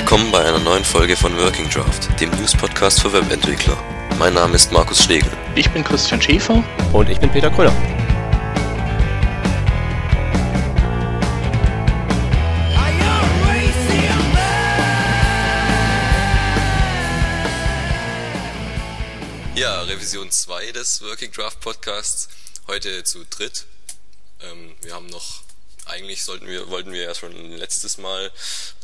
Willkommen 0.00 0.32
bei 0.32 0.42
einer 0.42 0.58
neuen 0.58 0.82
Folge 0.82 1.14
von 1.14 1.36
Working 1.36 1.68
Draft, 1.68 2.18
dem 2.20 2.30
News-Podcast 2.30 3.02
für 3.02 3.12
Webentwickler. 3.12 3.76
Mein 4.18 4.32
Name 4.32 4.56
ist 4.56 4.72
Markus 4.72 5.04
Schlegel. 5.04 5.30
Ich 5.54 5.70
bin 5.70 5.84
Christian 5.84 6.20
Schäfer. 6.20 6.64
Und 6.92 7.10
ich 7.10 7.20
bin 7.20 7.30
Peter 7.30 7.50
Kröller. 7.50 7.70
Ja, 19.54 19.82
Revision 19.82 20.30
2 20.30 20.72
des 20.72 21.02
Working 21.02 21.30
Draft 21.30 21.60
Podcasts. 21.60 22.30
Heute 22.66 23.04
zu 23.04 23.24
dritt. 23.28 23.66
Ähm, 24.40 24.74
wir 24.80 24.94
haben 24.94 25.06
noch, 25.08 25.42
eigentlich 25.86 26.24
sollten 26.24 26.46
wir, 26.46 26.68
wollten 26.68 26.92
wir 26.92 27.02
ja 27.02 27.14
schon 27.14 27.52
letztes 27.52 27.98
Mal 27.98 28.32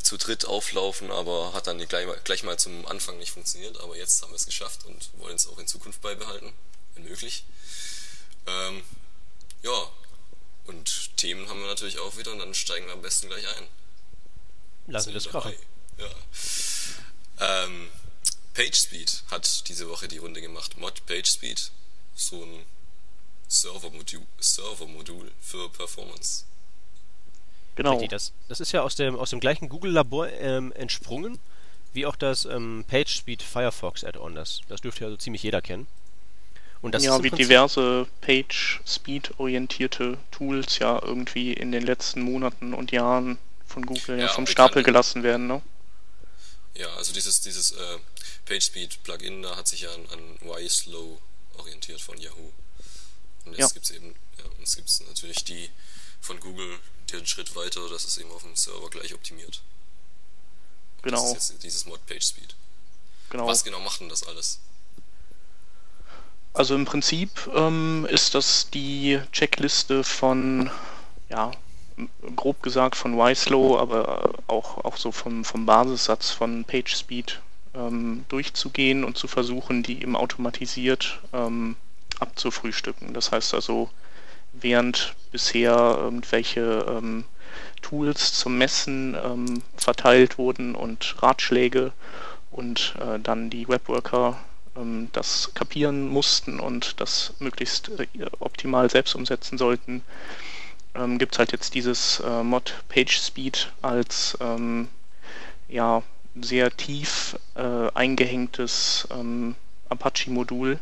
zu 0.02 0.16
dritt 0.16 0.44
auflaufen, 0.44 1.10
aber 1.10 1.52
hat 1.52 1.66
dann 1.66 1.78
gleich, 1.86 2.06
gleich 2.24 2.42
mal 2.42 2.58
zum 2.58 2.86
Anfang 2.86 3.18
nicht 3.18 3.32
funktioniert. 3.32 3.80
Aber 3.80 3.96
jetzt 3.96 4.22
haben 4.22 4.30
wir 4.30 4.36
es 4.36 4.46
geschafft 4.46 4.84
und 4.86 5.10
wollen 5.18 5.36
es 5.36 5.46
auch 5.46 5.58
in 5.58 5.66
Zukunft 5.66 6.00
beibehalten, 6.00 6.52
wenn 6.94 7.04
möglich. 7.04 7.44
Ähm, 8.46 8.82
ja, 9.62 9.90
und 10.66 11.16
Themen 11.16 11.48
haben 11.48 11.60
wir 11.60 11.66
natürlich 11.66 11.98
auch 11.98 12.16
wieder 12.16 12.32
und 12.32 12.38
dann 12.38 12.54
steigen 12.54 12.86
wir 12.86 12.92
am 12.92 13.02
besten 13.02 13.28
gleich 13.28 13.46
ein. 13.56 13.68
Lassen 14.88 15.08
wir 15.08 15.14
das 15.14 15.28
krachen. 15.28 15.54
Ja. 15.98 16.10
Ähm, 17.64 17.88
PageSpeed 18.54 19.24
hat 19.30 19.68
diese 19.68 19.88
Woche 19.88 20.08
die 20.08 20.18
Runde 20.18 20.40
gemacht. 20.40 20.76
Mod 20.78 21.04
PageSpeed, 21.06 21.70
so 22.14 22.42
ein 22.42 22.64
Servermodul, 23.48 24.26
Servermodul 24.38 25.30
für 25.40 25.68
Performance. 25.70 26.44
Genau. 27.76 27.92
Richtig, 27.92 28.10
das, 28.10 28.32
das 28.48 28.60
ist 28.60 28.72
ja 28.72 28.82
aus 28.82 28.96
dem, 28.96 29.16
aus 29.16 29.30
dem 29.30 29.40
gleichen 29.40 29.68
Google-Labor 29.68 30.28
ähm, 30.32 30.72
entsprungen, 30.72 31.38
wie 31.92 32.06
auch 32.06 32.16
das 32.16 32.46
ähm, 32.46 32.84
PageSpeed 32.88 33.42
Firefox 33.42 34.02
Add-on. 34.02 34.34
Das, 34.34 34.60
das 34.68 34.80
dürfte 34.80 35.04
ja 35.04 35.10
so 35.10 35.16
ziemlich 35.16 35.42
jeder 35.42 35.62
kennen. 35.62 35.86
Und 36.82 36.94
das 36.94 37.04
ja, 37.04 37.22
wie 37.22 37.30
diverse 37.30 38.06
PageSpeed-orientierte 38.20 40.18
Tools 40.30 40.78
ja 40.78 41.00
irgendwie 41.02 41.52
in 41.52 41.72
den 41.72 41.84
letzten 41.84 42.20
Monaten 42.22 42.74
und 42.74 42.92
Jahren 42.92 43.38
von 43.66 43.84
Google 43.84 44.20
ja, 44.20 44.28
vom 44.28 44.46
Stapel 44.46 44.82
gelassen 44.82 45.22
werden, 45.22 45.46
ne? 45.46 45.62
Ja, 46.74 46.88
also 46.96 47.12
dieses, 47.12 47.40
dieses 47.40 47.72
äh, 47.72 47.98
PageSpeed-Plugin, 48.46 49.42
da 49.42 49.56
hat 49.56 49.68
sich 49.68 49.82
ja 49.82 49.92
an, 49.92 50.06
an 50.12 50.36
YSlow 50.60 51.18
orientiert 51.58 52.00
von 52.00 52.18
Yahoo. 52.18 52.52
Und 53.44 53.52
jetzt 53.52 53.60
ja. 53.60 53.68
gibt 53.68 53.86
es 53.86 53.90
eben, 53.90 54.14
ja, 54.38 54.44
jetzt 54.60 54.76
gibt 54.76 54.88
es 54.88 55.00
natürlich 55.00 55.44
die 55.44 55.70
von 56.20 56.38
Google 56.40 56.78
den 57.12 57.26
Schritt 57.26 57.54
weiter, 57.56 57.88
dass 57.88 58.04
es 58.04 58.18
eben 58.18 58.30
auf 58.30 58.42
dem 58.42 58.56
Server 58.56 58.88
gleich 58.90 59.14
optimiert. 59.14 59.62
Und 60.96 61.10
genau. 61.10 61.32
Das 61.32 61.44
ist 61.44 61.50
jetzt 61.50 61.64
dieses 61.64 61.86
Mod 61.86 62.04
PageSpeed. 62.06 62.54
Genau. 63.30 63.46
Was 63.46 63.64
genau 63.64 63.80
macht 63.80 64.00
denn 64.00 64.08
das 64.08 64.22
alles? 64.22 64.60
Also 66.52 66.74
im 66.74 66.86
Prinzip 66.86 67.50
ähm, 67.54 68.06
ist 68.10 68.34
das 68.34 68.70
die 68.70 69.20
Checkliste 69.32 70.04
von, 70.04 70.70
ja, 71.28 71.52
grob 72.34 72.62
gesagt 72.62 72.96
von 72.96 73.18
YSlow, 73.18 73.78
aber 73.78 74.34
auch, 74.46 74.84
auch 74.84 74.96
so 74.96 75.12
vom, 75.12 75.44
vom 75.44 75.66
Basissatz 75.66 76.30
von 76.30 76.64
PageSpeed 76.64 77.40
ähm, 77.74 78.24
durchzugehen 78.28 79.04
und 79.04 79.18
zu 79.18 79.28
versuchen, 79.28 79.82
die 79.82 80.00
eben 80.02 80.16
automatisiert 80.16 81.20
ähm, 81.32 81.76
abzufrühstücken. 82.20 83.12
Das 83.12 83.32
heißt 83.32 83.52
also, 83.52 83.90
während 84.60 85.14
bisher 85.32 85.96
irgendwelche 85.98 86.86
ähm, 86.88 87.24
Tools 87.82 88.32
zum 88.32 88.58
Messen 88.58 89.16
ähm, 89.22 89.62
verteilt 89.76 90.38
wurden 90.38 90.74
und 90.74 91.16
Ratschläge 91.22 91.92
und 92.50 92.94
äh, 93.00 93.18
dann 93.18 93.50
die 93.50 93.68
Webworker 93.68 94.38
ähm, 94.76 95.08
das 95.12 95.52
kapieren 95.54 96.08
mussten 96.08 96.60
und 96.60 97.00
das 97.00 97.34
möglichst 97.38 97.90
äh, 97.98 98.06
optimal 98.40 98.90
selbst 98.90 99.14
umsetzen 99.14 99.58
sollten, 99.58 100.02
ähm, 100.94 101.18
gibt 101.18 101.32
es 101.32 101.38
halt 101.38 101.52
jetzt 101.52 101.74
dieses 101.74 102.20
äh, 102.20 102.42
Mod 102.42 102.74
PageSpeed 102.88 103.72
als 103.82 104.36
ähm, 104.40 104.88
ja, 105.68 106.02
sehr 106.40 106.76
tief 106.76 107.38
äh, 107.54 107.90
eingehängtes 107.94 109.08
ähm, 109.10 109.54
Apache-Modul, 109.88 110.78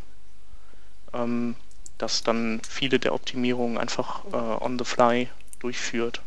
ähm, 1.13 1.55
das 1.97 2.23
dann 2.23 2.61
viele 2.67 2.99
der 2.99 3.13
Optimierungen 3.13 3.77
einfach 3.77 4.25
äh, 4.25 4.63
on 4.63 4.77
the 4.77 4.85
fly 4.85 5.29
durchführt. 5.59 6.21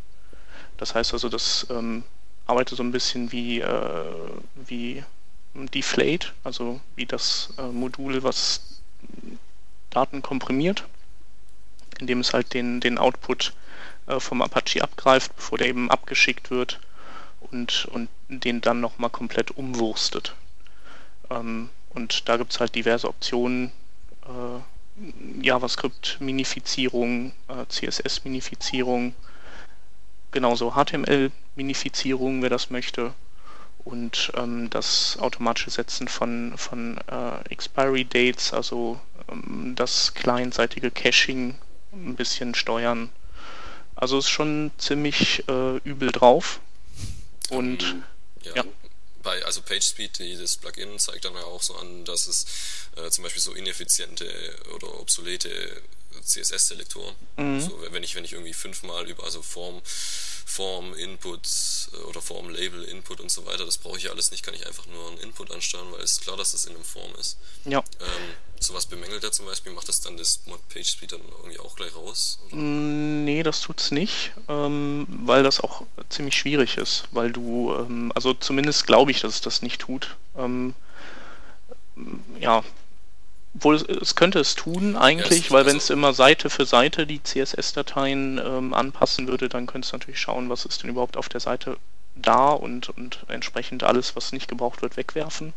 Das 0.77 0.95
heißt 0.95 1.13
also, 1.13 1.29
das 1.29 1.67
ähm, 1.71 2.05
arbeitet 2.47 2.79
so 2.79 2.83
ein 2.83 2.93
bisschen 2.93 3.33
wie, 3.33 3.61
äh, 3.61 4.05
wie 4.55 5.05
Deflate, 5.55 6.29
also 6.45 6.81
wie 6.97 7.07
das 7.07 7.53
äh, 7.59 7.63
Modul, 7.63 8.23
was 8.23 8.81
Daten 9.91 10.23
komprimiert, 10.23 10.85
indem 11.99 12.21
es 12.21 12.33
halt 12.33 12.55
den, 12.55 12.81
den 12.81 12.99
Output 12.99 13.53
äh, 14.07 14.21
vom 14.21 14.43
Apache 14.43 14.83
abgreift, 14.83 15.35
bevor 15.37 15.59
der 15.59 15.69
eben 15.69 15.91
abgeschickt 15.91 16.51
wird 16.51 16.81
und, 17.41 17.87
und 17.87 18.09
den 18.29 18.61
dann 18.61 18.81
nochmal 18.81 19.11
komplett 19.11 19.51
umwurstet. 19.51 20.35
Ähm, 21.31 21.71
und 21.91 22.29
da 22.29 22.37
gibt 22.37 22.53
es 22.53 22.61
halt 22.61 22.75
diverse 22.75 23.09
Optionen, 23.09 23.73
äh, 24.25 24.61
JavaScript-Minifizierung, 25.41 27.33
äh, 27.49 27.65
CSS-Minifizierung, 27.69 29.15
genauso 30.31 30.75
HTML-Minifizierung, 30.75 32.43
wer 32.43 32.51
das 32.51 32.71
möchte, 32.71 33.15
und 33.85 34.33
ähm, 34.37 34.69
das 34.71 35.17
automatische 35.21 35.71
Setzen 35.71 36.09
von, 36.09 36.53
von 36.57 36.99
äh, 37.11 37.49
Expiry 37.51 38.05
Dates, 38.05 38.53
also 38.53 39.01
ähm, 39.31 39.73
das 39.77 40.15
clientseitige 40.15 40.91
Caching 40.91 41.55
ein 41.93 42.15
bisschen 42.15 42.55
steuern. 42.55 43.09
Also 43.95 44.19
ist 44.19 44.29
schon 44.29 44.71
ziemlich 44.79 45.45
äh, 45.49 45.79
übel 45.79 46.13
drauf. 46.13 46.61
Und 47.51 47.83
ähm, 47.83 48.03
ja, 48.43 48.57
ja. 48.57 48.65
Bei, 49.29 49.45
also 49.45 49.61
PageSpeed, 49.61 50.21
dieses 50.21 50.57
Plugin 50.57 50.99
zeigt 50.99 51.27
dann 51.27 51.35
ja 51.35 51.45
auch 51.45 51.63
so 51.63 51.77
an, 51.77 52.07
dass 52.07 52.29
es 52.29 52.47
äh, 52.97 53.11
zum 53.11 53.25
Beispiel 53.25 53.43
so 53.43 53.53
ineffiziente 53.53 54.27
oder 54.75 54.99
obsolete 54.99 55.83
CSS-Selektoren, 56.23 57.15
mhm. 57.37 57.61
so, 57.61 57.79
wenn 57.91 58.03
ich 58.03 58.15
wenn 58.15 58.25
ich 58.25 58.33
irgendwie 58.33 58.53
fünfmal 58.53 59.09
über 59.09 59.25
also 59.25 59.43
Form 59.43 59.81
Form 60.49 60.95
Input 60.95 61.47
äh, 61.93 61.97
oder 62.09 62.23
Form 62.23 62.49
Label 62.49 62.83
Input 62.85 63.21
und 63.21 63.31
so 63.31 63.45
weiter, 63.45 63.67
das 63.67 63.77
brauche 63.77 63.99
ich 63.99 64.11
alles 64.11 64.31
nicht, 64.31 64.43
kann 64.43 64.55
ich 64.55 64.67
einfach 64.67 64.87
nur 64.87 65.09
einen 65.09 65.19
Input 65.19 65.51
ansteuern, 65.51 65.93
weil 65.93 66.01
es 66.01 66.13
ist 66.13 66.23
klar, 66.23 66.39
dass 66.39 66.53
das 66.53 66.65
in 66.65 66.75
einem 66.75 66.85
Form 66.85 67.15
ist. 67.21 67.37
Ja. 67.67 67.81
Ähm, 68.01 68.35
sowas 68.59 68.87
bemängelt 68.87 69.23
er 69.23 69.31
zum 69.31 69.45
Beispiel, 69.45 69.73
macht 69.73 69.89
das 69.89 70.01
dann 70.01 70.17
das 70.17 70.41
Mod 70.47 70.67
PageSpeed 70.71 71.13
dann 71.13 71.21
irgendwie 71.39 71.59
auch 71.59 71.77
gleich 71.77 71.95
raus? 71.95 72.39
Oder? 72.47 72.57
Mm, 72.57 73.25
nee, 73.25 73.43
das 73.43 73.61
tut's 73.61 73.91
nicht, 73.91 74.33
ähm, 74.49 75.07
weil 75.27 75.43
das 75.43 75.61
auch 75.61 75.83
ziemlich 76.09 76.37
schwierig 76.37 76.79
ist, 76.79 77.05
weil 77.11 77.31
du, 77.31 77.75
ähm, 77.75 78.11
also 78.15 78.33
zumindest 78.33 78.87
glaube 78.87 79.11
ich, 79.11 79.21
dass 79.21 79.35
es 79.35 79.41
das 79.43 79.61
nicht 79.61 79.83
tut. 79.83 80.17
Ähm, 80.35 80.75
ja, 82.41 82.65
obwohl 83.59 83.75
es, 83.75 83.83
es, 83.83 84.15
könnte 84.15 84.39
es 84.39 84.55
tun 84.55 84.97
eigentlich, 84.97 85.47
ja, 85.47 85.51
weil 85.51 85.67
wenn 85.67 85.77
es 85.77 85.85
also 85.85 85.95
immer 85.95 86.13
Seite 86.13 86.49
für 86.49 86.65
Seite 86.65 87.09
die 87.09 87.21
CSS-Dateien 87.21 88.39
ähm, 88.39 88.73
anpassen 88.73 89.27
würde, 89.27 89.49
dann 89.49 89.67
könnte 89.67 89.87
es 89.87 89.93
natürlich 89.93 90.21
schauen, 90.21 90.49
was 90.49 90.65
ist 90.65 90.85
denn 90.85 90.91
überhaupt 90.91 91.17
auf 91.17 91.29
der 91.29 91.41
Seite 91.41 91.77
da 92.15 92.51
und, 92.51 92.89
und 92.91 93.25
entsprechend 93.27 93.83
alles, 93.83 94.15
was 94.15 94.31
nicht 94.31 94.47
gebraucht 94.47 94.83
wird, 94.83 94.97
wegwerfen. 94.97 95.55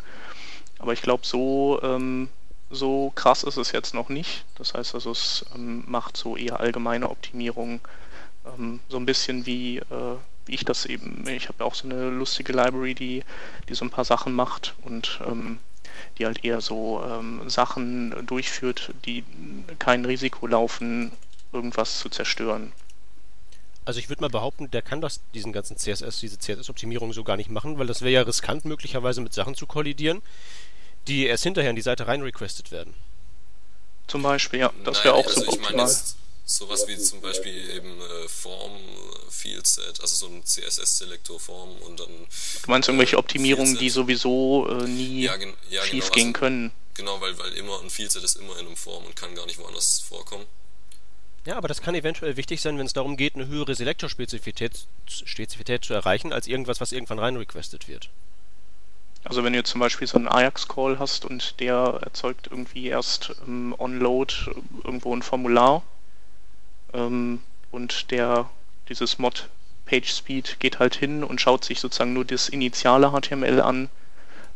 Aber 0.79 0.93
ich 0.93 1.03
glaube, 1.03 1.27
so 1.27 1.79
ähm, 1.83 2.29
so 2.71 3.11
krass 3.13 3.43
ist 3.43 3.57
es 3.57 3.71
jetzt 3.71 3.93
noch 3.93 4.09
nicht. 4.09 4.45
Das 4.57 4.73
heißt 4.73 4.95
also, 4.95 5.11
es 5.11 5.45
ähm, 5.53 5.83
macht 5.85 6.17
so 6.17 6.35
eher 6.35 6.59
allgemeine 6.59 7.09
Optimierung. 7.09 7.81
Ähm, 8.45 8.79
so 8.89 8.97
ein 8.97 9.05
bisschen 9.05 9.45
wie, 9.45 9.77
äh, 9.77 10.15
wie 10.47 10.55
ich 10.55 10.65
das 10.65 10.85
eben, 10.85 11.27
ich 11.27 11.49
habe 11.49 11.59
ja 11.59 11.65
auch 11.65 11.75
so 11.75 11.87
eine 11.87 12.09
lustige 12.09 12.53
Library, 12.53 12.95
die, 12.95 13.23
die 13.69 13.75
so 13.75 13.85
ein 13.85 13.91
paar 13.91 14.05
Sachen 14.05 14.33
macht 14.33 14.73
und 14.83 15.19
ähm, 15.27 15.59
die 16.17 16.25
halt 16.25 16.43
eher 16.43 16.61
so 16.61 17.03
ähm, 17.03 17.49
Sachen 17.49 18.25
durchführt, 18.25 18.93
die 19.05 19.23
kein 19.79 20.05
Risiko 20.05 20.47
laufen, 20.47 21.11
irgendwas 21.51 21.99
zu 21.99 22.09
zerstören. 22.09 22.71
Also 23.83 23.99
ich 23.99 24.09
würde 24.09 24.21
mal 24.21 24.29
behaupten, 24.29 24.69
der 24.69 24.81
kann 24.81 25.01
das, 25.01 25.21
diesen 25.33 25.53
ganzen 25.53 25.75
CSS, 25.75 26.19
diese 26.19 26.37
CSS-Optimierung 26.37 27.13
so 27.13 27.23
gar 27.23 27.37
nicht 27.37 27.49
machen, 27.49 27.79
weil 27.79 27.87
das 27.87 28.01
wäre 28.01 28.11
ja 28.11 28.21
riskant, 28.21 28.63
möglicherweise 28.65 29.21
mit 29.21 29.33
Sachen 29.33 29.55
zu 29.55 29.65
kollidieren, 29.65 30.21
die 31.07 31.25
erst 31.25 31.43
hinterher 31.43 31.71
in 31.71 31.75
die 31.75 31.81
Seite 31.81 32.07
rein 32.07 32.21
requested 32.21 32.71
werden. 32.71 32.93
Zum 34.07 34.21
Beispiel, 34.21 34.59
ja, 34.59 34.71
das 34.83 35.03
wäre 35.03 35.15
auch 35.15 35.25
also 35.25 35.41
so 35.41 35.51
optimal. 35.51 35.89
Sowas 36.55 36.87
wie 36.87 36.97
zum 36.97 37.21
Beispiel 37.21 37.69
eben 37.71 37.99
äh, 38.01 38.27
Form, 38.27 38.73
äh, 38.73 39.31
Fieldset, 39.31 40.01
also 40.01 40.15
so 40.15 40.27
ein 40.27 40.43
CSS-Selektor 40.45 41.39
Form 41.39 41.69
und 41.87 41.99
dann. 41.99 42.07
Du 42.07 42.71
meinst 42.71 42.89
irgendwelche 42.89 43.15
äh, 43.15 43.19
Optimierungen, 43.19 43.77
die 43.77 43.89
sowieso 43.89 44.67
äh, 44.69 44.87
nie 44.87 45.23
ja, 45.23 45.37
gen 45.37 45.53
ja, 45.69 45.81
schief 45.83 46.05
genau, 46.05 46.15
gehen 46.15 46.27
also, 46.27 46.39
können? 46.39 46.71
Genau, 46.95 47.21
weil, 47.21 47.37
weil 47.39 47.53
immer 47.53 47.79
ein 47.81 47.89
Fieldset 47.89 48.23
ist 48.23 48.37
immer 48.37 48.59
in 48.59 48.67
einem 48.67 48.75
Form 48.75 49.05
und 49.05 49.15
kann 49.15 49.33
gar 49.33 49.45
nicht 49.45 49.59
woanders 49.59 49.99
vorkommen. 49.99 50.45
Ja, 51.45 51.55
aber 51.57 51.67
das 51.67 51.81
kann 51.81 51.95
eventuell 51.95 52.37
wichtig 52.37 52.61
sein, 52.61 52.77
wenn 52.77 52.85
es 52.85 52.93
darum 52.93 53.17
geht, 53.17 53.35
eine 53.35 53.47
höhere 53.47 53.73
Selektorspezifität 53.73 54.87
Spezifität 55.07 55.83
zu 55.83 55.93
erreichen, 55.93 56.33
als 56.33 56.47
irgendwas, 56.47 56.81
was 56.81 56.91
irgendwann 56.91 57.17
rein 57.17 57.37
requested 57.37 57.87
wird. 57.87 58.09
Also 59.23 59.43
wenn 59.43 59.53
du 59.53 59.63
zum 59.63 59.79
Beispiel 59.79 60.07
so 60.07 60.17
einen 60.17 60.27
Ajax-Call 60.27 60.99
hast 60.99 61.25
und 61.25 61.59
der 61.59 61.99
erzeugt 62.01 62.47
irgendwie 62.49 62.87
erst 62.87 63.35
ähm, 63.47 63.73
on-load 63.77 64.33
irgendwo 64.83 65.15
ein 65.15 65.21
Formular 65.21 65.83
ähm, 66.93 67.41
und 67.71 68.11
der 68.11 68.49
dieses 68.89 69.19
Mod 69.19 69.49
PageSpeed 69.85 70.59
geht 70.59 70.79
halt 70.79 70.95
hin 70.95 71.23
und 71.23 71.41
schaut 71.41 71.65
sich 71.65 71.79
sozusagen 71.79 72.13
nur 72.13 72.25
das 72.25 72.49
initiale 72.49 73.11
HTML 73.11 73.61
an, 73.61 73.89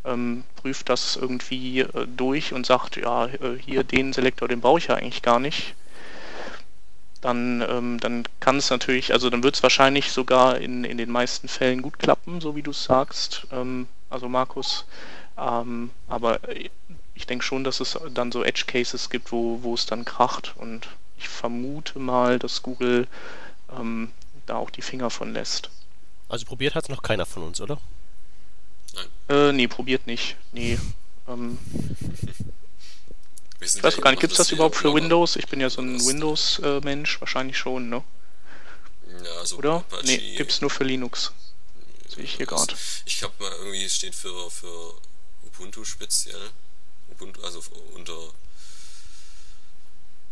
ähm, 0.05 0.43
prüft 0.55 0.89
das 0.89 1.15
irgendwie 1.15 1.81
äh, 1.81 2.07
durch 2.07 2.53
und 2.53 2.65
sagt, 2.65 2.95
ja, 2.97 3.25
äh, 3.25 3.57
hier 3.59 3.83
den 3.83 4.13
Selektor, 4.13 4.47
den 4.47 4.61
brauche 4.61 4.79
ich 4.79 4.87
ja 4.87 4.95
eigentlich 4.95 5.21
gar 5.21 5.39
nicht. 5.39 5.75
Dann, 7.21 7.65
ähm, 7.67 7.99
dann 7.99 8.23
kann 8.39 8.57
es 8.57 8.69
natürlich, 8.69 9.11
also 9.11 9.29
dann 9.29 9.41
wird 9.41 9.55
es 9.55 9.63
wahrscheinlich 9.63 10.11
sogar 10.11 10.59
in, 10.59 10.83
in 10.83 10.97
den 10.97 11.09
meisten 11.09 11.47
Fällen 11.47 11.81
gut 11.81 11.97
klappen, 11.97 12.39
so 12.39 12.55
wie 12.55 12.61
du 12.61 12.71
es 12.71 12.83
sagst. 12.83 13.47
Ähm, 13.51 13.87
also 14.09 14.29
Markus. 14.29 14.85
Ähm, 15.37 15.89
aber 16.07 16.39
ich 17.15 17.25
denke 17.25 17.43
schon, 17.43 17.63
dass 17.63 17.79
es 17.79 17.99
dann 18.13 18.31
so 18.31 18.43
Edge 18.43 18.65
Cases 18.67 19.09
gibt, 19.09 19.31
wo, 19.31 19.63
wo 19.63 19.73
es 19.73 19.85
dann 19.85 20.05
kracht 20.05 20.53
und 20.57 20.87
ich 21.17 21.29
vermute 21.29 21.99
mal, 21.99 22.39
dass 22.39 22.61
Google 22.61 23.07
ähm, 23.77 24.11
da 24.45 24.57
auch 24.57 24.69
die 24.69 24.81
Finger 24.81 25.09
von 25.09 25.33
lässt. 25.33 25.69
Also 26.29 26.45
probiert 26.45 26.75
hat 26.75 26.83
es 26.83 26.89
noch 26.89 27.03
keiner 27.03 27.25
von 27.25 27.43
uns, 27.43 27.61
oder? 27.61 27.79
Nein. 28.93 29.07
Äh, 29.29 29.51
nee, 29.53 29.67
probiert 29.67 30.07
nicht. 30.07 30.35
Nee. 30.51 30.79
Ähm, 31.27 31.57
ich 33.59 33.83
weiß 33.83 34.01
gar 34.01 34.11
nicht, 34.11 34.19
gibt 34.19 34.33
es 34.33 34.37
das 34.37 34.51
überhaupt 34.51 34.75
für 34.75 34.93
Windows? 34.93 35.35
Ich 35.35 35.47
bin 35.47 35.59
ja 35.59 35.69
so 35.69 35.81
ein 35.81 36.03
Windows-Mensch, 36.05 37.21
wahrscheinlich 37.21 37.57
schon, 37.57 37.89
ne? 37.89 38.03
Ja, 39.23 39.31
also 39.39 39.57
Oder? 39.57 39.75
Apache, 39.77 40.05
nee, 40.05 40.35
gibt 40.35 40.51
es 40.51 40.61
nur 40.61 40.69
für 40.69 40.83
Linux. 40.83 41.31
Sehe 42.07 42.23
ich 42.23 42.35
hier 42.35 42.45
gerade. 42.45 42.73
Ich 43.05 43.19
glaube 43.19 43.35
mal 43.39 43.51
irgendwie 43.59 43.89
steht 43.89 44.15
für, 44.15 44.49
für 44.49 44.93
Ubuntu 45.45 45.85
speziell. 45.85 46.49
Ubuntu, 47.11 47.41
also 47.43 47.61
unter 47.93 48.17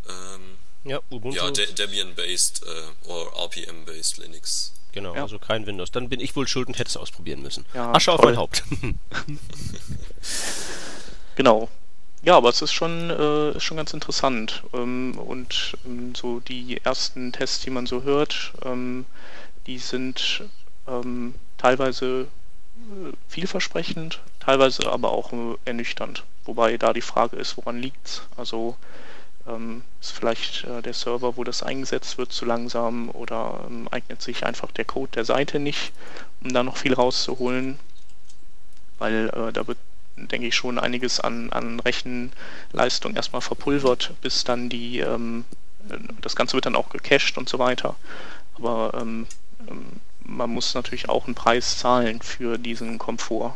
ähm, 0.07 0.57
ja, 0.83 0.99
Ubuntu. 1.09 1.37
Ja, 1.37 1.51
De 1.51 1.71
Debian-based 1.71 2.63
äh, 2.63 3.09
oder 3.09 3.31
RPM-based 3.45 4.17
Linux. 4.17 4.73
Genau, 4.91 5.15
ja. 5.15 5.23
also 5.23 5.39
kein 5.39 5.65
Windows. 5.65 5.91
Dann 5.91 6.09
bin 6.09 6.19
ich 6.19 6.35
wohl 6.35 6.47
schuld 6.47 6.67
und 6.67 6.77
hätte 6.77 6.89
es 6.89 6.97
ausprobieren 6.97 7.41
müssen. 7.41 7.65
Ja, 7.73 7.91
Asche 7.93 8.11
toll. 8.11 8.15
auf 8.15 8.25
mein 8.25 8.37
Haupt. 8.37 8.63
genau. 11.35 11.69
Ja, 12.21 12.37
aber 12.37 12.49
es 12.49 12.61
ist 12.61 12.71
schon, 12.71 13.09
äh, 13.09 13.57
ist 13.57 13.63
schon 13.63 13.77
ganz 13.77 13.93
interessant. 13.93 14.63
Ähm, 14.73 15.17
und 15.17 15.75
ähm, 15.85 16.13
so 16.15 16.39
die 16.39 16.79
ersten 16.83 17.33
Tests, 17.33 17.61
die 17.61 17.69
man 17.69 17.85
so 17.85 18.03
hört, 18.03 18.53
ähm, 18.63 19.05
die 19.65 19.79
sind 19.79 20.43
ähm, 20.87 21.35
teilweise 21.57 22.27
äh, 22.77 23.13
vielversprechend, 23.27 24.19
teilweise 24.39 24.91
aber 24.91 25.11
auch 25.11 25.33
äh, 25.33 25.55
ernüchternd. 25.65 26.23
Wobei 26.45 26.77
da 26.77 26.93
die 26.93 27.01
Frage 27.01 27.37
ist, 27.37 27.57
woran 27.57 27.81
liegt's? 27.81 28.23
Also 28.37 28.77
ähm, 29.47 29.83
ist 30.01 30.11
vielleicht 30.11 30.63
äh, 30.65 30.81
der 30.81 30.93
Server, 30.93 31.37
wo 31.37 31.43
das 31.43 31.63
eingesetzt 31.63 32.17
wird, 32.17 32.31
zu 32.31 32.45
langsam 32.45 33.09
oder 33.09 33.65
ähm, 33.67 33.87
eignet 33.91 34.21
sich 34.21 34.45
einfach 34.45 34.71
der 34.71 34.85
Code 34.85 35.11
der 35.13 35.25
Seite 35.25 35.59
nicht, 35.59 35.91
um 36.41 36.53
da 36.53 36.63
noch 36.63 36.77
viel 36.77 36.93
rauszuholen, 36.93 37.77
weil 38.99 39.29
äh, 39.29 39.51
da 39.51 39.67
wird, 39.67 39.77
denke 40.15 40.47
ich, 40.47 40.55
schon 40.55 40.79
einiges 40.79 41.19
an, 41.19 41.51
an 41.51 41.79
Rechenleistung 41.79 43.15
erstmal 43.15 43.41
verpulvert, 43.41 44.13
bis 44.21 44.43
dann 44.43 44.69
die, 44.69 44.99
ähm, 44.99 45.45
das 46.21 46.35
Ganze 46.35 46.53
wird 46.53 46.65
dann 46.65 46.75
auch 46.75 46.89
gecached 46.89 47.37
und 47.37 47.49
so 47.49 47.59
weiter. 47.59 47.95
Aber 48.55 48.93
ähm, 48.95 49.27
ähm, 49.69 49.85
man 50.23 50.49
muss 50.49 50.73
natürlich 50.73 51.09
auch 51.09 51.25
einen 51.25 51.35
Preis 51.35 51.77
zahlen 51.77 52.21
für 52.21 52.57
diesen 52.57 52.97
Komfort. 52.97 53.55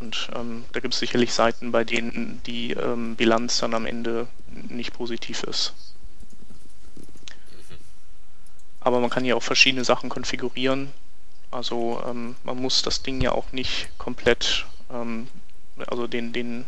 Und 0.00 0.28
ähm, 0.34 0.66
da 0.72 0.80
gibt 0.80 0.92
es 0.92 1.00
sicherlich 1.00 1.32
Seiten, 1.32 1.72
bei 1.72 1.82
denen 1.82 2.42
die 2.44 2.76
Bilanz 3.16 3.60
dann 3.60 3.72
am 3.72 3.86
Ende 3.86 4.28
nicht 4.68 4.92
positiv 4.92 5.42
ist. 5.44 5.74
Aber 8.80 9.00
man 9.00 9.10
kann 9.10 9.24
ja 9.24 9.34
auch 9.34 9.42
verschiedene 9.42 9.84
Sachen 9.84 10.08
konfigurieren. 10.08 10.92
Also 11.50 12.02
ähm, 12.06 12.36
man 12.44 12.60
muss 12.60 12.82
das 12.82 13.02
Ding 13.02 13.20
ja 13.20 13.32
auch 13.32 13.52
nicht 13.52 13.88
komplett, 13.98 14.66
ähm, 14.92 15.28
also 15.86 16.06
den, 16.06 16.32
den 16.32 16.64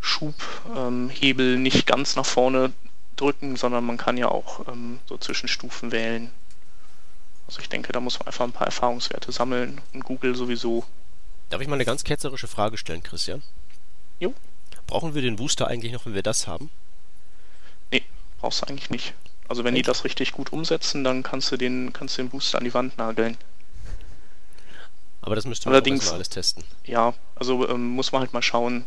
Schubhebel 0.00 1.54
ähm, 1.54 1.62
nicht 1.62 1.86
ganz 1.86 2.16
nach 2.16 2.26
vorne 2.26 2.72
drücken, 3.16 3.56
sondern 3.56 3.84
man 3.84 3.96
kann 3.96 4.16
ja 4.16 4.28
auch 4.28 4.68
ähm, 4.68 5.00
so 5.06 5.16
Zwischenstufen 5.18 5.90
wählen. 5.90 6.30
Also 7.46 7.60
ich 7.60 7.68
denke, 7.68 7.92
da 7.92 8.00
muss 8.00 8.18
man 8.18 8.26
einfach 8.26 8.44
ein 8.44 8.52
paar 8.52 8.66
Erfahrungswerte 8.66 9.32
sammeln 9.32 9.80
und 9.92 10.04
Google 10.04 10.34
sowieso 10.34 10.84
Darf 11.48 11.60
ich 11.60 11.68
mal 11.68 11.74
eine 11.74 11.84
ganz 11.84 12.02
ketzerische 12.02 12.48
Frage 12.48 12.76
stellen, 12.76 13.02
Christian? 13.02 13.42
Jo. 14.18 14.34
Brauchen 14.86 15.14
wir 15.14 15.22
den 15.22 15.36
Booster 15.36 15.68
eigentlich 15.68 15.92
noch, 15.92 16.04
wenn 16.06 16.14
wir 16.14 16.22
das 16.22 16.46
haben? 16.46 16.70
Brauchst 18.40 18.62
du 18.62 18.66
eigentlich 18.66 18.90
nicht. 18.90 19.14
Also 19.48 19.64
wenn 19.64 19.74
die 19.74 19.82
das 19.82 20.04
richtig 20.04 20.32
gut 20.32 20.52
umsetzen, 20.52 21.04
dann 21.04 21.22
kannst 21.22 21.52
du 21.52 21.56
den, 21.56 21.92
kannst 21.92 22.18
du 22.18 22.22
den 22.22 22.30
Booster 22.30 22.58
an 22.58 22.64
die 22.64 22.74
Wand 22.74 22.98
nageln. 22.98 23.36
Aber 25.22 25.34
das 25.34 25.44
müsste 25.44 25.68
man 25.68 25.74
Allerdings, 25.74 26.12
alles 26.12 26.28
testen. 26.28 26.62
Ja, 26.84 27.14
also 27.34 27.68
ähm, 27.68 27.88
muss 27.88 28.12
man 28.12 28.20
halt 28.20 28.32
mal 28.32 28.42
schauen, 28.42 28.86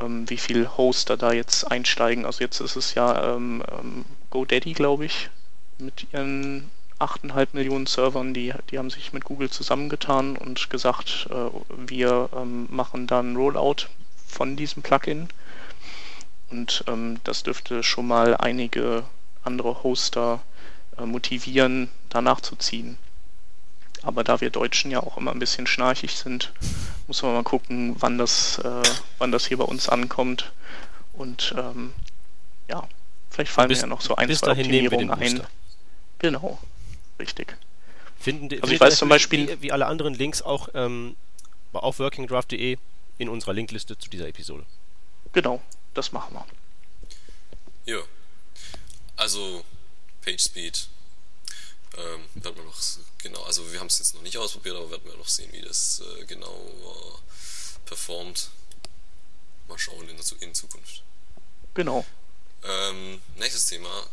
ähm, 0.00 0.28
wie 0.30 0.36
viel 0.36 0.68
Hoster 0.76 1.16
da 1.16 1.32
jetzt 1.32 1.64
einsteigen. 1.70 2.26
Also 2.26 2.44
jetzt 2.44 2.60
ist 2.60 2.76
es 2.76 2.94
ja 2.94 3.34
ähm, 3.34 3.62
ähm 3.72 4.04
GoDaddy, 4.30 4.72
glaube 4.72 5.04
ich, 5.04 5.30
mit 5.78 6.06
ihren 6.12 6.70
8,5 7.00 7.48
Millionen 7.54 7.86
Servern, 7.86 8.34
die, 8.34 8.52
die 8.70 8.78
haben 8.78 8.90
sich 8.90 9.12
mit 9.12 9.24
Google 9.24 9.50
zusammengetan 9.50 10.36
und 10.36 10.70
gesagt, 10.70 11.28
äh, 11.30 11.50
wir 11.88 12.28
ähm, 12.36 12.68
machen 12.70 13.06
dann 13.06 13.34
Rollout 13.36 13.88
von 14.26 14.54
diesem 14.54 14.82
Plugin. 14.82 15.28
Und 16.50 16.84
ähm, 16.88 17.20
das 17.24 17.42
dürfte 17.42 17.82
schon 17.82 18.06
mal 18.06 18.36
einige 18.36 19.04
andere 19.44 19.82
Hoster 19.82 20.40
äh, 20.98 21.04
motivieren, 21.04 21.90
danach 22.08 22.40
zu 22.40 22.56
ziehen. 22.56 22.98
Aber 24.02 24.24
da 24.24 24.40
wir 24.40 24.50
Deutschen 24.50 24.90
ja 24.90 25.00
auch 25.00 25.16
immer 25.16 25.30
ein 25.30 25.38
bisschen 25.38 25.66
schnarchig 25.66 26.16
sind, 26.16 26.52
muss 27.06 27.22
man 27.22 27.34
mal 27.34 27.42
gucken, 27.42 27.96
wann 27.98 28.18
das, 28.18 28.58
äh, 28.58 28.82
wann 29.18 29.30
das 29.30 29.46
hier 29.46 29.58
bei 29.58 29.64
uns 29.64 29.88
ankommt. 29.88 30.52
Und 31.12 31.54
ähm, 31.56 31.92
ja, 32.68 32.88
vielleicht 33.30 33.52
fallen 33.52 33.68
bis, 33.68 33.78
mir 33.78 33.82
ja 33.82 33.88
noch 33.88 34.00
so 34.00 34.16
ein, 34.16 34.34
zwei 34.34 34.52
Optimierungen 34.52 35.10
ein. 35.10 35.42
Genau. 36.18 36.58
Richtig. 37.18 37.56
Finden, 38.18 38.60
also 38.60 38.72
ich 38.72 38.80
weiß 38.80 38.96
zum 38.96 39.08
Beispiel 39.08 39.48
wie, 39.48 39.62
wie, 39.62 39.72
alle 39.72 39.86
anderen 39.86 40.14
Links 40.14 40.42
auch 40.42 40.68
ähm, 40.74 41.16
auf 41.72 41.98
workingdraft.de 41.98 42.76
in 43.18 43.28
unserer 43.28 43.52
Linkliste 43.52 43.98
zu 43.98 44.08
dieser 44.08 44.28
Episode. 44.28 44.64
Genau, 45.32 45.62
das 45.94 46.12
machen 46.12 46.34
wir. 46.34 46.46
Ja. 47.94 48.02
Also 49.16 49.64
PageSpeed 50.22 50.88
ähm, 51.96 52.24
werden 52.34 52.56
wir 52.56 52.64
noch 52.64 52.80
genau, 53.18 53.42
also 53.42 53.70
wir 53.72 53.80
haben 53.80 53.88
es 53.88 53.98
jetzt 53.98 54.14
noch 54.14 54.22
nicht 54.22 54.38
ausprobiert, 54.38 54.76
aber 54.76 54.90
werden 54.90 55.04
wir 55.04 55.16
noch 55.16 55.28
sehen, 55.28 55.52
wie 55.52 55.60
das 55.60 56.00
äh, 56.00 56.24
genau 56.24 56.54
äh, 56.54 57.86
performt. 57.86 58.50
Mal 59.68 59.78
schauen 59.78 60.08
in, 60.08 60.18
in 60.40 60.54
Zukunft. 60.54 61.02
Genau. 61.74 62.04
Ähm, 62.64 63.20
nächstes 63.36 63.66
Thema 63.66 64.06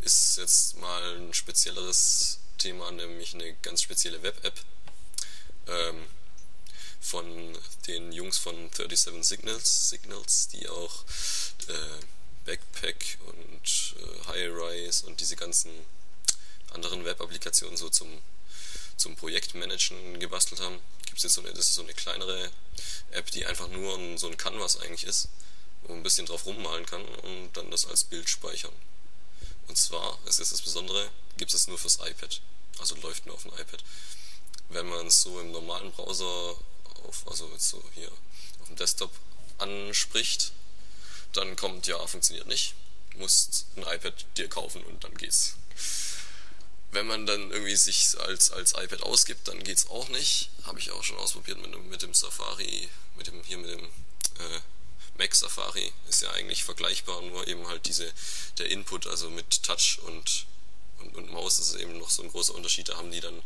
ist 0.00 0.38
jetzt 0.38 0.78
mal 0.78 1.16
ein 1.16 1.34
spezielleres 1.34 2.38
Thema, 2.58 2.90
nämlich 2.92 3.34
eine 3.34 3.54
ganz 3.54 3.82
spezielle 3.82 4.22
Web-App 4.22 4.60
ähm, 5.68 6.06
von 7.02 7.58
den 7.88 8.12
Jungs 8.12 8.38
von 8.38 8.54
37 8.70 9.22
Signals, 9.22 9.90
Signals 9.90 10.48
die 10.48 10.68
auch 10.68 11.04
äh, 11.68 12.04
Backpack 12.46 13.18
und 13.26 13.94
äh, 13.98 14.28
High-Rise 14.28 15.06
und 15.06 15.20
diese 15.20 15.36
ganzen 15.36 15.70
anderen 16.72 17.04
Web-Applikationen 17.04 17.76
so 17.76 17.88
zum, 17.90 18.08
zum 18.96 19.16
Projektmanagen 19.16 20.20
gebastelt 20.20 20.60
haben. 20.60 20.78
Gibt's 21.04 21.24
jetzt 21.24 21.34
so 21.34 21.42
eine, 21.42 21.52
das 21.52 21.68
ist 21.68 21.74
so 21.74 21.82
eine 21.82 21.92
kleinere 21.92 22.50
App, 23.10 23.30
die 23.32 23.44
einfach 23.46 23.68
nur 23.68 24.16
so 24.16 24.28
ein 24.28 24.36
Canvas 24.36 24.80
eigentlich 24.80 25.04
ist, 25.04 25.28
wo 25.82 25.88
man 25.88 25.98
ein 25.98 26.02
bisschen 26.02 26.26
drauf 26.26 26.46
rummalen 26.46 26.86
kann 26.86 27.04
und 27.04 27.52
dann 27.54 27.70
das 27.70 27.86
als 27.86 28.04
Bild 28.04 28.30
speichern. 28.30 28.72
Und 29.68 29.76
zwar, 29.76 30.18
es 30.26 30.38
ist 30.38 30.52
das 30.52 30.62
Besondere, 30.62 31.10
gibt 31.36 31.52
es 31.52 31.66
nur 31.66 31.78
fürs 31.78 31.96
iPad. 31.96 32.40
Also 32.78 32.94
läuft 32.96 33.26
nur 33.26 33.34
auf 33.34 33.42
dem 33.42 33.52
iPad. 33.52 33.82
Wenn 34.70 34.88
man 34.88 35.06
es 35.06 35.22
so 35.22 35.40
im 35.40 35.50
normalen 35.50 35.92
Browser, 35.92 36.56
auf, 37.04 37.26
also 37.28 37.48
jetzt 37.52 37.68
so 37.68 37.82
hier 37.94 38.10
auf 38.60 38.66
dem 38.68 38.76
Desktop 38.76 39.10
anspricht, 39.58 40.52
dann 41.32 41.56
kommt, 41.56 41.86
ja, 41.86 42.06
funktioniert 42.06 42.46
nicht. 42.46 42.74
Musst 43.16 43.66
ein 43.76 43.82
iPad 43.82 44.14
dir 44.36 44.48
kaufen 44.48 44.82
und 44.84 45.04
dann 45.04 45.14
geht's. 45.16 45.54
Wenn 46.92 47.06
man 47.06 47.26
dann 47.26 47.50
irgendwie 47.50 47.76
sich 47.76 48.18
als, 48.20 48.50
als 48.50 48.72
iPad 48.72 49.02
ausgibt, 49.02 49.48
dann 49.48 49.62
geht's 49.62 49.88
auch 49.88 50.08
nicht. 50.08 50.50
Habe 50.64 50.78
ich 50.78 50.90
auch 50.90 51.02
schon 51.02 51.16
ausprobiert 51.16 51.58
mit, 51.58 51.74
mit 51.90 52.02
dem 52.02 52.14
Safari, 52.14 52.88
mit 53.16 53.26
dem, 53.26 53.42
hier 53.44 53.58
mit 53.58 53.70
dem 53.70 53.84
äh, 53.84 54.60
Mac 55.18 55.34
Safari 55.34 55.92
ist 56.08 56.22
ja 56.22 56.30
eigentlich 56.32 56.64
vergleichbar, 56.64 57.20
nur 57.22 57.46
eben 57.46 57.66
halt 57.68 57.86
diese, 57.86 58.12
der 58.58 58.70
Input, 58.70 59.06
also 59.06 59.30
mit 59.30 59.62
Touch 59.62 59.98
und, 60.06 60.46
und, 60.98 61.14
und 61.16 61.32
Maus 61.32 61.58
ist 61.58 61.74
eben 61.74 61.98
noch 61.98 62.10
so 62.10 62.22
ein 62.22 62.30
großer 62.30 62.54
Unterschied. 62.54 62.88
Da 62.88 62.96
haben 62.96 63.10
die 63.10 63.20
dann, 63.20 63.42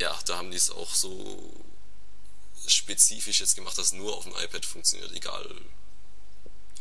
ja, 0.00 0.18
da 0.26 0.36
haben 0.38 0.50
die 0.50 0.56
es 0.56 0.70
auch 0.70 0.92
so 0.94 1.52
spezifisch 2.66 3.40
jetzt 3.40 3.56
gemacht, 3.56 3.76
dass 3.78 3.92
nur 3.92 4.16
auf 4.16 4.24
dem 4.24 4.32
iPad 4.32 4.64
funktioniert, 4.64 5.12
egal 5.12 5.46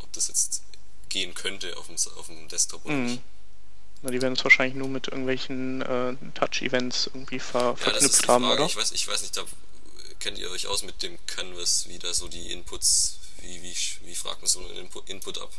ob 0.01 0.11
das 0.13 0.27
jetzt 0.27 0.63
gehen 1.09 1.33
könnte 1.33 1.77
auf 1.77 1.88
dem, 1.88 1.95
auf 2.17 2.27
dem 2.27 2.47
Desktop 2.47 2.85
oder 2.85 2.95
mhm. 2.95 3.05
nicht. 3.05 3.21
Na, 4.03 4.09
die 4.09 4.21
werden 4.21 4.33
es 4.33 4.43
wahrscheinlich 4.43 4.75
nur 4.75 4.88
mit 4.88 5.07
irgendwelchen 5.09 5.81
äh, 5.81 6.15
Touch-Events 6.33 7.07
irgendwie 7.13 7.39
ver 7.39 7.59
ja, 7.59 7.75
verknüpft 7.75 8.27
haben, 8.27 8.50
oder? 8.50 8.65
Ich 8.65 8.75
weiß, 8.75 8.91
ich 8.93 9.07
weiß 9.07 9.21
nicht, 9.21 9.38
da 9.38 9.43
kennt 10.19 10.39
ihr 10.39 10.50
euch 10.50 10.67
aus 10.67 10.83
mit 10.83 11.03
dem 11.03 11.17
Canvas, 11.27 11.88
wie 11.88 12.00
da 12.00 12.13
so 12.13 12.27
die 12.27 12.51
Inputs, 12.51 13.19
wie, 13.41 13.61
wie, 13.61 13.75
wie 14.05 14.15
fragt 14.15 14.41
man 14.41 14.47
so 14.47 14.59
einen 14.59 14.89
Input 15.05 15.38
ab? 15.39 15.51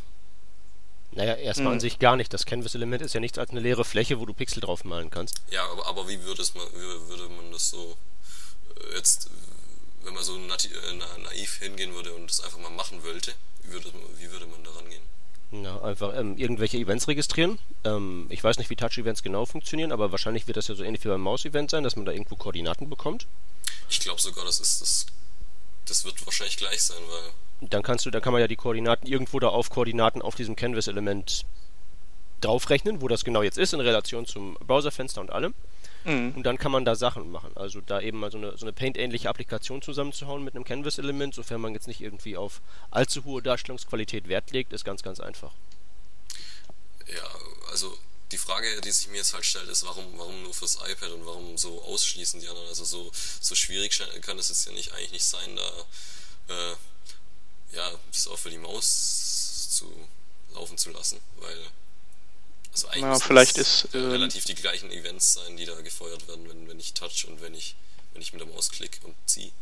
Naja, 1.12 1.34
erstmal 1.34 1.66
hm. 1.66 1.72
an 1.74 1.80
sich 1.80 1.98
gar 1.98 2.16
nicht. 2.16 2.32
Das 2.32 2.46
Canvas-Element 2.46 3.02
ist 3.02 3.12
ja 3.12 3.20
nichts 3.20 3.38
als 3.38 3.50
eine 3.50 3.60
leere 3.60 3.84
Fläche, 3.84 4.18
wo 4.18 4.24
du 4.24 4.32
Pixel 4.32 4.60
drauf 4.60 4.84
malen 4.84 5.10
kannst. 5.10 5.42
Ja, 5.50 5.68
aber, 5.70 5.86
aber 5.86 6.08
wie, 6.08 6.22
würde 6.22 6.42
man, 6.54 6.66
wie 6.72 7.08
würde 7.08 7.28
man 7.28 7.52
das 7.52 7.70
so 7.70 7.96
äh, 8.76 8.96
jetzt, 8.96 9.28
wenn 10.04 10.14
man 10.14 10.24
so 10.24 10.36
äh, 10.36 10.38
naiv 11.22 11.58
hingehen 11.58 11.94
würde 11.94 12.12
und 12.14 12.28
das 12.28 12.40
einfach 12.40 12.58
mal 12.58 12.70
machen 12.70 13.02
wollte, 13.04 13.34
wie 13.62 13.72
würde, 13.72 13.92
wie 14.18 14.30
würde 14.30 14.46
man 14.46 14.62
daran 14.64 14.88
gehen? 14.88 15.02
Ja, 15.64 15.82
einfach 15.82 16.16
ähm, 16.16 16.38
irgendwelche 16.38 16.78
Events 16.78 17.08
registrieren. 17.08 17.58
Ähm, 17.84 18.26
ich 18.30 18.42
weiß 18.42 18.56
nicht, 18.56 18.70
wie 18.70 18.76
Touch-Events 18.76 19.22
genau 19.22 19.44
funktionieren, 19.44 19.92
aber 19.92 20.10
wahrscheinlich 20.10 20.46
wird 20.46 20.56
das 20.56 20.68
ja 20.68 20.74
so 20.74 20.82
ähnlich 20.82 21.04
wie 21.04 21.08
beim 21.08 21.20
Maus-Event 21.20 21.70
sein, 21.70 21.84
dass 21.84 21.94
man 21.94 22.06
da 22.06 22.12
irgendwo 22.12 22.36
Koordinaten 22.36 22.88
bekommt. 22.88 23.26
Ich 23.90 24.00
glaube 24.00 24.20
sogar, 24.20 24.44
das 24.46 24.60
ist 24.60 24.80
das. 24.80 25.06
Das 25.84 26.04
wird 26.04 26.24
wahrscheinlich 26.24 26.56
gleich 26.56 26.82
sein, 26.82 27.02
weil. 27.10 27.68
Dann 27.68 27.82
kannst 27.82 28.06
du, 28.06 28.10
da 28.10 28.20
kann 28.20 28.32
man 28.32 28.40
ja 28.40 28.48
die 28.48 28.56
Koordinaten 28.56 29.06
irgendwo 29.06 29.38
da 29.40 29.48
auf 29.48 29.68
Koordinaten 29.68 30.22
auf 30.22 30.34
diesem 30.34 30.56
Canvas-Element 30.56 31.44
draufrechnen, 32.40 33.02
wo 33.02 33.08
das 33.08 33.22
genau 33.24 33.42
jetzt 33.42 33.58
ist 33.58 33.74
in 33.74 33.80
Relation 33.80 34.26
zum 34.26 34.54
Browserfenster 34.66 35.20
und 35.20 35.30
allem. 35.30 35.54
Mhm. 36.04 36.32
Und 36.36 36.42
dann 36.44 36.58
kann 36.58 36.72
man 36.72 36.84
da 36.84 36.94
Sachen 36.94 37.30
machen. 37.30 37.52
Also 37.56 37.80
da 37.80 38.00
eben 38.00 38.18
mal 38.18 38.30
so 38.30 38.38
eine, 38.38 38.56
so 38.56 38.64
eine 38.64 38.72
Paint-ähnliche 38.72 39.28
Applikation 39.28 39.82
zusammenzuhauen 39.82 40.42
mit 40.42 40.54
einem 40.54 40.64
Canvas-Element, 40.64 41.34
sofern 41.34 41.60
man 41.60 41.74
jetzt 41.74 41.86
nicht 41.86 42.00
irgendwie 42.00 42.36
auf 42.36 42.60
allzu 42.90 43.24
hohe 43.24 43.42
Darstellungsqualität 43.42 44.28
Wert 44.28 44.50
legt, 44.50 44.72
ist 44.72 44.84
ganz, 44.84 45.02
ganz 45.02 45.20
einfach. 45.20 45.52
Ja, 47.06 47.28
also 47.70 47.96
die 48.32 48.38
Frage, 48.38 48.80
die 48.80 48.90
sich 48.90 49.08
mir 49.08 49.18
jetzt 49.18 49.34
halt 49.34 49.44
stellt, 49.44 49.68
ist, 49.68 49.84
warum, 49.84 50.06
warum 50.16 50.42
nur 50.42 50.54
fürs 50.54 50.76
iPad 50.76 51.10
und 51.12 51.26
warum 51.26 51.58
so 51.58 51.82
ausschließen 51.82 52.40
die 52.40 52.48
anderen? 52.48 52.68
Also 52.68 52.84
so, 52.84 53.10
so 53.40 53.54
schwierig 53.54 54.00
kann 54.22 54.38
es 54.38 54.48
jetzt 54.48 54.66
ja 54.66 54.72
nicht 54.72 54.92
eigentlich 54.92 55.12
nicht 55.12 55.24
sein, 55.24 55.56
da 55.56 56.52
äh, 56.54 56.76
ja, 57.76 57.90
das 58.10 58.28
auch 58.28 58.38
für 58.38 58.50
die 58.50 58.58
Maus 58.58 59.68
zu 59.70 59.90
laufen 60.54 60.76
zu 60.78 60.90
lassen, 60.90 61.18
weil 61.36 61.56
also 62.72 62.88
eigentlich 62.88 63.02
ja, 63.02 63.18
vielleicht 63.18 63.58
ist 63.58 63.88
äh, 63.92 63.98
relativ 63.98 64.44
die 64.44 64.54
gleichen 64.54 64.90
Events 64.90 65.34
sein, 65.34 65.56
die 65.56 65.66
da 65.66 65.78
gefeuert 65.80 66.26
werden, 66.26 66.48
wenn, 66.48 66.68
wenn 66.68 66.80
ich 66.80 66.94
touch 66.94 67.26
und 67.28 67.40
wenn 67.40 67.54
ich, 67.54 67.74
wenn 68.12 68.22
ich 68.22 68.32
mit 68.32 68.40
der 68.40 68.48
Maus 68.48 68.70
klick 68.70 69.00
und 69.04 69.14
ziehe. 69.26 69.52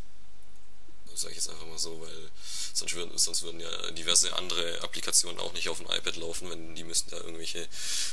Das 1.10 1.22
sage 1.22 1.32
ich 1.32 1.38
jetzt 1.38 1.50
einfach 1.50 1.66
mal 1.66 1.78
so, 1.78 2.00
weil 2.00 2.30
sonst 2.72 2.94
würden, 2.94 3.18
sonst 3.18 3.42
würden 3.42 3.60
ja 3.60 3.90
diverse 3.90 4.34
andere 4.36 4.80
Applikationen 4.82 5.40
auch 5.40 5.52
nicht 5.52 5.68
auf 5.68 5.78
dem 5.78 5.86
iPad 5.86 6.16
laufen, 6.16 6.50
wenn 6.50 6.76
die 6.76 6.84
müssten 6.84 7.10
da 7.10 7.16
irgendwelche, 7.16 7.66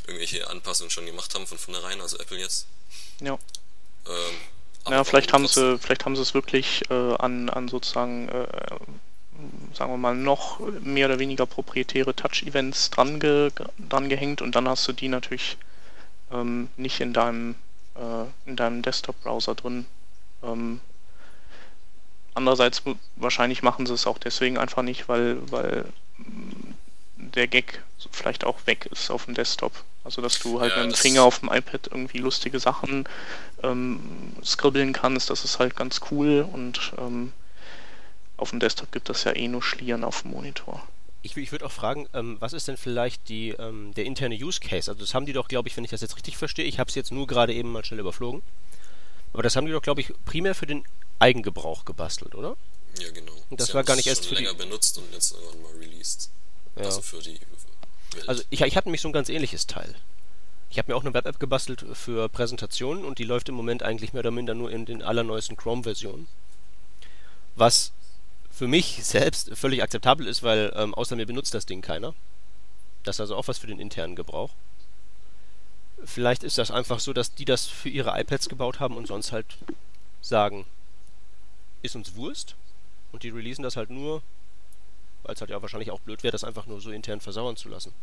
irgendwelche 0.08 0.50
Anpassungen 0.50 0.90
schon 0.90 1.06
gemacht 1.06 1.34
haben 1.36 1.46
von 1.46 1.60
vornherein, 1.60 2.02
also 2.02 2.18
Apple 2.18 2.40
jetzt. 2.40 2.66
Ja. 3.22 3.38
Ähm, 4.08 4.36
ja, 4.90 5.04
vielleicht 5.04 5.32
haben 5.32 5.48
sie, 5.48 5.78
vielleicht 5.78 6.06
haben 6.06 6.16
sie 6.16 6.22
es 6.24 6.34
wirklich 6.34 6.90
äh, 6.90 7.16
an, 7.16 7.50
an 7.50 7.68
sozusagen 7.68 8.30
äh, 8.30 8.48
sagen 9.74 9.92
wir 9.92 9.98
mal, 9.98 10.16
noch 10.16 10.60
mehr 10.82 11.08
oder 11.08 11.20
weniger 11.20 11.46
proprietäre 11.46 12.16
Touch-Events 12.16 12.90
dran, 12.90 13.20
ge 13.20 13.52
dran 13.90 14.10
gehängt 14.10 14.42
und 14.42 14.56
dann 14.56 14.68
hast 14.68 14.88
du 14.88 14.94
die 14.94 15.08
natürlich 15.08 15.58
ähm, 16.32 16.70
nicht 16.78 17.00
in 17.00 17.14
deinem, 17.14 17.56
äh, 17.96 18.50
in 18.50 18.56
deinem 18.56 18.82
Desktop-Browser 18.82 19.56
drin. 19.56 19.86
Ähm, 20.44 20.80
andererseits 22.34 22.84
wahrscheinlich 23.16 23.64
machen 23.64 23.86
sie 23.86 23.94
es 23.94 24.08
auch 24.08 24.18
deswegen 24.18 24.58
einfach 24.58 24.84
nicht, 24.84 25.10
weil, 25.10 25.38
weil 25.52 25.86
der 27.18 27.48
Gag 27.48 27.84
vielleicht 28.12 28.46
auch 28.46 28.60
weg 28.66 28.88
ist 28.92 29.10
auf 29.10 29.26
dem 29.26 29.34
Desktop. 29.34 29.74
Also 30.04 30.22
dass 30.22 30.40
du 30.40 30.62
halt 30.62 30.74
ja, 30.76 30.84
mit 30.84 30.94
dem 30.94 30.98
Finger 30.98 31.24
auf 31.24 31.40
dem 31.40 31.50
iPad 31.52 31.88
irgendwie 31.92 32.20
lustige 32.20 32.60
Sachen 32.60 33.06
ähm, 33.64 34.00
skribbeln 34.44 34.94
kannst, 34.94 35.30
das 35.30 35.44
ist 35.44 35.60
halt 35.60 35.76
ganz 35.76 36.00
cool 36.12 36.48
und 36.52 36.94
ähm, 36.98 37.34
auf 38.38 38.52
dem 38.52 38.60
Desktop 38.60 38.92
gibt 38.92 39.10
es 39.10 39.24
ja 39.24 39.36
eh 39.36 39.48
nur 39.48 39.64
Schlieren 39.64 40.04
auf 40.04 40.22
dem 40.22 40.32
Monitor. 40.32 40.88
Ich, 41.24 41.36
ich 41.36 41.52
würde 41.52 41.66
auch 41.66 41.72
fragen, 41.72 42.08
ähm, 42.14 42.38
was 42.40 42.54
ist 42.54 42.68
denn 42.68 42.78
vielleicht 42.78 43.28
die, 43.28 43.50
ähm, 43.50 43.94
der 43.96 44.06
interne 44.06 44.36
Use 44.36 44.60
Case? 44.60 44.90
Also 44.90 45.02
das 45.02 45.14
haben 45.14 45.26
die 45.26 45.34
doch, 45.34 45.48
glaube 45.48 45.68
ich, 45.68 45.76
wenn 45.76 45.84
ich 45.84 45.90
das 45.90 46.02
jetzt 46.02 46.16
richtig 46.16 46.38
verstehe, 46.38 46.66
ich 46.66 46.80
habe 46.80 46.90
es 46.90 46.96
jetzt 46.96 47.12
nur 47.12 47.28
gerade 47.28 47.54
eben 47.54 47.72
mal 47.72 47.84
schnell 47.84 48.00
überflogen, 48.00 48.42
aber 49.34 49.44
das 49.44 49.56
haben 49.56 49.66
die 49.66 49.72
doch, 49.74 49.82
glaube 49.82 50.02
ich, 50.02 50.14
primär 50.26 50.56
für 50.56 50.68
den 50.68 50.86
Eigengebrauch 51.20 51.86
gebastelt, 51.86 52.36
oder? 52.36 52.56
Ja, 53.00 53.12
genau. 53.12 53.34
Und 53.50 53.60
das 53.60 53.68
Sie 53.68 53.74
war 53.74 53.84
gar 53.84 53.96
nicht 53.96 54.08
erst 54.08 54.26
für 54.26 54.36
länger 54.36 54.54
die... 54.54 54.58
benutzt 54.58 54.98
und 54.98 55.12
jetzt 55.12 55.34
irgendwann 55.34 55.62
mal 55.64 55.72
released. 55.80 56.30
Ja. 56.76 56.84
Also 56.84 57.02
für 57.02 57.20
die 57.20 57.40
Welt. 58.14 58.30
Also 58.30 58.44
ich, 58.50 58.62
ich 58.62 58.78
hatte 58.78 58.88
nämlich 58.88 59.02
so 59.02 59.10
ein 59.10 59.14
ganz 59.14 59.30
ähnliches 59.30 59.68
Teil. 59.68 59.96
Ich 60.70 60.78
habe 60.78 60.92
mir 60.92 60.98
auch 60.98 61.04
eine 61.04 61.14
Web-App 61.14 61.40
gebastelt 61.40 61.86
für 61.94 62.30
Präsentationen 62.30 63.06
und 63.06 63.20
die 63.20 63.24
läuft 63.24 63.50
im 63.50 63.56
Moment 63.56 63.84
eigentlich 63.84 64.14
mehr 64.14 64.20
oder 64.20 64.32
minder 64.32 64.54
nur 64.54 64.72
in 64.72 64.86
den 64.86 65.02
allerneuesten 65.02 65.56
Chrome-Versionen. 65.56 66.28
Was 67.56 67.92
für 68.58 68.68
mich 68.68 69.06
selbst 69.06 69.52
völlig 69.56 69.84
akzeptabel 69.84 70.26
ist, 70.26 70.42
weil 70.42 70.74
ähm, 70.76 70.96
außer 70.96 71.16
mir 71.16 71.28
benutzt 71.28 71.54
das 71.54 71.68
Ding 71.68 71.82
keiner. 71.82 72.16
Das 73.04 73.18
ist 73.18 73.20
also 73.22 73.36
auch 73.36 73.48
was 73.48 73.60
für 73.60 73.68
den 73.68 73.80
internen 73.80 74.16
Gebrauch. 74.16 74.50
Vielleicht 76.04 76.44
ist 76.44 76.58
das 76.58 76.72
einfach 76.72 77.00
so, 77.00 77.14
dass 77.14 77.36
die 77.36 77.46
das 77.46 77.68
für 77.68 77.90
ihre 77.90 78.20
iPads 78.20 78.50
gebaut 78.50 78.80
haben 78.80 78.98
und 78.98 79.06
sonst 79.06 79.32
halt 79.32 79.46
sagen, 80.22 80.66
ist 81.84 81.96
uns 81.96 82.16
Wurst. 82.16 82.56
Und 83.12 83.22
die 83.24 83.30
releasen 83.30 83.64
das 83.64 83.76
halt 83.76 83.92
nur, 83.92 84.24
weil 85.22 85.36
es 85.36 85.42
halt 85.42 85.52
ja 85.52 85.62
wahrscheinlich 85.62 85.92
auch 85.92 86.00
blöd 86.00 86.24
wäre, 86.24 86.32
das 86.32 86.44
einfach 86.44 86.66
nur 86.66 86.82
so 86.82 86.90
intern 86.90 87.22
versauern 87.22 87.58
zu 87.58 87.70
lassen. 87.70 87.94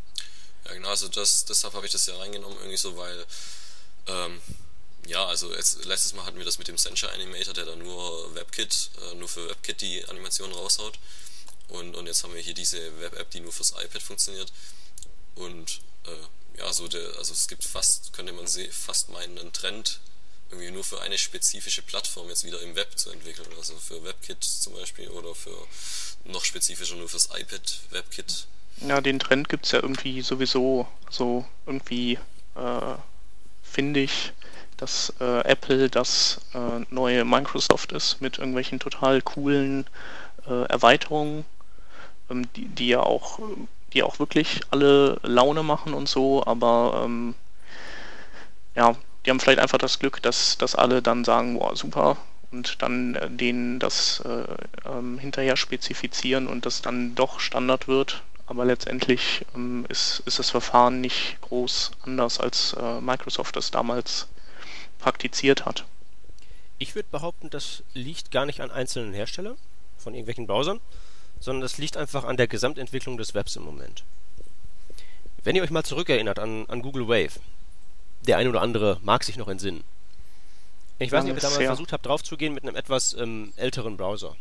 Ja, 0.67 0.75
genau, 0.75 0.89
also 0.89 1.09
das, 1.09 1.45
deshalb 1.45 1.75
habe 1.75 1.87
ich 1.87 1.93
das 1.93 2.07
ja 2.07 2.17
reingenommen, 2.17 2.57
irgendwie 2.59 2.77
so, 2.77 2.97
weil 2.97 3.27
ähm, 4.07 4.41
ja, 5.07 5.25
also 5.27 5.55
jetzt, 5.55 5.85
letztes 5.85 6.15
Mal 6.15 6.25
hatten 6.25 6.39
wir 6.39 6.45
das 6.45 6.59
mit 6.59 6.69
dem 6.69 6.79
Sencha 6.79 7.09
Animator, 7.09 7.55
der 7.55 7.65
da 7.65 7.77
nur 7.77 8.35
WebKit, 8.35 8.91
äh, 9.03 9.15
nur 9.17 9.29
für 9.29 9.49
WebKit 9.49 9.81
die 9.81 10.05
Animationen 10.07 10.55
raushaut. 10.55 10.99
Und, 11.69 11.95
und 11.97 12.07
jetzt 12.07 12.23
haben 12.23 12.35
wir 12.35 12.43
hier 12.43 12.55
diese 12.55 13.01
Web-App, 13.01 13.31
die 13.31 13.41
nur 13.41 13.53
fürs 13.53 13.73
iPad 13.73 14.03
funktioniert. 14.03 14.53
Und 15.35 15.81
äh, 16.07 16.59
ja, 16.59 16.73
so 16.73 16.89
der, 16.89 17.17
also 17.19 17.33
es 17.33 17.49
gibt 17.49 17.65
fast, 17.65 18.13
könnte 18.13 18.33
man 18.33 18.47
sehen, 18.47 18.71
fast 18.71 19.09
meinen, 19.09 19.39
einen 19.39 19.53
Trend, 19.53 20.01
irgendwie 20.51 20.71
nur 20.71 20.85
für 20.85 21.01
eine 21.01 21.19
spezifische 21.19 21.83
Plattform 21.83 22.29
jetzt 22.29 22.45
wieder 22.45 22.61
im 22.61 22.77
Web 22.77 22.99
zu 22.99 23.11
entwickeln. 23.11 23.49
Also 23.59 23.77
für 23.77 24.05
WebKit 24.05 24.45
zum 24.45 24.75
Beispiel 24.75 25.09
oder 25.09 25.35
für 25.35 25.57
noch 26.25 26.45
spezifischer 26.45 26.97
nur 26.97 27.09
fürs 27.09 27.29
iPad 27.35 27.81
WebKit. 27.91 28.47
Ja, 28.81 29.01
den 29.01 29.19
Trend 29.19 29.49
gibt 29.49 29.67
es 29.67 29.73
ja 29.73 29.81
irgendwie 29.81 30.23
sowieso 30.23 30.87
so 31.11 31.45
irgendwie, 31.67 32.19
äh, 32.55 32.97
finde 33.63 34.01
ich, 34.01 34.33
dass 34.85 35.15
äh, 35.19 35.41
Apple 35.49 35.89
das 35.89 36.43
äh, 36.53 36.85
neue 36.91 37.25
Microsoft 37.25 37.93
ist 37.93 38.21
mit 38.21 38.37
irgendwelchen 38.37 38.79
total 38.79 39.23
coolen 39.23 39.87
äh, 40.47 40.65
Erweiterungen, 40.65 41.47
ähm, 42.29 42.47
die, 42.55 42.69
die 42.69 42.89
ja 42.89 43.01
auch, 43.01 43.39
die 43.95 44.03
auch 44.03 44.19
wirklich 44.19 44.61
alle 44.71 45.19
Laune 45.23 45.63
machen 45.63 45.95
und 45.95 46.07
so, 46.07 46.45
aber 46.45 47.01
ähm, 47.03 47.35
ja, 48.75 48.95
die 49.25 49.31
haben 49.31 49.41
vielleicht 49.41 49.59
einfach 49.59 49.79
das 49.79 49.99
Glück, 50.01 50.21
dass, 50.21 50.59
dass 50.59 50.75
alle 50.75 51.01
dann 51.01 51.25
sagen, 51.25 51.59
boah, 51.59 51.75
super, 51.75 52.19
und 52.53 52.83
dann 52.83 53.15
äh, 53.15 53.31
denen 53.31 53.79
das 53.79 54.21
äh, 54.21 54.45
ähm, 54.87 55.19
hinterher 55.19 55.57
spezifizieren 55.57 56.47
und 56.47 56.67
das 56.67 56.83
dann 56.83 57.15
doch 57.15 57.41
Standard 57.41 57.89
wird. 57.89 58.23
Aber 58.47 58.67
letztendlich 58.67 59.47
ähm, 59.55 59.87
ist, 59.89 60.23
ist 60.27 60.39
das 60.39 60.51
Verfahren 60.51 61.01
nicht 61.01 61.39
groß 61.41 61.93
anders, 62.03 62.39
als 62.39 62.75
äh, 62.75 63.01
Microsoft 63.01 63.57
das 63.57 63.71
damals 63.71 64.29
praktiziert 65.05 65.67
hat. 65.67 65.85
Ich 66.79 66.95
würde 66.95 67.11
behaupten, 67.11 67.51
das 67.51 67.83
liegt 67.93 68.31
gar 68.31 68.47
nicht 68.47 68.63
an 68.63 68.71
einzelnen 68.71 69.13
Herstellern 69.13 69.59
von 69.99 70.15
irgendwelchen 70.15 70.47
Browsern, 70.47 70.81
sondern 71.41 71.61
das 71.61 71.77
liegt 71.77 71.99
einfach 71.99 72.25
an 72.25 72.39
der 72.39 72.49
Gesamtentwicklung 72.49 73.19
des 73.19 73.35
Webs 73.35 73.55
im 73.57 73.65
Moment. 73.65 74.03
Wenn 75.43 75.57
ihr 75.57 75.63
euch 75.63 75.71
mal 75.71 75.85
zurückerinnert 75.85 76.39
an, 76.39 76.65
an 76.71 76.81
Google 76.81 77.07
Wave, 77.07 77.39
der 78.23 78.39
ein 78.39 78.49
oder 78.49 78.63
andere 78.63 78.99
mag 79.03 79.25
sich 79.25 79.37
noch 79.37 79.49
entsinnen. 79.49 79.85
Ich 80.99 81.13
weiß 81.13 81.25
nicht, 81.25 81.33
ob 81.33 81.37
ihr 81.37 81.43
damals 81.43 81.63
versucht 81.63 81.93
habt, 81.93 82.07
draufzugehen 82.07 82.55
mit 82.55 82.63
einem 82.63 82.75
etwas 82.75 83.13
ähm, 83.13 83.53
älteren 83.57 83.99
Browser. 83.99 84.35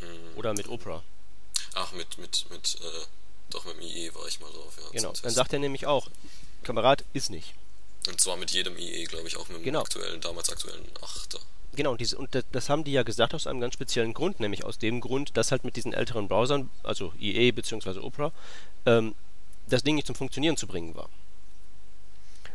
Mhm. 0.00 0.38
Oder 0.38 0.54
mit 0.54 0.68
Opera. 0.68 1.04
Ach, 1.74 1.92
mit, 1.92 2.18
mit, 2.18 2.46
mit, 2.50 2.78
äh, 2.80 3.06
doch 3.50 3.64
mit 3.64 3.76
dem 3.76 3.82
IE 3.82 4.12
war 4.12 4.26
ich 4.26 4.40
mal 4.40 4.50
drauf, 4.50 4.76
ja. 4.82 4.90
Genau, 4.90 5.12
dann 5.22 5.30
sagt 5.30 5.52
er 5.52 5.60
nämlich 5.60 5.86
auch, 5.86 6.08
Kamerad 6.64 7.04
ist 7.12 7.30
nicht. 7.30 7.54
Und 8.08 8.20
zwar 8.20 8.36
mit 8.36 8.50
jedem 8.52 8.76
IE, 8.78 9.04
glaube 9.04 9.26
ich, 9.26 9.36
auch 9.36 9.48
mit 9.48 9.58
dem 9.58 9.64
genau. 9.64 9.80
aktuellen, 9.80 10.20
damals 10.20 10.50
aktuellen 10.50 10.84
8er. 11.00 11.40
Genau, 11.74 11.92
und, 11.92 12.00
diese, 12.00 12.16
und 12.16 12.30
das 12.52 12.70
haben 12.70 12.84
die 12.84 12.92
ja 12.92 13.02
gesagt 13.02 13.34
aus 13.34 13.46
einem 13.46 13.60
ganz 13.60 13.74
speziellen 13.74 14.14
Grund, 14.14 14.40
nämlich 14.40 14.64
aus 14.64 14.78
dem 14.78 15.00
Grund, 15.00 15.36
dass 15.36 15.50
halt 15.52 15.64
mit 15.64 15.76
diesen 15.76 15.92
älteren 15.92 16.26
Browsern, 16.28 16.70
also 16.82 17.12
IE 17.20 17.52
bzw. 17.52 17.98
Opera, 17.98 18.32
ähm, 18.86 19.14
das 19.68 19.82
Ding 19.82 19.96
nicht 19.96 20.06
zum 20.06 20.16
Funktionieren 20.16 20.56
zu 20.56 20.66
bringen 20.66 20.94
war. 20.94 21.08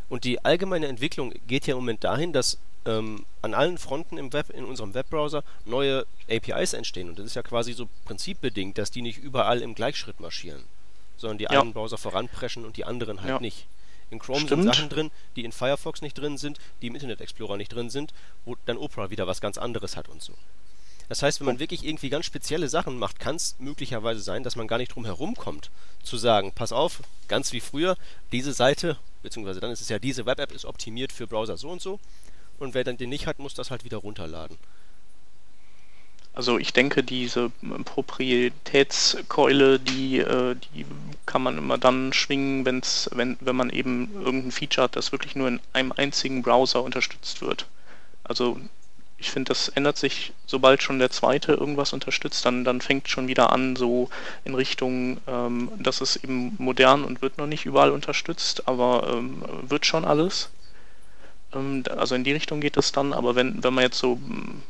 Und 0.08 0.24
die 0.24 0.44
allgemeine 0.44 0.88
Entwicklung 0.88 1.32
geht 1.46 1.66
ja 1.66 1.74
im 1.74 1.80
Moment 1.80 2.04
dahin, 2.04 2.32
dass 2.32 2.58
ähm, 2.84 3.24
an 3.42 3.54
allen 3.54 3.78
Fronten 3.78 4.18
im 4.18 4.32
Web, 4.32 4.50
in 4.50 4.64
unserem 4.64 4.94
Webbrowser 4.94 5.44
neue 5.64 6.06
APIs 6.28 6.72
entstehen. 6.72 7.08
Und 7.08 7.18
das 7.18 7.26
ist 7.26 7.34
ja 7.34 7.42
quasi 7.42 7.72
so 7.72 7.88
prinzipbedingt, 8.04 8.76
dass 8.76 8.90
die 8.90 9.02
nicht 9.02 9.18
überall 9.18 9.62
im 9.62 9.74
Gleichschritt 9.74 10.20
marschieren, 10.20 10.64
sondern 11.16 11.38
die 11.38 11.44
ja. 11.44 11.60
einen 11.60 11.72
Browser 11.72 11.98
voranpreschen 11.98 12.64
und 12.64 12.76
die 12.76 12.84
anderen 12.84 13.20
halt 13.20 13.30
ja. 13.30 13.40
nicht. 13.40 13.66
In 14.12 14.18
Chrome 14.18 14.40
Stimmt. 14.40 14.62
sind 14.62 14.74
Sachen 14.74 14.88
drin, 14.90 15.10
die 15.36 15.44
in 15.44 15.52
Firefox 15.52 16.02
nicht 16.02 16.18
drin 16.18 16.36
sind, 16.36 16.58
die 16.82 16.88
im 16.88 16.94
Internet 16.94 17.22
Explorer 17.22 17.56
nicht 17.56 17.72
drin 17.72 17.88
sind, 17.88 18.12
wo 18.44 18.56
dann 18.66 18.76
Opera 18.76 19.10
wieder 19.10 19.26
was 19.26 19.40
ganz 19.40 19.56
anderes 19.56 19.96
hat 19.96 20.08
und 20.08 20.22
so. 20.22 20.34
Das 21.08 21.22
heißt, 21.22 21.40
wenn 21.40 21.46
man 21.46 21.58
wirklich 21.58 21.84
irgendwie 21.84 22.10
ganz 22.10 22.26
spezielle 22.26 22.68
Sachen 22.68 22.98
macht, 22.98 23.18
kann 23.18 23.36
es 23.36 23.56
möglicherweise 23.58 24.20
sein, 24.20 24.42
dass 24.42 24.54
man 24.54 24.66
gar 24.66 24.76
nicht 24.76 24.94
drum 24.94 25.06
herum 25.06 25.34
kommt, 25.34 25.70
zu 26.02 26.18
sagen, 26.18 26.52
pass 26.54 26.72
auf, 26.72 27.02
ganz 27.26 27.52
wie 27.52 27.60
früher, 27.60 27.96
diese 28.32 28.52
Seite, 28.52 28.98
beziehungsweise 29.22 29.60
dann 29.60 29.70
ist 29.70 29.80
es 29.80 29.88
ja, 29.88 29.98
diese 29.98 30.26
Web-App 30.26 30.52
ist 30.52 30.66
optimiert 30.66 31.10
für 31.10 31.26
Browser 31.26 31.56
so 31.56 31.70
und 31.70 31.80
so, 31.80 31.98
und 32.58 32.74
wer 32.74 32.84
dann 32.84 32.98
den 32.98 33.08
nicht 33.08 33.26
hat, 33.26 33.38
muss 33.38 33.54
das 33.54 33.70
halt 33.70 33.84
wieder 33.84 33.98
runterladen. 33.98 34.58
Also 36.34 36.58
ich 36.58 36.72
denke, 36.72 37.02
diese 37.02 37.50
Proprietätskeule, 37.84 39.78
die, 39.78 40.18
äh, 40.18 40.56
die 40.74 40.86
kann 41.26 41.42
man 41.42 41.58
immer 41.58 41.76
dann 41.76 42.14
schwingen, 42.14 42.64
wenn's, 42.64 43.10
wenn, 43.12 43.36
wenn 43.40 43.54
man 43.54 43.68
eben 43.68 44.10
irgendein 44.14 44.50
Feature 44.50 44.84
hat, 44.84 44.96
das 44.96 45.12
wirklich 45.12 45.36
nur 45.36 45.48
in 45.48 45.60
einem 45.74 45.92
einzigen 45.92 46.40
Browser 46.42 46.82
unterstützt 46.82 47.42
wird. 47.42 47.66
Also 48.24 48.58
ich 49.18 49.30
finde, 49.30 49.50
das 49.50 49.68
ändert 49.68 49.98
sich, 49.98 50.32
sobald 50.46 50.82
schon 50.82 50.98
der 50.98 51.10
zweite 51.10 51.52
irgendwas 51.52 51.92
unterstützt, 51.92 52.44
dann, 52.44 52.64
dann 52.64 52.80
fängt 52.80 53.08
schon 53.08 53.28
wieder 53.28 53.52
an, 53.52 53.76
so 53.76 54.08
in 54.44 54.54
Richtung, 54.54 55.18
ähm, 55.28 55.70
das 55.78 56.00
ist 56.00 56.16
eben 56.16 56.54
modern 56.58 57.04
und 57.04 57.22
wird 57.22 57.38
noch 57.38 57.46
nicht 57.46 57.66
überall 57.66 57.92
unterstützt, 57.92 58.66
aber 58.66 59.06
ähm, 59.12 59.44
wird 59.62 59.86
schon 59.86 60.04
alles. 60.04 60.50
Ähm, 61.54 61.84
also 61.96 62.14
in 62.14 62.24
die 62.24 62.32
Richtung 62.32 62.60
geht 62.60 62.76
es 62.76 62.90
dann, 62.90 63.12
aber 63.12 63.34
wenn, 63.36 63.62
wenn 63.62 63.74
man 63.74 63.84
jetzt 63.84 63.98
so 63.98 64.14
hm, 64.14 64.62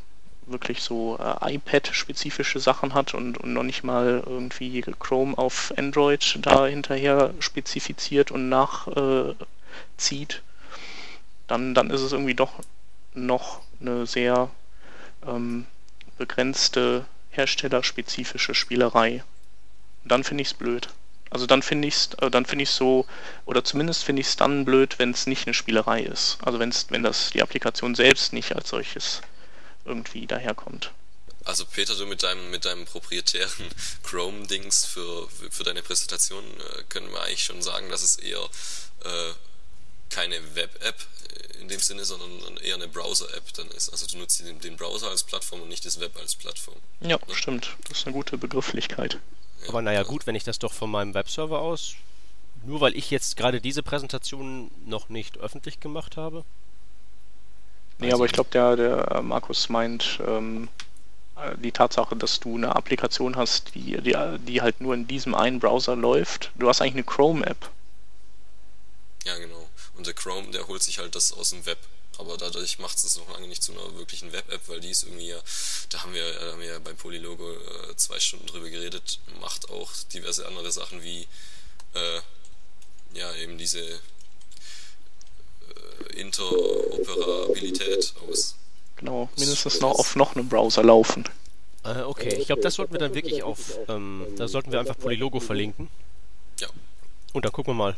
wirklich 0.45 0.81
so 0.81 1.17
äh, 1.17 1.55
iPad-spezifische 1.55 2.59
Sachen 2.59 2.93
hat 2.93 3.13
und, 3.13 3.37
und 3.37 3.53
noch 3.53 3.63
nicht 3.63 3.83
mal 3.83 4.23
irgendwie 4.25 4.81
Chrome 4.99 5.37
auf 5.37 5.73
Android 5.77 6.39
da 6.41 6.67
hinterher 6.67 7.33
spezifiziert 7.39 8.31
und 8.31 8.49
nachzieht, 8.49 10.33
äh, 10.33 10.41
dann, 11.47 11.73
dann 11.73 11.89
ist 11.89 12.01
es 12.01 12.11
irgendwie 12.11 12.35
doch 12.35 12.53
noch 13.13 13.61
eine 13.79 14.05
sehr 14.05 14.49
ähm, 15.27 15.65
begrenzte 16.17 17.05
herstellerspezifische 17.31 18.53
Spielerei. 18.53 19.23
dann 20.05 20.23
finde 20.23 20.41
ich 20.41 20.49
es 20.49 20.53
blöd. 20.53 20.89
Also 21.29 21.47
dann 21.47 21.63
finde 21.63 21.87
ich 21.87 21.95
es 21.95 22.13
äh, 22.21 22.29
dann 22.29 22.45
finde 22.45 22.65
so, 22.65 23.07
oder 23.45 23.63
zumindest 23.63 24.03
finde 24.03 24.21
ich 24.21 24.27
es 24.27 24.35
dann 24.35 24.65
blöd, 24.65 24.99
wenn 24.99 25.11
es 25.11 25.25
nicht 25.25 25.47
eine 25.47 25.55
Spielerei 25.55 26.01
ist. 26.01 26.37
Also 26.43 26.59
wenn's, 26.59 26.87
wenn 26.89 27.01
das 27.01 27.31
die 27.31 27.41
Applikation 27.41 27.95
selbst 27.95 28.33
nicht 28.33 28.55
als 28.55 28.69
solches 28.69 29.21
irgendwie 29.85 30.27
daherkommt. 30.27 30.91
Also 31.45 31.65
Peter, 31.65 31.95
du 31.95 32.05
mit 32.05 32.23
deinem 32.23 32.51
mit 32.51 32.65
deinem 32.65 32.85
proprietären 32.85 33.69
Chrome-Dings 34.03 34.85
für, 34.85 35.27
für 35.49 35.63
deine 35.63 35.81
Präsentation 35.81 36.43
äh, 36.43 36.83
können 36.89 37.11
wir 37.11 37.21
eigentlich 37.21 37.43
schon 37.43 37.61
sagen, 37.61 37.89
dass 37.89 38.01
es 38.01 38.15
eher 38.15 38.43
äh, 39.03 39.33
keine 40.09 40.55
Web-App 40.55 40.95
in 41.59 41.67
dem 41.67 41.79
Sinne, 41.79 42.05
sondern 42.05 42.57
eher 42.57 42.75
eine 42.75 42.87
Browser-App 42.87 43.53
dann 43.53 43.67
ist. 43.69 43.89
Also 43.89 44.05
du 44.07 44.17
nutzt 44.17 44.39
den, 44.39 44.59
den 44.59 44.77
Browser 44.77 45.09
als 45.09 45.23
Plattform 45.23 45.61
und 45.61 45.69
nicht 45.69 45.85
das 45.85 45.99
Web 45.99 46.17
als 46.17 46.35
Plattform. 46.35 46.77
Ja, 47.01 47.17
ne? 47.17 47.35
stimmt. 47.35 47.75
Das 47.87 47.99
ist 47.99 48.05
eine 48.05 48.13
gute 48.13 48.37
Begrifflichkeit. 48.37 49.19
Aber 49.67 49.81
naja, 49.81 50.03
gut, 50.03 50.27
wenn 50.27 50.35
ich 50.35 50.43
das 50.43 50.59
doch 50.59 50.73
von 50.73 50.91
meinem 50.91 51.13
Webserver 51.13 51.59
aus, 51.59 51.95
nur 52.65 52.81
weil 52.81 52.95
ich 52.95 53.09
jetzt 53.11 53.37
gerade 53.37 53.61
diese 53.61 53.83
Präsentation 53.83 54.71
noch 54.85 55.09
nicht 55.09 55.37
öffentlich 55.37 55.79
gemacht 55.79 56.17
habe. 56.17 56.45
Nee, 57.99 58.07
also 58.07 58.17
aber 58.17 58.25
ich 58.25 58.31
glaube, 58.31 58.49
der, 58.51 58.75
der 58.75 59.11
äh, 59.11 59.21
Markus 59.21 59.69
meint 59.69 60.19
ähm, 60.25 60.69
äh, 61.37 61.55
die 61.57 61.71
Tatsache, 61.71 62.15
dass 62.15 62.39
du 62.39 62.55
eine 62.55 62.75
Applikation 62.75 63.35
hast, 63.35 63.75
die, 63.75 64.01
die, 64.01 64.15
die 64.39 64.61
halt 64.61 64.81
nur 64.81 64.93
in 64.93 65.07
diesem 65.07 65.35
einen 65.35 65.59
Browser 65.59 65.95
läuft. 65.95 66.51
Du 66.55 66.67
hast 66.67 66.81
eigentlich 66.81 66.93
eine 66.93 67.03
Chrome-App. 67.03 67.69
Ja, 69.25 69.37
genau. 69.37 69.69
Und 69.95 70.07
der 70.07 70.13
Chrome, 70.13 70.51
der 70.51 70.67
holt 70.67 70.83
sich 70.83 70.99
halt 70.99 71.15
das 71.15 71.31
aus 71.33 71.51
dem 71.51 71.65
Web 71.65 71.77
aber 72.17 72.37
dadurch 72.37 72.79
macht 72.79 72.97
es 72.97 73.17
noch 73.17 73.29
lange 73.29 73.47
nicht 73.47 73.63
zu 73.63 73.71
einer 73.71 73.95
wirklichen 73.95 74.31
Web-App, 74.31 74.61
weil 74.67 74.79
die 74.79 74.89
ist 74.89 75.03
irgendwie 75.03 75.27
ja, 75.27 75.41
da 75.89 76.03
haben 76.03 76.13
wir, 76.13 76.33
da 76.33 76.51
haben 76.51 76.61
wir 76.61 76.67
ja 76.67 76.79
beim 76.79 76.95
Polylogo 76.95 77.51
äh, 77.53 77.95
zwei 77.95 78.19
Stunden 78.19 78.47
drüber 78.47 78.69
geredet, 78.69 79.19
macht 79.39 79.69
auch 79.69 79.91
diverse 80.13 80.45
andere 80.47 80.71
Sachen 80.71 81.01
wie 81.03 81.27
äh, 81.93 82.21
ja 83.13 83.33
eben 83.35 83.57
diese 83.57 83.99
äh, 86.09 86.19
Interoperabilität 86.19 88.13
aus. 88.27 88.55
Genau, 88.95 89.29
mindestens 89.37 89.79
noch 89.81 89.99
auf 89.99 90.15
noch 90.15 90.35
einem 90.35 90.47
Browser 90.49 90.83
laufen. 90.83 91.25
Äh, 91.83 92.01
okay, 92.01 92.35
ich 92.39 92.47
glaube, 92.47 92.61
das 92.61 92.75
sollten 92.75 92.93
wir 92.93 92.99
dann 92.99 93.13
wirklich 93.13 93.43
auf, 93.43 93.77
ähm, 93.89 94.25
da 94.37 94.47
sollten 94.47 94.71
wir 94.71 94.79
einfach 94.79 94.97
Polylogo 94.97 95.39
verlinken. 95.39 95.89
Ja. 96.59 96.69
Und 97.33 97.43
dann 97.45 97.51
gucken 97.51 97.73
wir 97.73 97.77
mal. 97.77 97.97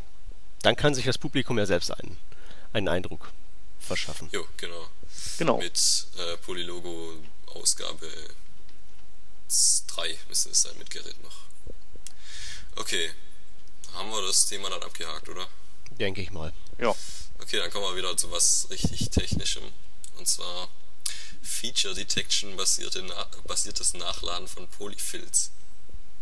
Dann 0.63 0.75
kann 0.75 0.95
sich 0.95 1.05
das 1.05 1.17
Publikum 1.19 1.59
ja 1.59 1.65
selbst 1.67 1.91
einen, 1.91 2.17
einen 2.73 2.87
Eindruck 2.87 3.31
verschaffen. 3.79 4.29
Jo, 4.31 4.45
genau. 4.57 4.87
Genau. 5.37 5.57
Mit 5.57 6.07
äh, 6.17 6.37
Polylogo 6.37 7.13
Ausgabe 7.53 8.07
3 9.87 10.17
müsste 10.27 10.49
es 10.49 10.63
sein, 10.63 10.73
mit 10.79 10.89
Gerrit 10.89 11.21
noch. 11.23 11.37
Okay. 12.75 13.11
Haben 13.93 14.09
wir 14.09 14.21
das 14.23 14.47
Thema 14.47 14.69
dann 14.69 14.83
abgehakt, 14.83 15.29
oder? 15.29 15.47
Denke 15.91 16.21
ich 16.21 16.31
mal. 16.31 16.51
Ja. 16.79 16.93
Okay, 17.41 17.57
dann 17.57 17.71
kommen 17.71 17.85
wir 17.85 17.97
wieder 17.97 18.15
zu 18.17 18.31
was 18.31 18.67
richtig 18.69 19.09
Technischem. 19.09 19.63
Und 20.17 20.27
zwar 20.27 20.69
Feature 21.41 21.93
Detection 21.93 22.55
basierte 22.57 23.03
Na 23.03 23.27
basiertes 23.47 23.93
Nachladen 23.93 24.47
von 24.47 24.67
Polyfills. 24.67 25.51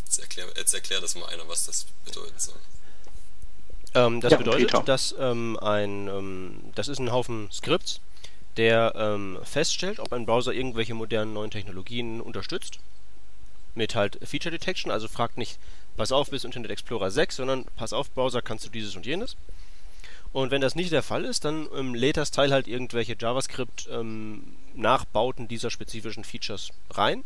Jetzt 0.06 0.20
erklär, 0.20 0.48
jetzt 0.56 0.74
erklär 0.74 1.02
das 1.02 1.16
mal 1.16 1.28
einer, 1.28 1.48
was 1.48 1.66
das 1.66 1.86
bedeuten 2.06 2.38
soll. 2.38 2.60
Ähm, 3.96 4.22
das 4.22 4.32
ja, 4.32 4.38
bedeutet, 4.38 4.72
Peter. 4.72 4.84
dass 4.84 5.16
ähm, 5.20 5.58
ein, 5.60 6.08
ähm, 6.08 6.72
das 6.76 6.88
ist 6.88 7.00
ein 7.00 7.12
Haufen 7.12 7.52
Skripts, 7.52 8.00
der 8.58 8.94
ähm, 8.96 9.40
feststellt, 9.44 10.00
ob 10.00 10.12
ein 10.14 10.26
Browser 10.26 10.54
irgendwelche 10.54 10.94
modernen 10.94 11.34
neuen 11.34 11.52
Technologien 11.52 12.22
unterstützt. 12.22 12.80
Mit 13.76 13.96
halt 13.96 14.20
Feature 14.24 14.52
Detection, 14.52 14.92
also 14.92 15.08
fragt 15.08 15.38
nicht, 15.38 15.58
pass 15.98 16.12
auf, 16.12 16.30
bis 16.30 16.44
Internet 16.44 16.72
Explorer 16.72 17.10
6, 17.10 17.38
sondern 17.38 17.66
pass 17.76 17.94
auf, 17.94 18.12
Browser, 18.12 18.42
kannst 18.42 18.66
du 18.66 18.70
dieses 18.70 18.96
und 18.96 19.06
jenes. 19.06 19.36
Und 20.34 20.52
wenn 20.52 20.62
das 20.62 20.76
nicht 20.76 20.92
der 20.92 21.04
Fall 21.04 21.26
ist, 21.26 21.46
dann 21.46 21.68
ähm, 21.76 21.94
lädt 21.94 22.18
das 22.18 22.32
Teil 22.32 22.52
halt 22.52 22.68
irgendwelche 22.68 23.16
JavaScript-Nachbauten 23.18 25.44
ähm, 25.44 25.48
dieser 25.48 25.70
spezifischen 25.70 26.24
Features 26.24 26.72
rein. 26.90 27.24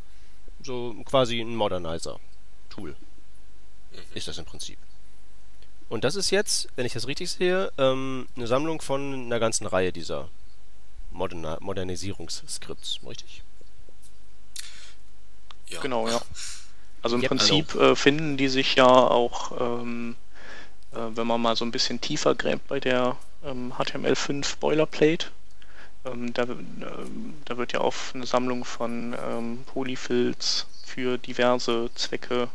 So 0.62 0.94
quasi 1.06 1.40
ein 1.40 1.56
Modernizer-Tool 1.56 2.90
mhm. 2.90 2.96
ist 4.14 4.28
das 4.28 4.38
im 4.38 4.44
Prinzip. 4.46 4.78
Und 5.90 6.04
das 6.04 6.16
ist 6.16 6.32
jetzt, 6.32 6.68
wenn 6.76 6.86
ich 6.86 6.92
das 6.94 7.08
richtig 7.08 7.32
sehe, 7.32 7.72
ähm, 7.78 8.28
eine 8.36 8.48
Sammlung 8.48 8.82
von 8.82 9.14
einer 9.14 9.40
ganzen 9.40 9.68
Reihe 9.68 9.94
dieser 9.94 10.28
Moderna 11.12 11.58
Modernisierungsskripts, 11.62 13.00
richtig? 13.08 13.44
Ja. 15.68 15.80
Genau, 15.82 16.08
ja. 16.08 16.22
Also 17.04 17.16
im 17.16 17.22
ja, 17.22 17.30
Prinzip 17.30 17.76
also. 17.76 17.92
äh, 17.92 17.96
finden 17.96 18.38
die 18.38 18.48
sich 18.48 18.76
ja 18.76 18.88
auch, 18.88 19.52
ähm, 19.62 20.16
äh, 20.98 21.16
wenn 21.16 21.28
man 21.28 21.42
mal 21.42 21.56
so 21.56 21.66
ein 21.66 21.72
bisschen 21.72 22.02
tiefer 22.02 22.36
gräbt 22.36 22.68
bei 22.68 22.80
der 22.80 23.18
ähm, 23.44 23.74
HTML5 23.78 24.58
Boilerplate, 24.60 25.28
ähm, 26.06 26.34
da, 26.34 26.44
äh, 26.44 26.48
da, 27.46 27.58
wird 27.58 27.74
ja 27.74 27.82
auf 27.82 28.12
eine 28.16 28.26
Sammlung 28.26 28.66
von 28.66 29.16
ähm, 29.26 29.64
Polyfills 29.68 30.66
für 30.84 31.18
diverse 31.18 31.90
Zwecke 31.96 32.50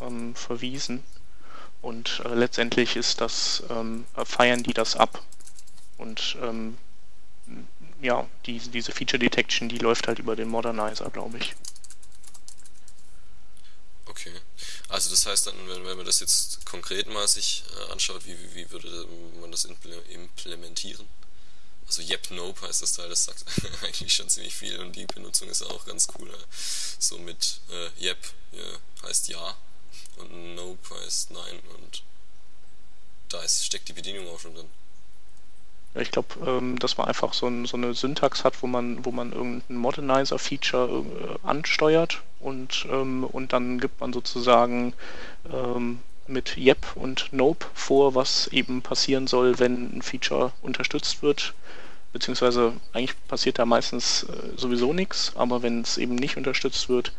ähm, 0.00 0.34
verwiesen. 0.34 1.02
Und 1.82 2.22
äh, 2.24 2.34
letztendlich 2.34 2.96
ist 2.96 3.20
das, 3.20 3.62
ähm, 3.70 4.06
feiern 4.24 4.62
die 4.62 4.72
das 4.72 4.96
ab. 4.96 5.22
Und 5.98 6.36
ähm, 6.42 6.78
ja, 8.00 8.26
die, 8.46 8.58
diese 8.58 8.92
Feature 8.92 9.18
Detection, 9.18 9.68
die 9.68 9.78
läuft 9.78 10.08
halt 10.08 10.18
über 10.18 10.36
den 10.36 10.48
Modernizer, 10.48 11.10
glaube 11.10 11.38
ich. 11.38 11.54
Okay. 14.06 14.32
Also 14.94 15.10
das 15.10 15.26
heißt 15.26 15.48
dann, 15.48 15.56
wenn, 15.68 15.84
wenn 15.84 15.96
man 15.96 16.06
das 16.06 16.20
jetzt 16.20 16.64
konkret 16.66 17.08
mal 17.08 17.26
sich 17.26 17.64
äh, 17.76 17.90
anschaut, 17.90 18.24
wie, 18.26 18.36
wie 18.54 18.70
würde 18.70 19.08
man 19.40 19.50
das 19.50 19.64
implementieren? 19.64 21.08
Also 21.88 22.00
Yep 22.00 22.30
Nope 22.30 22.64
heißt 22.64 22.80
das 22.80 22.92
Teil, 22.92 23.08
das 23.08 23.24
sagt 23.24 23.44
eigentlich 23.82 24.14
schon 24.14 24.28
ziemlich 24.28 24.54
viel 24.54 24.78
und 24.78 24.94
die 24.94 25.06
Benutzung 25.06 25.48
ist 25.48 25.62
auch 25.62 25.84
ganz 25.84 26.06
cool. 26.16 26.32
So 27.00 27.18
mit 27.18 27.58
äh, 27.70 28.04
Yep 28.04 28.18
ja, 28.52 29.08
heißt 29.08 29.26
ja 29.30 29.56
und 30.18 30.54
Nope 30.54 30.94
heißt 31.00 31.32
Nein 31.32 31.58
und 31.76 32.04
da 33.30 33.42
ist, 33.42 33.64
steckt 33.64 33.88
die 33.88 33.94
Bedienung 33.94 34.28
auch 34.28 34.38
schon 34.38 34.54
drin. 34.54 34.70
Ich 35.96 36.10
glaube, 36.10 36.28
ähm, 36.44 36.78
dass 36.78 36.96
man 36.98 37.06
einfach 37.06 37.32
so, 37.34 37.46
ein, 37.46 37.66
so, 37.66 37.76
eine 37.76 37.94
Syntax 37.94 38.42
hat, 38.44 38.62
wo 38.62 38.66
man, 38.66 39.04
wo 39.04 39.12
man 39.12 39.32
irgendein 39.32 39.76
Modernizer-Feature 39.76 40.88
äh, 40.88 41.46
ansteuert 41.48 42.22
und, 42.40 42.86
ähm, 42.90 43.24
und 43.24 43.52
dann 43.52 43.78
gibt 43.78 44.00
man 44.00 44.12
sozusagen 44.12 44.92
ähm, 45.52 46.00
mit 46.26 46.56
Yep 46.56 46.96
und 46.96 47.32
Nope 47.32 47.66
vor, 47.74 48.14
was 48.14 48.48
eben 48.48 48.82
passieren 48.82 49.28
soll, 49.28 49.58
wenn 49.60 49.96
ein 49.96 50.02
Feature 50.02 50.52
unterstützt 50.62 51.22
wird. 51.22 51.54
beziehungsweise 52.12 52.72
eigentlich 52.92 53.16
passiert 53.28 53.58
da 53.58 53.66
meistens 53.66 54.24
äh, 54.24 54.56
sowieso 54.56 54.92
nichts, 54.92 55.32
aber 55.36 55.62
wenn 55.62 55.82
es 55.82 55.96
eben 55.98 56.16
nicht 56.16 56.36
unterstützt 56.36 56.88
wird, 56.88 57.12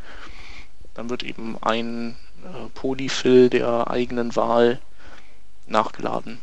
dann 0.96 1.10
wird 1.10 1.24
eben 1.24 1.58
ein 1.62 2.18
äh, 2.44 2.70
Polyfill 2.74 3.50
der 3.50 3.90
eigenen 3.90 4.36
Wahl 4.36 4.82
nachgeladen. 5.68 6.40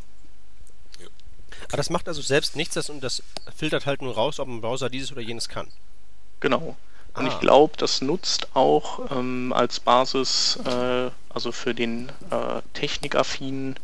Aber 1.73 1.79
das 1.79 1.89
macht 1.89 2.07
also 2.07 2.21
selbst 2.21 2.55
nichts, 2.55 2.75
das, 2.75 2.91
und 2.91 3.03
das 3.03 3.23
filtert 3.57 3.87
halt 3.87 4.03
nur 4.03 4.15
raus, 4.15 4.39
ob 4.39 4.47
ein 4.47 4.61
Browser 4.61 4.91
dieses 4.91 5.11
oder 5.11 5.23
jenes 5.23 5.49
kann. 5.49 5.69
Genau. 6.41 6.77
Und 7.15 7.27
ah. 7.27 7.29
ich 7.29 7.41
glaube, 7.41 7.79
das 7.79 8.03
nutzt 8.03 8.55
auch 8.55 9.11
ähm, 9.11 9.55
als 9.55 9.81
Basis, 9.81 10.59
äh, 10.67 11.11
also 11.31 11.51
für 11.51 11.75
den 11.75 12.11
äh, 12.31 12.61
technikaffinen 12.75 13.77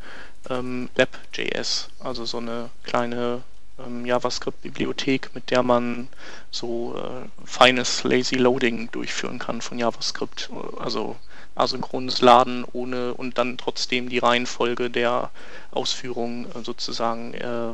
ähm, 0.51 0.91
Lab.js, 0.97 1.89
also 2.01 2.27
so 2.27 2.37
eine 2.37 2.69
kleine 2.85 3.43
ähm, 3.79 4.05
JavaScript-Bibliothek, 4.05 5.35
mit 5.35 5.51
der 5.51 5.63
man 5.63 6.09
so 6.51 6.95
äh, 6.95 7.47
feines 7.47 8.05
Lazy 8.05 8.37
Loading 8.37 8.91
durchführen 8.91 9.39
kann 9.39 9.63
von 9.63 9.79
JavaScript. 9.79 10.51
Also 10.79 11.17
asynchrones 11.59 12.21
Laden 12.21 12.65
ohne 12.65 13.15
und 13.15 13.39
dann 13.39 13.59
trotzdem 13.59 14.09
die 14.09 14.19
Reihenfolge 14.19 14.91
der 14.91 15.31
Ausführung 15.71 16.47
äh, 16.53 16.65
sozusagen 16.65 17.35
äh, 17.35 17.73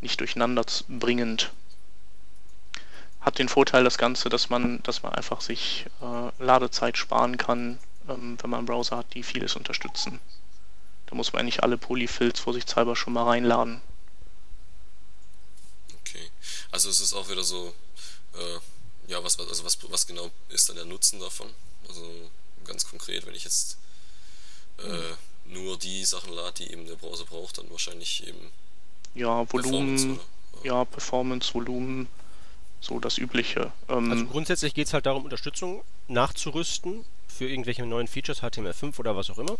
nicht 0.00 0.20
durcheinander 0.20 0.64
bringend 0.88 1.52
hat 3.24 3.38
den 3.38 3.48
Vorteil 3.48 3.84
das 3.84 3.96
Ganze, 3.96 4.28
dass 4.28 4.50
man, 4.50 4.82
dass 4.82 5.02
man 5.02 5.14
einfach 5.14 5.40
sich 5.40 5.86
äh, 6.02 6.42
Ladezeit 6.44 6.98
sparen 6.98 7.38
kann, 7.38 7.78
ähm, 8.06 8.36
wenn 8.40 8.50
man 8.50 8.58
einen 8.58 8.66
Browser 8.66 8.98
hat, 8.98 9.14
die 9.14 9.22
vieles 9.22 9.56
unterstützen. 9.56 10.20
Da 11.06 11.14
muss 11.14 11.32
man 11.32 11.46
nicht 11.46 11.62
alle 11.62 11.78
Polyfills 11.78 12.38
vorsichtshalber 12.38 12.96
schon 12.96 13.14
mal 13.14 13.24
reinladen. 13.24 13.80
Okay. 16.00 16.30
Also 16.70 16.90
es 16.90 17.00
ist 17.00 17.14
auch 17.14 17.28
wieder 17.30 17.42
so, 17.42 17.74
äh, 18.34 18.58
ja, 19.10 19.24
was, 19.24 19.38
also 19.38 19.64
was, 19.64 19.78
was 19.90 20.06
genau 20.06 20.30
ist 20.50 20.68
dann 20.68 20.76
der 20.76 20.84
Nutzen 20.84 21.18
davon? 21.18 21.48
Also 21.88 22.30
ganz 22.64 22.88
konkret, 22.88 23.26
wenn 23.26 23.34
ich 23.34 23.44
jetzt 23.44 23.78
äh, 24.78 24.88
mhm. 24.88 25.52
nur 25.52 25.78
die 25.78 26.04
Sachen 26.04 26.32
lade, 26.32 26.54
die 26.58 26.72
eben 26.72 26.86
der 26.86 26.96
Browser 26.96 27.24
braucht, 27.24 27.58
dann 27.58 27.70
wahrscheinlich 27.70 28.26
eben 28.26 28.50
ja, 29.14 29.50
Volumen, 29.52 29.96
Performance, 29.96 30.20
ja, 30.64 30.84
Performance, 30.84 31.54
Volumen, 31.54 32.08
so 32.80 32.98
das 32.98 33.18
Übliche. 33.18 33.72
Ähm, 33.88 34.10
also 34.10 34.26
grundsätzlich 34.26 34.74
geht 34.74 34.88
es 34.88 34.94
halt 34.94 35.06
darum, 35.06 35.24
Unterstützung 35.24 35.82
nachzurüsten 36.08 37.04
für 37.28 37.48
irgendwelche 37.48 37.84
neuen 37.86 38.08
Features, 38.08 38.42
HTML5 38.42 38.98
oder 38.98 39.16
was 39.16 39.30
auch 39.30 39.38
immer, 39.38 39.56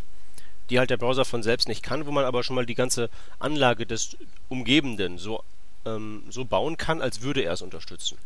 die 0.71 0.79
halt 0.79 0.91
der 0.91 0.97
Browser 0.97 1.25
von 1.25 1.43
selbst 1.43 1.69
nicht 1.69 1.83
kann, 1.83 2.07
wo 2.07 2.11
man 2.11 2.25
aber 2.25 2.43
schon 2.43 2.57
mal 2.57 2.67
die 2.67 2.75
ganze 2.75 3.11
Anlage 3.39 3.87
des 3.87 4.17
Umgebenden 4.49 5.19
so, 5.19 5.43
ähm, 5.85 6.25
so 6.31 6.45
bauen 6.45 6.77
kann, 6.77 7.01
als 7.01 7.23
würde 7.23 7.43
er 7.43 7.53
es 7.53 7.63
unterstützen. 7.63 8.19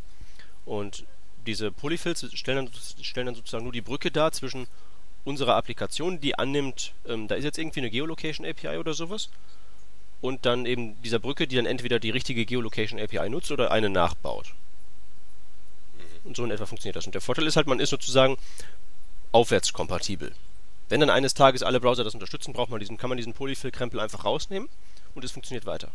Und 0.64 1.04
diese 1.48 1.72
Polyfills 1.72 2.26
stellen 2.34 2.66
dann, 2.66 3.04
stellen 3.04 3.26
dann 3.26 3.34
sozusagen 3.34 3.64
nur 3.64 3.72
die 3.72 3.80
Brücke 3.80 4.10
dar 4.10 4.32
zwischen 4.32 4.66
unserer 5.24 5.56
Applikation, 5.56 6.20
die 6.20 6.38
annimmt, 6.38 6.92
ähm, 7.06 7.26
da 7.26 7.34
ist 7.34 7.44
jetzt 7.44 7.58
irgendwie 7.58 7.80
eine 7.80 7.90
Geolocation 7.90 8.46
API 8.46 8.78
oder 8.78 8.94
sowas, 8.94 9.30
und 10.20 10.46
dann 10.46 10.66
eben 10.66 11.00
dieser 11.02 11.18
Brücke, 11.18 11.46
die 11.46 11.56
dann 11.56 11.66
entweder 11.66 11.98
die 11.98 12.10
richtige 12.10 12.44
Geolocation 12.44 13.00
API 13.00 13.28
nutzt 13.28 13.50
oder 13.50 13.70
eine 13.70 13.88
nachbaut. 13.88 14.54
Und 16.24 16.36
so 16.36 16.44
in 16.44 16.50
etwa 16.50 16.66
funktioniert 16.66 16.96
das. 16.96 17.06
Und 17.06 17.14
der 17.14 17.20
Vorteil 17.20 17.46
ist 17.46 17.56
halt, 17.56 17.66
man 17.66 17.80
ist 17.80 17.90
sozusagen 17.90 18.36
aufwärtskompatibel. 19.32 20.32
Wenn 20.88 21.00
dann 21.00 21.10
eines 21.10 21.34
Tages 21.34 21.62
alle 21.62 21.80
Browser 21.80 22.04
das 22.04 22.14
unterstützen, 22.14 22.52
braucht 22.52 22.70
man 22.70 22.80
diesen, 22.80 22.98
kann 22.98 23.08
man 23.08 23.16
diesen 23.16 23.32
Polyfill-Krempel 23.32 24.00
einfach 24.00 24.24
rausnehmen 24.24 24.68
und 25.14 25.24
es 25.24 25.32
funktioniert 25.32 25.66
weiter. 25.66 25.90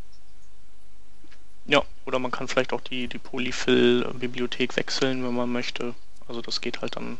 Ja, 1.66 1.82
oder 2.06 2.20
man 2.20 2.32
kann 2.32 2.48
vielleicht 2.48 2.74
auch 2.74 2.82
die, 2.82 3.08
die 3.08 3.20
Polyfill-Bibliothek 3.20 4.76
wechseln, 4.76 5.24
wenn 5.24 5.34
man 5.34 5.52
möchte. 5.52 5.94
Also 6.28 6.42
das 6.42 6.62
geht 6.62 6.82
halt 6.82 6.96
dann 6.96 7.20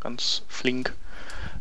ganz 0.00 0.42
flink. 0.48 0.94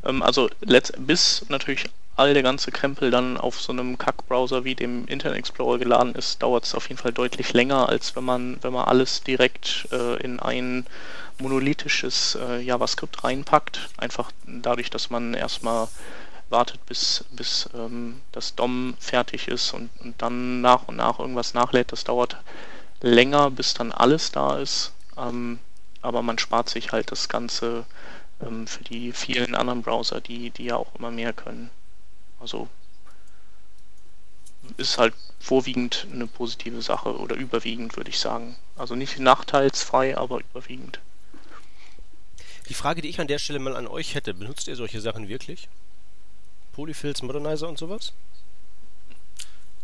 Ähm, 0.04 0.24
also 0.24 0.50
bis 0.98 1.46
natürlich 1.50 1.86
all 2.16 2.34
der 2.34 2.44
ganze 2.44 2.72
Krempel 2.72 3.12
dann 3.12 3.38
auf 3.38 3.62
so 3.62 3.74
einem 3.74 3.98
Kack-Browser 3.98 4.64
wie 4.64 4.76
dem 4.76 5.06
Internet 5.08 5.38
Explorer 5.38 5.78
geladen 5.78 6.16
ist, 6.16 6.42
dauert 6.42 6.64
es 6.64 6.74
auf 6.74 6.88
jeden 6.88 7.00
Fall 7.00 7.12
deutlich 7.12 7.52
länger, 7.54 7.90
als 7.90 8.16
wenn 8.16 8.24
man, 8.24 8.58
wenn 8.62 8.72
man 8.72 8.86
alles 8.86 9.22
direkt 9.22 9.88
äh, 9.92 10.16
in 10.24 10.40
ein 10.40 10.86
monolithisches 11.40 12.36
äh, 12.42 12.62
JavaScript 12.62 13.24
reinpackt. 13.24 13.90
Einfach 13.98 14.32
dadurch, 14.48 14.90
dass 14.90 15.10
man 15.10 15.34
erstmal 15.34 15.90
wartet, 16.50 16.86
bis, 16.86 17.26
bis 17.32 17.70
ähm, 17.74 18.22
das 18.32 18.56
DOM 18.56 18.96
fertig 19.00 19.48
ist 19.48 19.74
und, 19.74 19.90
und 20.00 20.22
dann 20.22 20.62
nach 20.62 20.88
und 20.88 20.96
nach 20.98 21.20
irgendwas 21.20 21.54
nachlädt. 21.54 21.92
Das 21.92 22.04
dauert 22.04 22.38
länger, 23.02 23.52
bis 23.52 23.74
dann 23.74 23.92
alles 23.92 24.32
da 24.32 24.58
ist. 24.58 24.92
Ähm, 25.18 25.60
aber 26.02 26.22
man 26.22 26.38
spart 26.38 26.70
sich 26.70 26.92
halt 26.92 27.12
das 27.12 27.30
Ganze 27.30 27.86
ähm, 28.42 28.68
für 28.68 28.84
die 28.84 29.12
vielen 29.12 29.56
anderen 29.56 29.82
Browser, 29.82 30.22
die, 30.22 30.52
die 30.52 30.66
ja 30.66 30.76
auch 30.76 30.94
immer 30.96 31.12
mehr 31.12 31.34
können. 31.34 31.72
Also 32.40 32.68
ist 34.78 34.98
halt 34.98 35.14
vorwiegend 35.40 36.08
eine 36.12 36.28
positive 36.28 36.82
Sache 36.82 37.18
oder 37.18 37.36
überwiegend, 37.36 37.98
würde 37.98 38.10
ich 38.10 38.20
sagen. 38.20 38.56
Also 38.76 38.96
nicht 38.96 39.20
nachteilsfrei, 39.20 40.18
aber 40.18 40.40
überwiegend. 40.40 41.00
Die 42.68 42.74
Frage, 42.74 43.02
die 43.02 43.10
ich 43.10 43.20
an 43.20 43.28
der 43.28 43.38
Stelle 43.38 43.60
mal 43.60 43.76
an 43.76 43.88
euch 43.88 44.16
hätte, 44.16 44.34
benutzt 44.34 44.68
ihr 44.68 44.76
solche 44.76 45.02
Sachen 45.02 45.28
wirklich? 45.28 45.70
Polyfills, 46.76 47.22
Modernizer 47.22 47.70
und 47.70 47.78
sowas? 47.78 48.12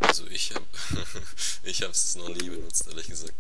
Also 0.02 0.28
ich 0.28 0.54
habe 0.54 0.66
ich 1.64 1.82
habe 1.82 1.92
es 1.92 2.16
noch 2.16 2.28
nie 2.28 2.50
benutzt, 2.50 2.88
ehrlich 2.88 3.08
gesagt. 3.08 3.34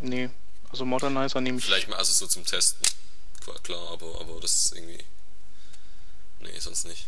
Nee, 0.00 0.30
also 0.70 0.84
Modernizer 0.84 1.40
nehme 1.40 1.58
ich. 1.58 1.64
Vielleicht 1.64 1.88
mal 1.88 1.96
also 1.96 2.12
so 2.12 2.26
zum 2.26 2.44
Testen. 2.44 2.86
Klar, 3.62 3.92
aber 3.92 4.20
aber 4.20 4.40
das 4.40 4.54
ist 4.56 4.74
irgendwie 4.74 5.04
Nee, 6.40 6.58
sonst 6.58 6.86
nicht. 6.86 7.06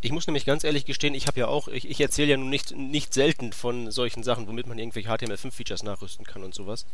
Ich 0.00 0.10
muss 0.10 0.26
nämlich 0.26 0.44
ganz 0.44 0.64
ehrlich 0.64 0.84
gestehen, 0.84 1.14
ich 1.14 1.26
habe 1.26 1.40
ja 1.40 1.46
auch, 1.46 1.68
ich, 1.68 1.88
ich 1.88 2.00
erzähle 2.00 2.32
ja 2.32 2.36
nun 2.36 2.50
nicht, 2.50 2.72
nicht 2.72 3.14
selten 3.14 3.52
von 3.52 3.90
solchen 3.90 4.24
Sachen, 4.24 4.48
womit 4.48 4.66
man 4.66 4.78
irgendwelche 4.78 5.08
HTML5-Features 5.08 5.84
nachrüsten 5.84 6.26
kann 6.26 6.42
und 6.42 6.54
sowas. 6.54 6.86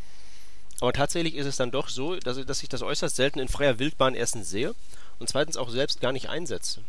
Aber 0.81 0.93
tatsächlich 0.93 1.35
ist 1.35 1.47
es 1.47 1.57
dann 1.57 1.71
doch 1.71 1.89
so, 1.89 2.17
dass, 2.17 2.45
dass 2.45 2.63
ich 2.63 2.69
das 2.69 2.83
äußerst 2.83 3.17
selten 3.17 3.39
in 3.39 3.49
freier 3.49 3.79
Wildbahn 3.79 4.15
erstens 4.15 4.51
sehe 4.51 4.75
und 5.19 5.29
zweitens 5.29 5.57
auch 5.57 5.71
selbst 5.71 6.01
gar 6.01 6.13
nicht 6.13 6.29
einsetze. 6.29 6.83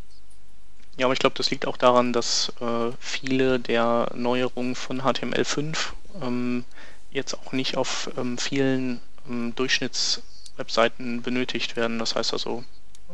Ja, 0.99 1.05
aber 1.05 1.13
ich 1.13 1.19
glaube, 1.19 1.38
das 1.38 1.49
liegt 1.49 1.65
auch 1.65 1.77
daran, 1.77 2.12
dass 2.12 2.51
äh, 2.59 2.91
viele 2.99 3.57
der 3.57 4.12
Neuerungen 4.15 4.75
von 4.75 5.01
HTML5 5.01 5.77
ähm, 6.21 6.65
jetzt 7.09 7.35
auch 7.35 7.53
nicht 7.53 7.77
auf 7.77 8.09
ähm, 8.17 8.38
vielen 8.38 8.99
ähm, 9.25 9.55
Durchschnittswebseiten 9.55 11.21
benötigt 11.21 11.77
werden. 11.77 11.99
Das 11.99 12.15
heißt 12.15 12.33
also, 12.33 12.65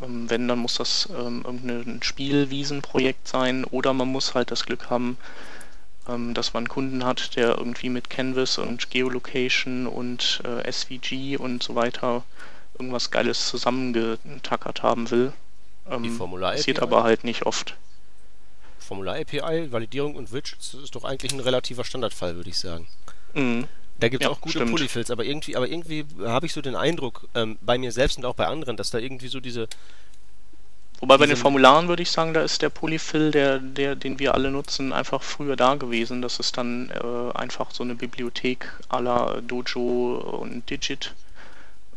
ähm, 0.02 0.28
wenn, 0.32 0.48
dann 0.48 0.58
muss 0.58 0.74
das 0.74 1.08
ähm, 1.16 1.44
irgendein 1.46 2.02
Spielwiesenprojekt 2.02 3.28
sein 3.28 3.66
oder 3.66 3.94
man 3.94 4.08
muss 4.08 4.34
halt 4.34 4.50
das 4.50 4.66
Glück 4.66 4.90
haben, 4.90 5.20
ähm, 6.10 6.34
dass 6.34 6.54
man 6.54 6.62
einen 6.62 6.70
Kunden 6.70 7.06
hat, 7.06 7.36
der 7.36 7.56
irgendwie 7.56 7.90
mit 7.90 8.10
Canvas 8.10 8.58
und 8.58 8.90
Geolocation 8.90 9.86
und 9.86 10.42
äh, 10.44 10.72
SVG 10.72 11.38
und 11.38 11.62
so 11.62 11.76
weiter 11.76 12.24
irgendwas 12.80 13.12
Geiles 13.12 13.48
zusammengetackert 13.48 14.82
haben 14.82 15.12
will. 15.12 15.34
Ähm, 15.90 16.04
Die 16.04 16.10
Formular 16.10 16.54
passiert 16.54 16.82
aber 16.82 17.04
halt 17.04 17.24
nicht 17.24 17.46
oft. 17.46 17.76
Formular 18.80 19.16
API, 19.16 19.72
Validierung 19.72 20.16
und 20.16 20.32
Widgets, 20.32 20.72
das 20.72 20.84
ist 20.84 20.96
doch 20.96 21.04
eigentlich 21.04 21.34
ein 21.34 21.40
relativer 21.40 21.84
Standardfall, 21.84 22.36
würde 22.36 22.50
ich 22.50 22.60
sagen. 22.60 22.88
Mhm. 23.34 23.68
Da 24.00 24.10
gibt 24.10 24.24
es 24.24 24.28
ja, 24.28 24.34
auch 24.34 24.42
gute 24.42 24.66
Polyfills, 24.66 25.10
aber 25.10 25.24
irgendwie, 25.24 25.56
aber 25.56 25.68
irgendwie 25.68 26.06
habe 26.24 26.46
ich 26.46 26.54
so 26.54 26.62
den 26.62 26.76
Eindruck, 26.76 27.28
ähm, 27.34 27.58
bei 27.62 27.78
mir 27.78 27.92
selbst 27.92 28.18
und 28.18 28.26
auch 28.26 28.36
bei 28.36 28.46
anderen, 28.46 28.76
dass 28.78 28.92
da 28.92 28.98
irgendwie 28.98 29.28
so 29.28 29.40
diese. 29.40 29.68
Wobei 31.00 31.18
bei 31.18 31.26
den 31.26 31.38
Formularen 31.38 31.88
würde 31.88 32.04
ich 32.04 32.12
sagen, 32.12 32.34
da 32.34 32.42
ist 32.42 32.62
der 32.62 32.70
Polyfill, 32.70 33.32
der, 33.32 33.60
der, 33.60 33.96
den 33.96 34.20
wir 34.20 34.34
alle 34.34 34.50
nutzen, 34.50 34.94
einfach 34.94 35.24
früher 35.24 35.56
da 35.56 35.76
gewesen. 35.76 36.22
Das 36.22 36.40
ist 36.40 36.58
dann 36.58 36.90
äh, 36.90 37.38
einfach 37.38 37.72
so 37.72 37.84
eine 37.84 37.96
Bibliothek 37.96 38.72
aller 38.90 39.42
Dojo 39.42 40.40
und 40.42 40.70
Digit. 40.70 41.14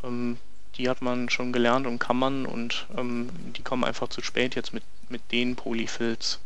Ähm, 0.02 0.38
die 0.78 0.88
hat 0.88 1.02
man 1.02 1.28
schon 1.28 1.52
gelernt 1.52 1.86
und 1.86 1.98
kann 1.98 2.16
man 2.16 2.46
und 2.46 2.86
ähm, 2.96 3.28
die 3.56 3.62
kommen 3.62 3.84
einfach 3.84 4.08
zu 4.08 4.22
spät 4.22 4.54
jetzt 4.54 4.72
mit, 4.72 4.84
mit 5.08 5.20
den 5.32 5.56
Polyfills. 5.56 6.38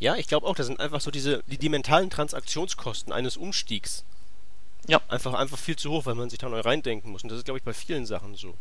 Ja, 0.00 0.16
ich 0.16 0.26
glaube 0.26 0.46
auch, 0.46 0.54
das 0.54 0.66
sind 0.66 0.80
einfach 0.80 1.00
so 1.00 1.10
diese, 1.10 1.42
die, 1.46 1.58
die 1.58 1.68
mentalen 1.68 2.10
Transaktionskosten 2.10 3.12
eines 3.12 3.36
Umstiegs 3.36 4.04
ja. 4.88 5.00
Einfach, 5.08 5.34
einfach 5.34 5.58
viel 5.58 5.76
zu 5.76 5.90
hoch, 5.90 6.06
weil 6.06 6.14
man 6.14 6.30
sich 6.30 6.38
da 6.38 6.48
neu 6.48 6.60
reindenken 6.60 7.12
muss. 7.12 7.22
Und 7.22 7.28
das 7.28 7.38
ist, 7.38 7.44
glaube 7.44 7.58
ich, 7.58 7.64
bei 7.64 7.74
vielen 7.74 8.06
Sachen 8.06 8.34
so. 8.34 8.54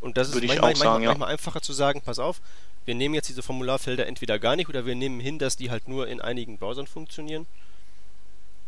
Und 0.00 0.18
das 0.18 0.34
Würde 0.34 0.46
ist 0.46 0.50
manchmal, 0.50 0.76
sagen, 0.76 0.78
manchmal, 0.78 1.02
ja. 1.02 1.08
manchmal, 1.08 1.28
einfacher 1.30 1.62
zu 1.62 1.72
sagen, 1.72 2.02
pass 2.02 2.18
auf, 2.18 2.42
wir 2.84 2.94
nehmen 2.94 3.14
jetzt 3.14 3.30
diese 3.30 3.42
Formularfelder 3.42 4.06
entweder 4.06 4.38
gar 4.38 4.54
nicht 4.54 4.68
oder 4.68 4.84
wir 4.84 4.94
nehmen 4.94 5.18
hin, 5.20 5.38
dass 5.38 5.56
die 5.56 5.70
halt 5.70 5.88
nur 5.88 6.08
in 6.08 6.20
einigen 6.20 6.58
Browsern 6.58 6.86
funktionieren. 6.86 7.46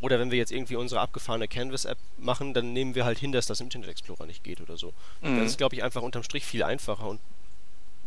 Oder 0.00 0.18
wenn 0.18 0.30
wir 0.30 0.38
jetzt 0.38 0.52
irgendwie 0.52 0.76
unsere 0.76 1.00
abgefahrene 1.00 1.48
Canvas-App 1.48 1.98
machen, 2.18 2.52
dann 2.52 2.72
nehmen 2.72 2.94
wir 2.94 3.04
halt 3.04 3.18
hin, 3.18 3.32
dass 3.32 3.46
das 3.46 3.60
im 3.60 3.66
Internet 3.66 3.88
Explorer 3.88 4.26
nicht 4.26 4.44
geht 4.44 4.60
oder 4.60 4.76
so. 4.76 4.92
Mhm. 5.22 5.38
Das 5.38 5.46
ist, 5.52 5.58
glaube 5.58 5.74
ich, 5.74 5.82
einfach 5.82 6.02
unterm 6.02 6.22
Strich 6.22 6.44
viel 6.44 6.62
einfacher 6.62 7.08
und 7.08 7.20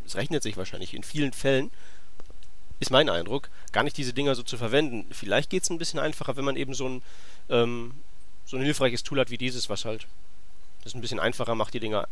es 0.05 0.15
rechnet 0.15 0.43
sich 0.43 0.57
wahrscheinlich 0.57 0.93
in 0.93 1.03
vielen 1.03 1.33
Fällen, 1.33 1.71
ist 2.79 2.91
mein 2.91 3.09
Eindruck, 3.09 3.49
gar 3.71 3.83
nicht 3.83 3.97
diese 3.97 4.13
Dinger 4.13 4.35
so 4.35 4.43
zu 4.43 4.57
verwenden. 4.57 5.05
Vielleicht 5.11 5.49
geht 5.49 5.63
es 5.63 5.69
ein 5.69 5.77
bisschen 5.77 5.99
einfacher, 5.99 6.37
wenn 6.37 6.45
man 6.45 6.55
eben 6.55 6.73
so 6.73 6.87
ein 6.87 7.01
ähm, 7.49 7.93
so 8.49 8.57
ein 8.57 8.63
hilfreiches 8.63 9.03
Tool 9.03 9.19
hat 9.19 9.29
wie 9.29 9.37
dieses, 9.37 9.69
was 9.69 9.85
halt 9.85 10.07
das 10.83 10.95
ein 10.95 11.01
bisschen 11.01 11.19
einfacher 11.19 11.53
macht, 11.53 11.73
die 11.75 11.79
Dinger 11.79 12.07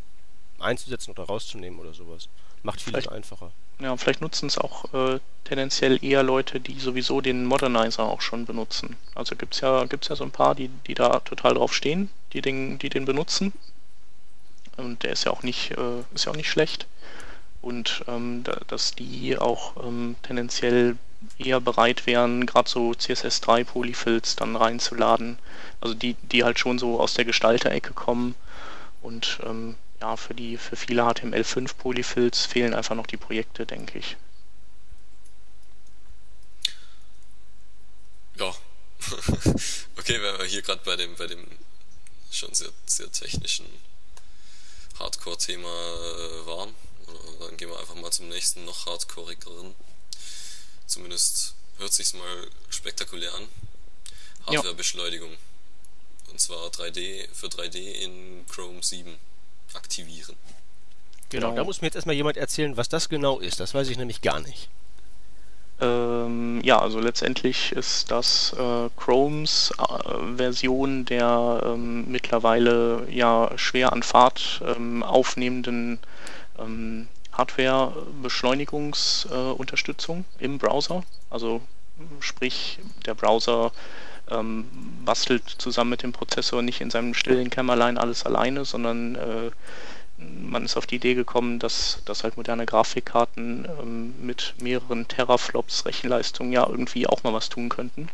einzusetzen 0.60 1.12
oder 1.12 1.24
rauszunehmen 1.24 1.80
oder 1.80 1.94
sowas. 1.94 2.30
Macht 2.62 2.82
vieles 2.82 3.06
vielleicht, 3.06 3.12
einfacher. 3.12 3.52
Ja, 3.80 3.96
vielleicht 3.96 4.22
nutzen 4.22 4.48
es 4.48 4.58
auch 4.58 4.92
äh, 4.94 5.20
tendenziell 5.44 6.04
eher 6.04 6.24
Leute, 6.24 6.60
die 6.60 6.80
sowieso 6.80 7.22
den 7.22 7.46
Modernizer 7.46 8.04
auch 8.04 8.22
schon 8.22 8.46
benutzen. 8.46 8.96
Also 9.14 9.36
gibt 9.36 9.54
es 9.54 9.62
ja, 9.62 9.86
gibt's 9.86 10.08
ja 10.08 10.16
so 10.16 10.24
ein 10.24 10.32
paar, 10.32 10.56
die, 10.56 10.70
die 10.88 10.96
da 10.96 11.20
total 11.20 11.54
drauf 11.54 11.74
stehen, 11.76 12.10
die 12.34 12.42
den, 12.42 12.80
die 12.80 12.90
den 12.90 13.06
benutzen. 13.06 13.54
Und 14.78 15.04
der 15.04 15.12
ist 15.12 15.26
ja 15.26 15.32
auch 15.32 15.44
nicht, 15.44 15.72
äh, 15.72 16.02
ist 16.14 16.26
ja 16.26 16.32
auch 16.32 16.36
nicht 16.36 16.50
schlecht. 16.50 16.88
Und 17.62 18.04
ähm, 18.08 18.44
da, 18.44 18.60
dass 18.68 18.96
die 18.96 19.38
auch 19.38 19.76
ähm, 19.86 20.16
tendenziell 20.24 20.98
eher 21.38 21.60
bereit 21.60 22.06
wären, 22.08 22.46
gerade 22.46 22.70
so 22.70 22.92
CSS3 22.92 23.64
Polyfills 23.66 24.36
dann 24.36 24.56
reinzuladen. 24.56 25.38
Also 25.82 25.94
die, 25.94 26.16
die 26.32 26.44
halt 26.44 26.58
schon 26.60 26.80
so 26.80 27.00
aus 27.00 27.14
der 27.14 27.26
Gestalterecke 27.26 27.94
kommen 27.94 28.36
und 29.02 29.40
ähm, 29.46 29.76
ja, 30.02 30.16
für 30.16 30.34
die 30.34 30.58
für 30.58 30.76
viele 30.76 31.04
HTML5 31.04 31.74
Polyfills 31.76 32.46
fehlen 32.46 32.74
einfach 32.74 32.96
noch 32.96 33.08
die 33.08 33.18
Projekte, 33.18 33.66
denke 33.66 34.00
ich. 34.00 34.18
Ja. 38.36 38.56
okay, 39.98 40.22
wenn 40.22 40.38
wir 40.38 40.46
hier 40.46 40.62
gerade 40.62 40.82
bei 40.84 40.96
dem, 40.96 41.16
bei 41.16 41.28
dem 41.28 41.48
schon 42.32 42.54
sehr, 42.54 42.72
sehr 42.86 43.12
technischen 43.12 43.66
Hardcore-Thema 45.00 45.68
äh, 45.68 46.46
waren, 46.46 46.76
dann 47.40 47.58
gehen 47.58 47.70
wir 47.70 47.80
einfach 47.80 47.96
mal 47.96 48.12
zum 48.12 48.30
nächsten, 48.30 48.66
noch 48.66 48.86
hardcoreigeren. 48.86 49.74
Zumindest 50.86 51.54
hört 51.78 51.94
sich's 51.94 52.14
mal 52.14 52.48
spektakulär 52.70 53.34
an. 53.34 53.48
Hardwarebeschleunigung. 54.46 55.36
Und 56.30 56.40
zwar 56.40 56.68
3D 56.68 57.28
für 57.34 57.48
3D 57.48 57.78
in 57.78 58.46
Chrome 58.48 58.84
7 58.84 59.18
aktivieren. 59.74 60.36
Genau, 61.30 61.54
da 61.54 61.64
muss 61.64 61.82
mir 61.82 61.88
jetzt 61.88 61.96
erstmal 61.96 62.16
jemand 62.16 62.38
erzählen, 62.38 62.78
was 62.78 62.90
das 62.90 63.10
genau 63.10 63.40
ist. 63.40 63.60
Das 63.60 63.74
weiß 63.74 63.90
ich 63.90 63.98
nämlich 63.98 64.22
gar 64.22 64.40
nicht. 64.40 64.70
Ähm, 65.80 66.60
ja, 66.64 66.80
also 66.80 67.00
letztendlich 67.00 67.72
ist 67.74 68.10
das 68.10 68.52
äh, 68.54 68.90
Chromes 68.98 69.72
äh, 69.78 69.84
Version 70.36 71.06
der 71.06 71.62
ähm, 71.64 72.10
mittlerweile 72.10 73.06
ja 73.12 73.52
schwer 73.58 73.94
an 73.94 74.02
Fahrt 74.02 74.64
ähm, 74.66 75.04
aufnehmenden 75.04 76.00
ähm, 76.58 77.08
Hardware-Beschleunigungsunterstützung 77.34 80.26
äh, 80.40 80.46
im 80.46 80.58
Browser. 80.58 81.04
Also 81.30 81.62
sprich, 82.22 82.80
der 83.06 83.14
Browser 83.14 83.72
ähm, 84.30 84.68
bastelt 85.06 85.44
zusammen 85.58 85.92
mit 85.92 86.04
dem 86.04 86.12
Prozessor 86.12 86.62
nicht 86.62 86.82
in 86.82 86.90
seinem 86.90 87.14
stillen 87.14 87.50
Kämmerlein 87.50 87.98
alles 87.98 88.26
alleine, 88.26 88.66
sondern 88.66 89.16
äh, 89.16 89.52
man 90.18 90.66
ist 90.66 90.78
auf 90.78 90.88
die 90.88 90.96
Idee 90.96 91.14
gekommen, 91.14 91.60
dass, 91.60 92.00
dass 92.06 92.24
halt 92.24 92.38
moderne 92.38 92.66
Grafikkarten 92.66 93.68
ähm, 93.80 94.16
mit 94.26 94.56
mehreren 94.60 95.08
Teraflops 95.08 95.86
Rechenleistung 95.86 96.52
ja 96.52 96.68
irgendwie 96.68 97.08
auch 97.08 97.24
mal 97.24 97.34
was 97.34 97.50
tun 97.50 97.70
könnten. 97.70 98.10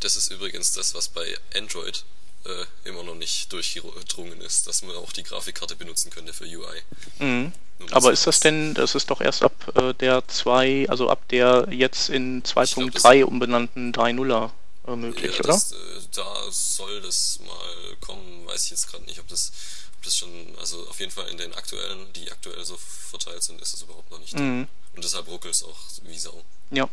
Das 0.00 0.16
ist 0.16 0.30
übrigens 0.30 0.72
das, 0.72 0.94
was 0.94 1.08
bei 1.08 1.36
Android 1.54 2.04
äh, 2.44 2.88
immer 2.88 3.02
noch 3.02 3.14
nicht 3.14 3.52
durchgedrungen 3.52 4.40
ist, 4.40 4.66
dass 4.66 4.82
man 4.82 4.96
auch 4.96 5.12
die 5.12 5.22
Grafikkarte 5.22 5.76
benutzen 5.76 6.10
könnte 6.10 6.32
für 6.32 6.44
UI. 6.44 6.82
Mhm. 7.18 7.52
Aber 7.90 8.12
ist 8.12 8.26
das 8.26 8.40
denn, 8.40 8.74
das 8.74 8.94
ist 8.94 9.10
doch 9.10 9.20
erst 9.20 9.42
ab 9.42 9.72
äh, 9.76 9.94
der 9.94 10.26
2, 10.26 10.86
also 10.88 11.10
ab 11.10 11.28
der 11.28 11.68
jetzt 11.70 12.08
in 12.08 12.42
2.3 12.42 13.24
umbenannten 13.24 13.92
3.0er 13.92 14.46
äh, 14.46 14.50
möglich, 14.96 15.36
ja, 15.36 15.42
das, 15.42 15.72
oder? 15.72 15.80
Äh, 15.80 16.00
da 16.14 16.50
soll 16.50 17.00
das 17.00 17.40
mal 17.46 17.96
kommen, 18.00 18.46
weiß 18.46 18.64
ich 18.64 18.70
jetzt 18.70 18.90
gerade 18.90 19.04
nicht, 19.04 19.20
ob 19.20 19.28
das, 19.28 19.52
ob 19.96 20.02
das 20.04 20.16
schon, 20.16 20.30
also 20.58 20.86
auf 20.88 21.00
jeden 21.00 21.12
Fall 21.12 21.28
in 21.28 21.36
den 21.38 21.54
aktuellen, 21.54 22.12
die 22.14 22.30
aktuell 22.30 22.64
so 22.64 22.76
verteilt 22.76 23.42
sind, 23.42 23.60
ist 23.60 23.74
es 23.74 23.82
überhaupt 23.82 24.10
noch 24.10 24.18
nicht 24.18 24.38
mhm. 24.38 24.66
Und 24.94 25.04
deshalb 25.04 25.28
ruckelt 25.28 25.54
es 25.54 25.62
auch 25.62 25.78
wie 26.02 26.18
Sau. 26.18 26.42
Ja. 26.70 26.88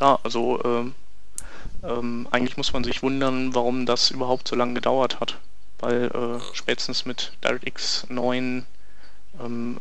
Ja, 0.00 0.18
also 0.24 0.60
ähm, 0.64 0.96
ähm, 1.84 2.26
eigentlich 2.32 2.56
muss 2.56 2.72
man 2.72 2.82
sich 2.82 3.02
wundern, 3.02 3.54
warum 3.54 3.86
das 3.86 4.10
überhaupt 4.10 4.48
so 4.48 4.56
lange 4.56 4.74
gedauert 4.74 5.20
hat. 5.20 5.38
Weil 5.78 6.10
äh, 6.12 6.18
ja. 6.18 6.40
spätestens 6.52 7.04
mit 7.04 7.32
DirectX 7.44 8.06
9 8.08 8.66
ähm, 9.40 9.80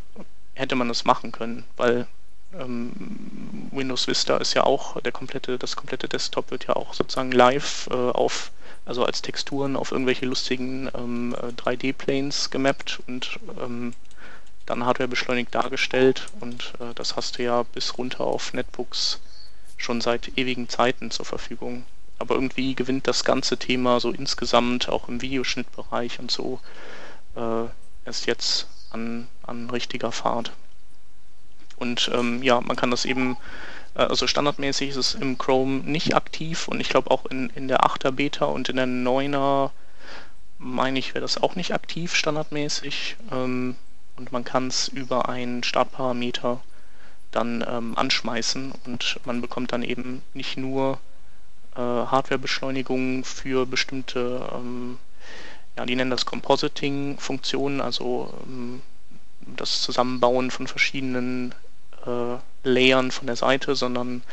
hätte 0.53 0.75
man 0.75 0.89
das 0.89 1.05
machen 1.05 1.31
können, 1.31 1.63
weil 1.75 2.07
ähm, 2.59 3.69
Windows 3.71 4.07
Vista 4.07 4.37
ist 4.37 4.53
ja 4.53 4.63
auch 4.63 4.99
der 5.01 5.11
komplette, 5.11 5.57
das 5.57 5.75
komplette 5.75 6.07
Desktop 6.07 6.51
wird 6.51 6.67
ja 6.67 6.75
auch 6.75 6.93
sozusagen 6.93 7.31
live 7.31 7.87
äh, 7.91 7.93
auf, 7.93 8.51
also 8.85 9.05
als 9.05 9.21
Texturen 9.21 9.75
auf 9.75 9.91
irgendwelche 9.91 10.25
lustigen 10.25 10.89
ähm, 10.93 11.35
3D-Planes 11.35 12.49
gemappt 12.49 13.01
und 13.07 13.39
ähm, 13.61 13.93
dann 14.65 14.85
Hardware 14.85 15.09
beschleunigt 15.09 15.53
dargestellt 15.53 16.27
und 16.39 16.73
äh, 16.79 16.93
das 16.95 17.15
hast 17.15 17.37
du 17.37 17.43
ja 17.43 17.63
bis 17.63 17.97
runter 17.97 18.21
auf 18.21 18.53
Netbooks 18.53 19.19
schon 19.77 20.01
seit 20.01 20.37
ewigen 20.37 20.69
Zeiten 20.69 21.11
zur 21.11 21.25
Verfügung. 21.25 21.83
Aber 22.19 22.35
irgendwie 22.35 22.73
gewinnt 22.75 23.07
das 23.07 23.25
ganze 23.25 23.57
Thema 23.57 23.99
so 23.99 24.11
insgesamt 24.11 24.87
auch 24.87 25.09
im 25.09 25.21
Videoschnittbereich 25.21 26.19
und 26.19 26.31
so 26.31 26.61
äh, 27.35 27.65
erst 28.05 28.27
jetzt 28.27 28.67
an, 28.91 29.27
an 29.41 29.69
richtiger 29.69 30.11
Fahrt. 30.11 30.51
Und 31.77 32.09
ähm, 32.13 32.43
ja, 32.43 32.61
man 32.61 32.75
kann 32.75 32.91
das 32.91 33.05
eben, 33.05 33.37
äh, 33.95 34.03
also 34.03 34.27
standardmäßig 34.27 34.89
ist 34.89 34.95
es 34.97 35.15
im 35.15 35.37
Chrome 35.37 35.79
nicht 35.79 36.15
aktiv. 36.15 36.67
Und 36.67 36.79
ich 36.79 36.89
glaube 36.89 37.11
auch 37.11 37.25
in, 37.25 37.49
in 37.55 37.67
der 37.67 37.81
8er 37.81 38.11
Beta 38.11 38.45
und 38.45 38.69
in 38.69 38.77
der 38.77 38.87
9er 38.87 39.71
meine 40.57 40.99
ich, 40.99 41.13
wäre 41.13 41.21
das 41.21 41.41
auch 41.41 41.55
nicht 41.55 41.73
aktiv 41.73 42.15
standardmäßig. 42.15 43.17
Ähm, 43.31 43.75
und 44.15 44.31
man 44.31 44.43
kann 44.43 44.67
es 44.67 44.87
über 44.87 45.29
einen 45.29 45.63
Startparameter 45.63 46.61
dann 47.31 47.65
ähm, 47.67 47.97
anschmeißen. 47.97 48.73
Und 48.85 49.19
man 49.25 49.41
bekommt 49.41 49.71
dann 49.71 49.83
eben 49.83 50.21
nicht 50.33 50.57
nur 50.57 50.99
äh, 51.75 51.79
Hardwarebeschleunigung 51.79 53.23
für 53.23 53.65
bestimmte, 53.65 54.49
ähm, 54.53 54.99
ja, 55.75 55.85
die 55.85 55.95
nennen 55.95 56.11
das 56.11 56.25
Compositing-Funktionen, 56.25 57.81
also 57.81 58.33
ähm, 58.45 58.81
das 59.55 59.81
Zusammenbauen 59.81 60.51
von 60.51 60.67
verschiedenen 60.67 61.53
äh, 62.05 62.37
Layern 62.63 63.11
von 63.11 63.27
der 63.27 63.35
Seite, 63.35 63.75
sondern 63.75 64.23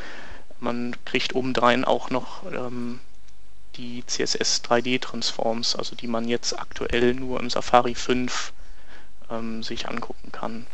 man 0.60 0.96
kriegt 1.04 1.34
obendrein 1.34 1.84
auch 1.84 2.10
noch 2.10 2.44
ähm, 2.52 3.00
die 3.76 4.04
CSS 4.06 4.62
3D 4.64 5.00
Transforms, 5.00 5.74
also 5.76 5.96
die 5.96 6.06
man 6.06 6.28
jetzt 6.28 6.58
aktuell 6.58 7.14
nur 7.14 7.40
im 7.40 7.50
Safari 7.50 7.94
5 7.94 8.52
ähm, 9.30 9.62
sich 9.62 9.88
angucken 9.88 10.32
kann, 10.32 10.66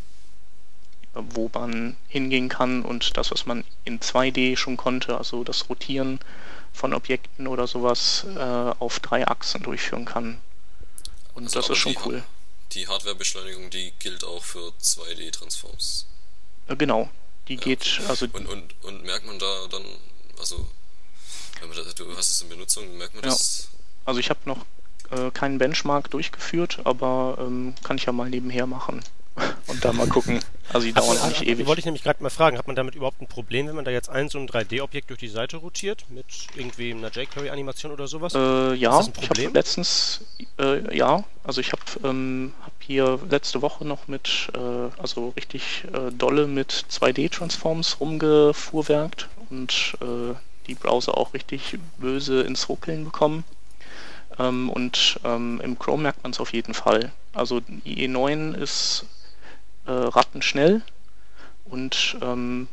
wo 1.14 1.50
man 1.52 1.96
hingehen 2.08 2.48
kann 2.48 2.82
und 2.82 3.16
das, 3.16 3.30
was 3.30 3.46
man 3.46 3.64
in 3.84 4.00
2D 4.00 4.56
schon 4.56 4.76
konnte, 4.76 5.16
also 5.16 5.44
das 5.44 5.68
Rotieren 5.68 6.18
von 6.72 6.92
Objekten 6.92 7.46
oder 7.46 7.66
sowas 7.66 8.26
äh, 8.36 8.40
auf 8.40 9.00
drei 9.00 9.26
Achsen 9.26 9.62
durchführen 9.62 10.04
kann. 10.04 10.38
Und 11.34 11.44
also 11.44 11.60
das 11.60 11.70
ist 11.70 11.78
schon 11.78 11.96
cool. 12.04 12.22
Die 12.72 12.88
Hardwarebeschleunigung, 12.88 13.70
die 13.70 13.92
gilt 13.98 14.24
auch 14.24 14.42
für 14.42 14.72
2D-Transforms. 14.82 16.06
Äh, 16.68 16.76
genau, 16.76 17.08
die 17.48 17.54
ja, 17.54 17.60
geht, 17.60 18.00
also. 18.08 18.26
Und, 18.32 18.46
und, 18.46 18.74
und 18.82 19.02
merkt 19.04 19.26
man 19.26 19.38
da 19.38 19.66
dann, 19.70 19.84
also, 20.38 20.68
wenn 21.60 21.68
man 21.68 21.76
das, 21.78 21.94
du 21.94 22.16
hast 22.16 22.32
es 22.32 22.40
in 22.42 22.48
Benutzung, 22.48 22.96
merkt 22.98 23.14
man 23.14 23.24
ja. 23.24 23.30
das? 23.30 23.68
Also 24.04 24.20
ich 24.20 24.30
habe 24.30 24.40
noch 24.44 24.64
äh, 25.10 25.30
keinen 25.30 25.58
Benchmark 25.58 26.10
durchgeführt, 26.10 26.80
aber 26.84 27.38
ähm, 27.40 27.74
kann 27.82 27.96
ich 27.96 28.04
ja 28.04 28.12
mal 28.12 28.28
nebenher 28.28 28.66
machen 28.66 29.02
und 29.66 29.84
dann 29.84 29.96
mal 29.96 30.06
gucken. 30.06 30.40
Also 30.72 30.86
die 30.86 30.92
dauern 30.92 31.16
also, 31.16 31.28
nicht 31.28 31.46
ewig. 31.46 31.66
Wollte 31.66 31.80
ich 31.80 31.84
nämlich 31.84 32.02
gerade 32.02 32.22
mal 32.22 32.30
fragen, 32.30 32.58
hat 32.58 32.66
man 32.66 32.76
damit 32.76 32.94
überhaupt 32.94 33.20
ein 33.20 33.26
Problem, 33.26 33.68
wenn 33.68 33.76
man 33.76 33.84
da 33.84 33.90
jetzt 33.90 34.08
ein 34.08 34.28
so 34.28 34.38
ein 34.38 34.48
3D-Objekt 34.48 35.10
durch 35.10 35.20
die 35.20 35.28
Seite 35.28 35.58
rotiert 35.58 36.06
mit 36.08 36.26
irgendwie 36.56 36.92
einer 36.92 37.10
jQuery-Animation 37.10 37.92
oder 37.92 38.08
sowas? 38.08 38.34
Äh, 38.34 38.74
ja, 38.74 39.00
ich 39.20 39.30
habe 39.30 39.42
letztens, 39.52 40.22
äh, 40.58 40.96
ja, 40.96 41.24
also 41.44 41.60
ich 41.60 41.72
habe 41.72 41.82
ähm, 42.04 42.52
hab 42.62 42.72
hier 42.80 43.18
letzte 43.30 43.62
Woche 43.62 43.84
noch 43.84 44.08
mit, 44.08 44.48
äh, 44.54 45.00
also 45.00 45.30
richtig 45.36 45.84
äh, 45.92 46.10
dolle 46.10 46.46
mit 46.46 46.72
2D-Transforms 46.90 48.00
rumgefuhrwerkt 48.00 49.28
und 49.50 49.96
äh, 50.00 50.34
die 50.66 50.74
Browser 50.74 51.16
auch 51.16 51.32
richtig 51.34 51.78
böse 51.98 52.42
ins 52.42 52.68
Ruckeln 52.68 53.04
bekommen. 53.04 53.44
Ähm, 54.38 54.68
und 54.70 55.20
ähm, 55.24 55.60
im 55.62 55.78
Chrome 55.78 56.02
merkt 56.02 56.22
man 56.22 56.32
es 56.32 56.40
auf 56.40 56.52
jeden 56.52 56.74
Fall. 56.74 57.12
Also 57.32 57.60
IE9 57.84 58.54
ist 58.54 59.04
äh, 59.86 59.90
rattenschnell 59.90 60.82
und 61.64 62.16
ähm, 62.22 62.68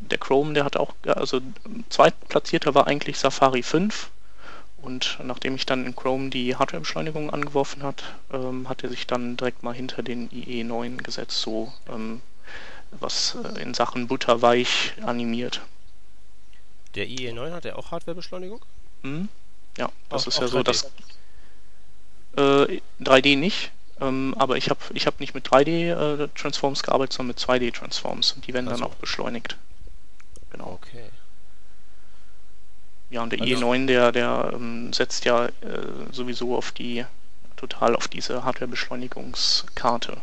der 0.00 0.18
Chrome, 0.18 0.54
der 0.54 0.64
hat 0.64 0.76
auch, 0.76 0.94
also 1.06 1.40
zweitplatzierter 1.88 2.74
war 2.74 2.86
eigentlich 2.86 3.18
Safari 3.18 3.62
5 3.62 4.10
und 4.80 5.18
nachdem 5.22 5.56
ich 5.56 5.66
dann 5.66 5.84
in 5.84 5.96
Chrome 5.96 6.30
die 6.30 6.54
Hardwarebeschleunigung 6.54 7.30
angeworfen 7.30 7.82
hat, 7.82 8.14
ähm, 8.32 8.68
hat 8.68 8.84
er 8.84 8.90
sich 8.90 9.06
dann 9.06 9.36
direkt 9.36 9.62
mal 9.62 9.74
hinter 9.74 10.02
den 10.02 10.30
IE9 10.30 10.98
gesetzt, 10.98 11.40
so 11.40 11.72
ähm, 11.88 12.22
was 12.92 13.36
äh, 13.42 13.60
in 13.60 13.74
Sachen 13.74 14.06
butterweich 14.06 14.94
animiert. 15.02 15.62
Der 16.94 17.06
IE9 17.06 17.52
hat 17.52 17.64
ja 17.64 17.76
auch 17.76 17.90
Hardwarebeschleunigung? 17.90 18.60
Mhm. 19.02 19.28
Ja, 19.76 19.90
das 20.08 20.24
auch, 20.24 20.28
ist 20.28 20.40
ja 20.40 20.48
so 20.48 20.62
das 20.62 20.90
Äh, 22.36 22.80
3D 23.00 23.36
nicht, 23.36 23.72
ähm, 24.00 24.34
aber 24.38 24.56
ich 24.56 24.70
habe 24.70 24.80
ich 24.94 25.06
hab 25.06 25.20
nicht 25.20 25.34
mit 25.34 25.48
3D 25.48 26.22
äh, 26.22 26.28
Transforms 26.34 26.82
gearbeitet, 26.82 27.14
sondern 27.14 27.28
mit 27.28 27.38
2D 27.38 27.74
Transforms 27.74 28.32
und 28.32 28.46
die 28.46 28.54
werden 28.54 28.68
also. 28.68 28.82
dann 28.82 28.90
auch 28.90 28.94
beschleunigt. 28.96 29.56
Genau. 30.50 30.78
Okay. 30.82 31.04
Ja, 33.10 33.22
und 33.22 33.32
der 33.32 33.40
also. 33.40 33.54
IE9, 33.54 33.86
der, 33.86 34.12
der 34.12 34.50
ähm, 34.54 34.92
setzt 34.92 35.24
ja 35.24 35.46
äh, 35.46 35.50
sowieso 36.12 36.56
auf 36.56 36.72
die, 36.72 37.04
total 37.56 37.96
auf 37.96 38.08
diese 38.08 38.44
Hardware-Beschleunigungskarte. 38.44 40.18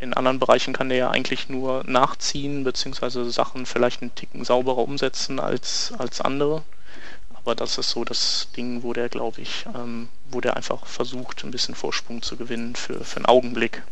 In 0.00 0.14
anderen 0.14 0.38
Bereichen 0.38 0.72
kann 0.72 0.88
der 0.88 0.98
ja 0.98 1.10
eigentlich 1.10 1.48
nur 1.48 1.82
nachziehen, 1.84 2.64
beziehungsweise 2.64 3.28
Sachen 3.30 3.66
vielleicht 3.66 4.00
einen 4.00 4.14
Ticken 4.14 4.44
sauberer 4.44 4.78
umsetzen 4.78 5.40
als, 5.40 5.92
als 5.98 6.20
andere. 6.20 6.62
Aber 7.48 7.54
das 7.54 7.78
ist 7.78 7.88
so 7.88 8.04
das 8.04 8.48
Ding, 8.58 8.82
wo 8.82 8.92
der, 8.92 9.08
glaube 9.08 9.40
ich, 9.40 9.64
ähm, 9.74 10.10
wo 10.30 10.42
der 10.42 10.58
einfach 10.58 10.84
versucht, 10.84 11.44
ein 11.44 11.50
bisschen 11.50 11.74
Vorsprung 11.74 12.20
zu 12.20 12.36
gewinnen 12.36 12.76
für, 12.76 13.02
für 13.06 13.16
einen 13.16 13.24
Augenblick. 13.24 13.82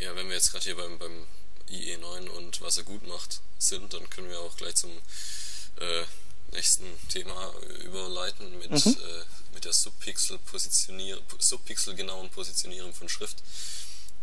Ja, 0.00 0.16
wenn 0.16 0.26
wir 0.26 0.34
jetzt 0.34 0.50
gerade 0.50 0.64
hier 0.64 0.74
beim, 0.74 0.98
beim 0.98 1.28
IE9 1.70 2.28
und 2.30 2.60
was 2.60 2.76
er 2.76 2.82
gut 2.82 3.06
macht 3.06 3.40
sind, 3.58 3.94
dann 3.94 4.10
können 4.10 4.30
wir 4.30 4.40
auch 4.40 4.56
gleich 4.56 4.74
zum 4.74 4.90
äh, 4.90 6.02
nächsten 6.50 6.82
Thema 7.08 7.54
überleiten 7.84 8.58
mit, 8.58 8.72
mhm. 8.72 8.78
äh, 8.78 9.24
mit 9.54 9.64
der 9.64 9.72
Subpixel-genauen 9.72 12.30
Positionierung 12.30 12.94
von 12.94 13.08
Schrift. 13.08 13.44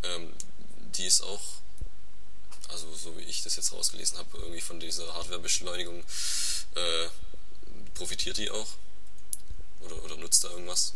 Ähm, 0.03 0.33
die 0.97 1.05
ist 1.05 1.21
auch, 1.21 1.43
also 2.67 2.93
so 2.93 3.17
wie 3.17 3.23
ich 3.23 3.41
das 3.43 3.55
jetzt 3.55 3.71
rausgelesen 3.71 4.17
habe, 4.17 4.37
irgendwie 4.37 4.59
von 4.59 4.81
dieser 4.81 5.13
Hardwarebeschleunigung 5.13 6.03
äh, 6.75 7.07
profitiert 7.93 8.37
die 8.37 8.49
auch 8.49 8.67
oder, 9.81 10.03
oder 10.03 10.17
nutzt 10.17 10.43
da 10.43 10.49
irgendwas. 10.49 10.93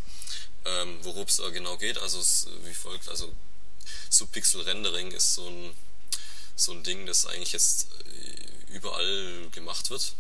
Ähm, 0.66 0.98
Worum 1.04 1.24
es 1.24 1.38
da 1.38 1.50
genau 1.50 1.78
geht, 1.78 1.98
also 1.98 2.20
es, 2.20 2.48
wie 2.64 2.74
folgt, 2.74 3.08
also 3.10 3.32
Subpixel 4.10 4.62
Rendering 4.62 5.12
ist 5.12 5.36
so 5.36 5.48
ein, 5.48 5.74
so 6.56 6.72
ein 6.72 6.84
Ding, 6.84 7.06
das 7.06 7.26
eigentlich 7.26 7.52
jetzt 7.52 7.88
äh, 8.06 8.74
überall 8.74 9.50
gemacht 9.52 9.90
wird. 9.90 10.14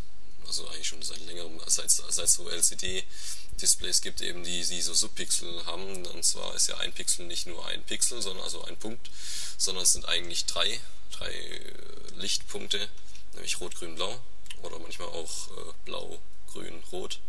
Also 0.47 0.67
eigentlich 0.67 0.87
schon 0.87 1.01
seit 1.01 1.25
längerem, 1.25 1.59
seit, 1.65 1.89
seit 1.89 2.29
so 2.29 2.47
LCD-Displays 2.47 4.01
gibt 4.01 4.21
eben, 4.21 4.43
die, 4.43 4.63
die 4.63 4.81
so 4.81 4.93
Subpixel 4.93 5.65
haben. 5.65 6.05
Und 6.05 6.23
zwar 6.23 6.53
ist 6.53 6.67
ja 6.67 6.77
ein 6.77 6.93
Pixel 6.93 7.25
nicht 7.25 7.47
nur 7.47 7.65
ein 7.65 7.83
Pixel, 7.83 8.21
sondern 8.21 8.43
also 8.43 8.63
ein 8.65 8.77
Punkt, 8.77 9.09
sondern 9.57 9.83
es 9.83 9.93
sind 9.93 10.07
eigentlich 10.07 10.45
drei, 10.45 10.79
drei 11.11 11.31
äh, 11.31 11.73
Lichtpunkte, 12.17 12.87
nämlich 13.33 13.59
Rot, 13.59 13.75
Grün, 13.75 13.95
Blau 13.95 14.19
oder 14.61 14.77
manchmal 14.77 15.07
auch 15.07 15.49
äh, 15.49 15.73
Blau, 15.85 16.19
Grün, 16.55 16.83
Rot. 16.91 17.19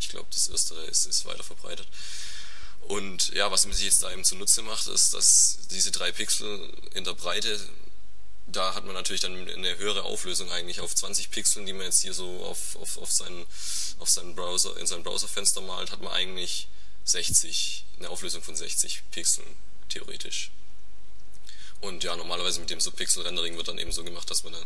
Ich 0.00 0.08
glaube, 0.08 0.28
das 0.30 0.48
Erstere 0.48 0.84
ist, 0.84 1.06
ist 1.06 1.26
weiter 1.26 1.42
verbreitet. 1.42 1.88
Und 2.86 3.34
ja, 3.34 3.50
was 3.50 3.66
man 3.66 3.74
sich 3.74 3.84
jetzt 3.84 4.02
da 4.02 4.12
eben 4.12 4.24
zunutze 4.24 4.62
macht, 4.62 4.86
ist, 4.86 5.12
dass 5.12 5.58
diese 5.70 5.90
drei 5.90 6.12
Pixel 6.12 6.72
in 6.94 7.04
der 7.04 7.14
Breite, 7.14 7.60
da 8.46 8.74
hat 8.74 8.84
man 8.84 8.94
natürlich 8.94 9.20
dann 9.20 9.48
eine 9.48 9.76
höhere 9.78 10.04
Auflösung 10.04 10.50
eigentlich 10.52 10.80
auf 10.80 10.94
20 10.94 11.30
Pixeln, 11.30 11.66
die 11.66 11.72
man 11.72 11.86
jetzt 11.86 12.00
hier 12.00 12.14
so 12.14 12.44
auf, 12.44 12.76
auf, 12.76 12.96
auf, 12.98 13.10
seinen, 13.10 13.44
auf 13.98 14.08
seinen 14.08 14.34
Browser, 14.34 14.76
in 14.78 14.86
sein 14.86 15.02
Browserfenster 15.02 15.60
malt, 15.60 15.90
hat 15.90 16.00
man 16.00 16.12
eigentlich 16.12 16.68
60, 17.04 17.84
eine 17.98 18.08
Auflösung 18.08 18.42
von 18.42 18.54
60 18.54 19.02
Pixeln, 19.10 19.46
theoretisch. 19.88 20.50
Und 21.80 22.04
ja, 22.04 22.16
normalerweise 22.16 22.60
mit 22.60 22.70
dem 22.70 22.80
Subpixel-Rendering 22.80 23.56
wird 23.56 23.68
dann 23.68 23.78
eben 23.78 23.92
so 23.92 24.04
gemacht, 24.04 24.30
dass 24.30 24.44
man 24.44 24.52
dann, 24.52 24.62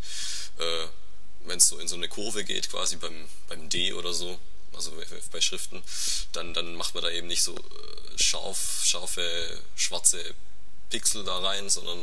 äh, 0.59 0.87
wenn 1.47 1.59
es 1.59 1.69
so 1.69 1.79
in 1.79 1.89
so 1.89 1.97
eine 1.97 2.09
Kurve 2.09 2.45
geht, 2.45 2.71
quasi 2.71 2.97
beim, 2.97 3.29
beim 3.49 3.69
D 3.69 3.93
oder 3.93 4.13
so, 4.13 4.39
also 4.75 4.93
bei 5.31 5.41
Schriften, 5.41 5.83
dann, 6.33 6.55
dann 6.55 6.75
macht 6.77 6.95
man 6.95 7.05
da 7.05 7.11
eben 7.11 7.27
nicht 7.27 7.43
so 7.43 7.55
äh, 7.55 8.19
scharf, 8.19 8.83
scharfe, 8.85 9.61
schwarze 9.77 10.35
Pixel 10.93 11.25
da 11.25 11.39
rein, 11.39 11.71
sondern 11.71 11.99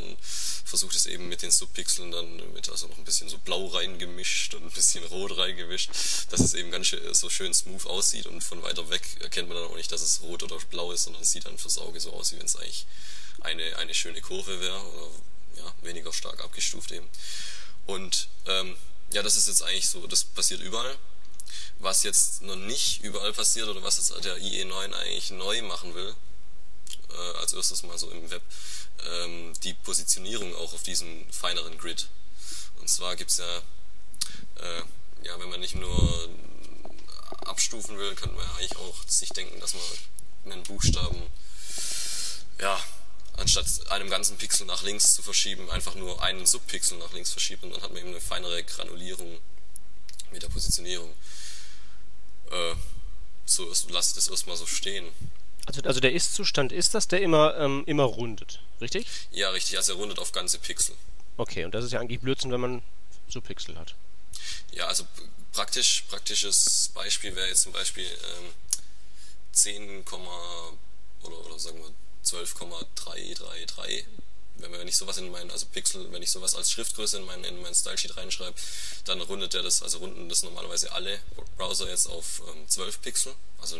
versucht 0.64 0.96
es 0.96 1.06
eben 1.06 1.28
mit 1.28 1.42
den 1.42 1.52
Subpixeln 1.52 2.10
dann 2.10 2.52
mit 2.52 2.68
also 2.68 2.88
noch 2.88 2.98
ein 2.98 3.04
bisschen 3.04 3.28
so 3.28 3.38
blau 3.38 3.66
reingemischt 3.68 4.54
und 4.54 4.64
ein 4.64 4.70
bisschen 4.70 5.04
rot 5.04 5.36
reingemischt, 5.38 5.90
dass 6.30 6.40
es 6.40 6.54
eben 6.54 6.72
ganz 6.72 6.88
schön, 6.88 7.14
so 7.14 7.30
schön 7.30 7.54
smooth 7.54 7.86
aussieht 7.86 8.26
und 8.26 8.42
von 8.42 8.62
weiter 8.64 8.90
weg 8.90 9.02
erkennt 9.20 9.48
man 9.48 9.58
dann 9.58 9.68
auch 9.68 9.76
nicht, 9.76 9.92
dass 9.92 10.02
es 10.02 10.22
rot 10.22 10.42
oder 10.42 10.58
blau 10.70 10.90
ist, 10.90 11.04
sondern 11.04 11.22
sieht 11.22 11.46
dann 11.46 11.56
fürs 11.56 11.78
Auge 11.78 12.00
so 12.00 12.12
aus, 12.12 12.32
wie 12.32 12.38
wenn 12.38 12.46
es 12.46 12.56
eigentlich 12.56 12.86
eine, 13.42 13.76
eine 13.76 13.94
schöne 13.94 14.20
Kurve 14.20 14.60
wäre 14.60 14.80
oder 14.80 15.08
ja, 15.56 15.74
weniger 15.82 16.12
stark 16.12 16.42
abgestuft 16.42 16.90
eben. 16.90 17.08
Und 17.86 18.28
ähm, 18.46 18.76
ja, 19.12 19.22
das 19.22 19.36
ist 19.36 19.48
jetzt 19.48 19.62
eigentlich 19.62 19.88
so, 19.88 20.06
das 20.06 20.24
passiert 20.24 20.60
überall. 20.60 20.96
Was 21.78 22.02
jetzt 22.02 22.42
noch 22.42 22.56
nicht 22.56 23.02
überall 23.02 23.32
passiert 23.32 23.68
oder 23.68 23.82
was 23.82 23.96
jetzt 23.96 24.24
der 24.24 24.36
IE9 24.36 24.92
eigentlich 24.94 25.30
neu 25.30 25.62
machen 25.62 25.94
will, 25.94 26.14
äh, 27.10 27.38
als 27.38 27.52
erstes 27.52 27.82
mal 27.82 27.98
so 27.98 28.10
im 28.10 28.30
Web, 28.30 28.42
ähm, 29.06 29.52
die 29.64 29.74
Positionierung 29.74 30.54
auch 30.56 30.72
auf 30.74 30.82
diesem 30.82 31.30
feineren 31.32 31.78
Grid. 31.78 32.08
Und 32.80 32.88
zwar 32.88 33.16
gibt's 33.16 33.38
ja, 33.38 33.58
äh, 34.56 34.82
ja, 35.24 35.38
wenn 35.40 35.48
man 35.48 35.60
nicht 35.60 35.74
nur 35.74 36.28
abstufen 37.46 37.98
will, 37.98 38.14
könnte 38.14 38.36
man 38.36 38.44
ja 38.44 38.54
eigentlich 38.56 38.76
auch 38.76 38.94
sich 39.06 39.30
denken, 39.30 39.58
dass 39.60 39.74
man 39.74 40.52
einen 40.52 40.62
Buchstaben 40.62 41.22
ja, 42.60 42.78
anstatt 43.36 43.90
einem 43.90 44.10
ganzen 44.10 44.36
Pixel 44.36 44.66
nach 44.66 44.82
links 44.82 45.14
zu 45.14 45.22
verschieben, 45.22 45.70
einfach 45.70 45.94
nur 45.94 46.22
einen 46.22 46.46
Subpixel 46.46 46.98
nach 46.98 47.12
links 47.12 47.30
verschiebt 47.30 47.62
und 47.62 47.70
dann 47.70 47.82
hat 47.82 47.90
man 47.90 48.00
eben 48.00 48.10
eine 48.10 48.20
feinere 48.20 48.62
Granulierung 48.64 49.38
mit 50.32 50.42
der 50.42 50.48
Positionierung. 50.48 51.10
Äh, 52.50 52.74
so 53.46 53.68
lasse 53.88 54.10
ich 54.10 54.14
das 54.14 54.28
erstmal 54.28 54.56
so 54.56 54.66
stehen. 54.66 55.08
Also, 55.66 55.82
also 55.82 56.00
der 56.00 56.12
Ist-Zustand 56.12 56.72
ist, 56.72 56.94
dass 56.94 57.08
der 57.08 57.20
immer, 57.22 57.56
ähm, 57.58 57.84
immer 57.86 58.04
rundet, 58.04 58.60
richtig? 58.80 59.06
Ja, 59.30 59.50
richtig. 59.50 59.76
Also 59.76 59.92
er 59.92 59.98
rundet 59.98 60.18
auf 60.18 60.32
ganze 60.32 60.58
Pixel. 60.58 60.94
Okay, 61.36 61.64
und 61.64 61.74
das 61.74 61.84
ist 61.84 61.92
ja 61.92 62.00
eigentlich 62.00 62.20
Blödsinn, 62.20 62.52
wenn 62.52 62.60
man 62.60 62.82
Subpixel 63.28 63.78
hat. 63.78 63.94
Ja, 64.72 64.86
also 64.86 65.06
praktisch, 65.52 66.04
praktisches 66.08 66.90
Beispiel 66.94 67.34
wäre 67.34 67.48
jetzt 67.48 67.62
zum 67.62 67.72
Beispiel 67.72 68.04
ähm, 68.04 68.52
10, 69.52 70.04
oder, 71.22 71.46
oder 71.46 71.58
sagen 71.58 71.78
wir 71.78 71.90
12,333. 72.22 74.04
Wenn 74.56 74.88
ich 74.88 74.96
sowas 74.96 75.16
in 75.16 75.30
meinen, 75.30 75.50
also 75.50 75.66
Pixel, 75.66 76.12
wenn 76.12 76.22
ich 76.22 76.30
sowas 76.30 76.54
als 76.54 76.70
Schriftgröße 76.70 77.16
in 77.16 77.24
meinen, 77.24 77.44
in 77.44 77.62
meinen 77.62 77.74
Stylesheet 77.74 78.16
reinschreibe, 78.16 78.54
dann 79.04 79.20
rundet 79.22 79.54
der 79.54 79.62
das, 79.62 79.82
also 79.82 79.98
runden 79.98 80.28
das 80.28 80.42
normalerweise 80.42 80.92
alle 80.92 81.18
Browser 81.56 81.88
jetzt 81.88 82.06
auf 82.08 82.42
ähm, 82.46 82.68
12 82.68 83.00
Pixel. 83.00 83.34
Also 83.60 83.78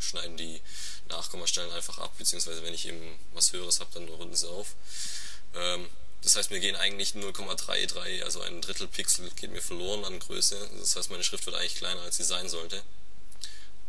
schneiden 0.00 0.36
die 0.36 0.60
Nachkommastellen 1.08 1.70
einfach 1.72 1.98
ab, 1.98 2.12
beziehungsweise 2.18 2.62
wenn 2.64 2.74
ich 2.74 2.86
eben 2.86 3.18
was 3.34 3.52
Höheres 3.52 3.78
habe, 3.80 3.90
dann 3.94 4.08
runden 4.08 4.34
sie 4.34 4.48
auf. 4.48 4.74
Ähm, 5.54 5.88
das 6.22 6.34
heißt, 6.34 6.50
mir 6.50 6.58
gehen 6.58 6.74
eigentlich 6.74 7.12
0,33, 7.12 8.24
also 8.24 8.40
ein 8.40 8.60
Drittel 8.60 8.88
Pixel 8.88 9.30
geht 9.36 9.52
mir 9.52 9.62
verloren 9.62 10.04
an 10.04 10.18
Größe. 10.18 10.70
Das 10.80 10.96
heißt, 10.96 11.10
meine 11.10 11.22
Schrift 11.22 11.46
wird 11.46 11.54
eigentlich 11.54 11.76
kleiner, 11.76 12.00
als 12.02 12.16
sie 12.16 12.24
sein 12.24 12.48
sollte. 12.48 12.82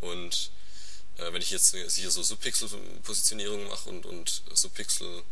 Und 0.01 0.51
äh, 1.17 1.33
wenn 1.33 1.41
ich 1.41 1.51
jetzt 1.51 1.75
hier 1.75 2.11
so 2.11 2.23
Subpixel-Positionierung 2.23 3.67
mache 3.67 3.89
und, 3.89 4.05
und 4.05 4.43
Subpixel 4.53 5.23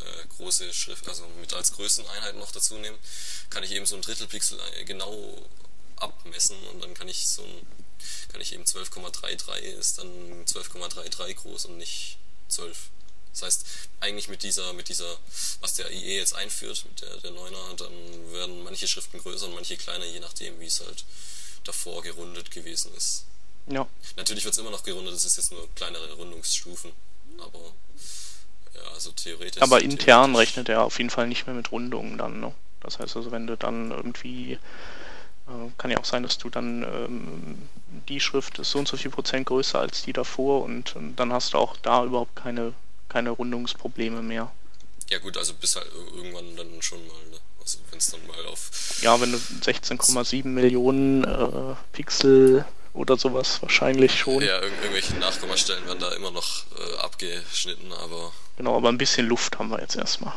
äh, 0.00 0.26
große 0.36 0.72
Schrift, 0.72 1.08
also 1.08 1.26
mit 1.40 1.52
als 1.54 1.72
Größeneinheit 1.72 2.36
noch 2.36 2.52
dazu 2.52 2.74
nehmen, 2.76 2.98
kann 3.50 3.62
ich 3.62 3.72
eben 3.72 3.86
so 3.86 3.96
ein 3.96 4.02
Drittelpixel 4.02 4.58
äh, 4.80 4.84
genau 4.84 5.42
abmessen 5.96 6.56
und 6.68 6.82
dann 6.82 6.94
kann 6.94 7.08
ich 7.08 7.26
so 7.26 7.42
ein, 7.42 7.66
kann 8.28 8.40
ich 8.40 8.52
eben 8.52 8.64
12,33 8.64 9.60
ist 9.60 9.98
dann 9.98 10.44
12,33 10.44 11.34
groß 11.34 11.66
und 11.66 11.78
nicht 11.78 12.18
12. 12.48 12.90
Das 13.32 13.42
heißt, 13.42 13.66
eigentlich 14.00 14.28
mit 14.28 14.42
dieser, 14.42 14.72
mit 14.74 14.88
dieser, 14.88 15.18
was 15.60 15.74
der 15.74 15.90
IE 15.90 16.16
jetzt 16.16 16.34
einführt, 16.34 16.84
mit 16.88 17.00
der, 17.00 17.16
der 17.18 17.32
9er, 17.32 17.74
dann 17.76 18.32
werden 18.32 18.62
manche 18.62 18.86
Schriften 18.86 19.18
größer 19.18 19.46
und 19.46 19.54
manche 19.54 19.76
kleiner, 19.76 20.04
je 20.04 20.20
nachdem, 20.20 20.60
wie 20.60 20.66
es 20.66 20.80
halt 20.80 21.04
davor 21.64 22.02
gerundet 22.02 22.50
gewesen 22.50 22.94
ist. 22.94 23.24
Ja. 23.66 23.86
Natürlich 24.16 24.44
wird 24.44 24.52
es 24.52 24.58
immer 24.58 24.70
noch 24.70 24.82
gerundet, 24.82 25.14
das 25.14 25.24
ist 25.24 25.36
jetzt 25.36 25.52
nur 25.52 25.66
kleinere 25.74 26.12
Rundungsstufen, 26.14 26.92
aber 27.38 27.60
ja, 28.74 28.90
also 28.92 29.10
theoretisch. 29.12 29.62
Aber 29.62 29.82
intern 29.82 30.32
theoretisch. 30.32 30.38
rechnet 30.38 30.68
er 30.68 30.84
auf 30.84 30.98
jeden 30.98 31.10
Fall 31.10 31.26
nicht 31.28 31.46
mehr 31.46 31.56
mit 31.56 31.72
Rundungen 31.72 32.18
dann, 32.18 32.40
ne? 32.40 32.54
Das 32.80 32.98
heißt 32.98 33.16
also, 33.16 33.30
wenn 33.30 33.46
du 33.46 33.56
dann 33.56 33.90
irgendwie 33.90 34.58
äh, 35.46 35.70
kann 35.78 35.90
ja 35.90 35.98
auch 35.98 36.04
sein, 36.04 36.22
dass 36.22 36.38
du 36.38 36.48
dann 36.48 36.82
ähm, 36.82 37.68
die 38.08 38.20
Schrift 38.20 38.58
ist 38.58 38.70
so 38.70 38.78
und 38.78 38.88
so 38.88 38.96
viel 38.96 39.10
Prozent 39.10 39.46
größer 39.46 39.78
als 39.78 40.02
die 40.02 40.12
davor 40.12 40.62
und, 40.62 40.96
und 40.96 41.16
dann 41.16 41.32
hast 41.32 41.52
du 41.52 41.58
auch 41.58 41.76
da 41.76 42.04
überhaupt 42.04 42.34
keine, 42.36 42.72
keine 43.08 43.30
Rundungsprobleme 43.30 44.22
mehr. 44.22 44.50
Ja 45.10 45.18
gut, 45.18 45.36
also 45.36 45.52
bis 45.54 45.76
halt 45.76 45.86
irgendwann 46.14 46.56
dann 46.56 46.80
schon 46.80 46.98
mal, 47.06 47.24
ne? 47.30 47.38
Also 47.60 47.78
wenn 47.90 47.98
es 47.98 48.10
dann 48.10 48.26
mal 48.26 48.46
auf. 48.46 49.00
Ja, 49.02 49.20
wenn 49.20 49.32
du 49.32 49.38
16,7 49.38 50.46
Millionen 50.46 51.24
äh, 51.24 51.74
Pixel 51.92 52.64
oder 52.94 53.18
sowas 53.18 53.60
wahrscheinlich 53.60 54.18
schon. 54.18 54.42
Ja, 54.42 54.56
ir 54.56 54.62
irgendwelche 54.62 55.14
Nachkommastellen 55.16 55.86
werden 55.86 55.98
da 55.98 56.12
immer 56.12 56.30
noch 56.30 56.64
äh, 56.78 56.96
abgeschnitten, 56.98 57.92
aber. 57.92 58.32
Genau, 58.56 58.76
aber 58.76 58.88
ein 58.88 58.98
bisschen 58.98 59.26
Luft 59.26 59.58
haben 59.58 59.68
wir 59.68 59.80
jetzt 59.80 59.96
erstmal. 59.96 60.34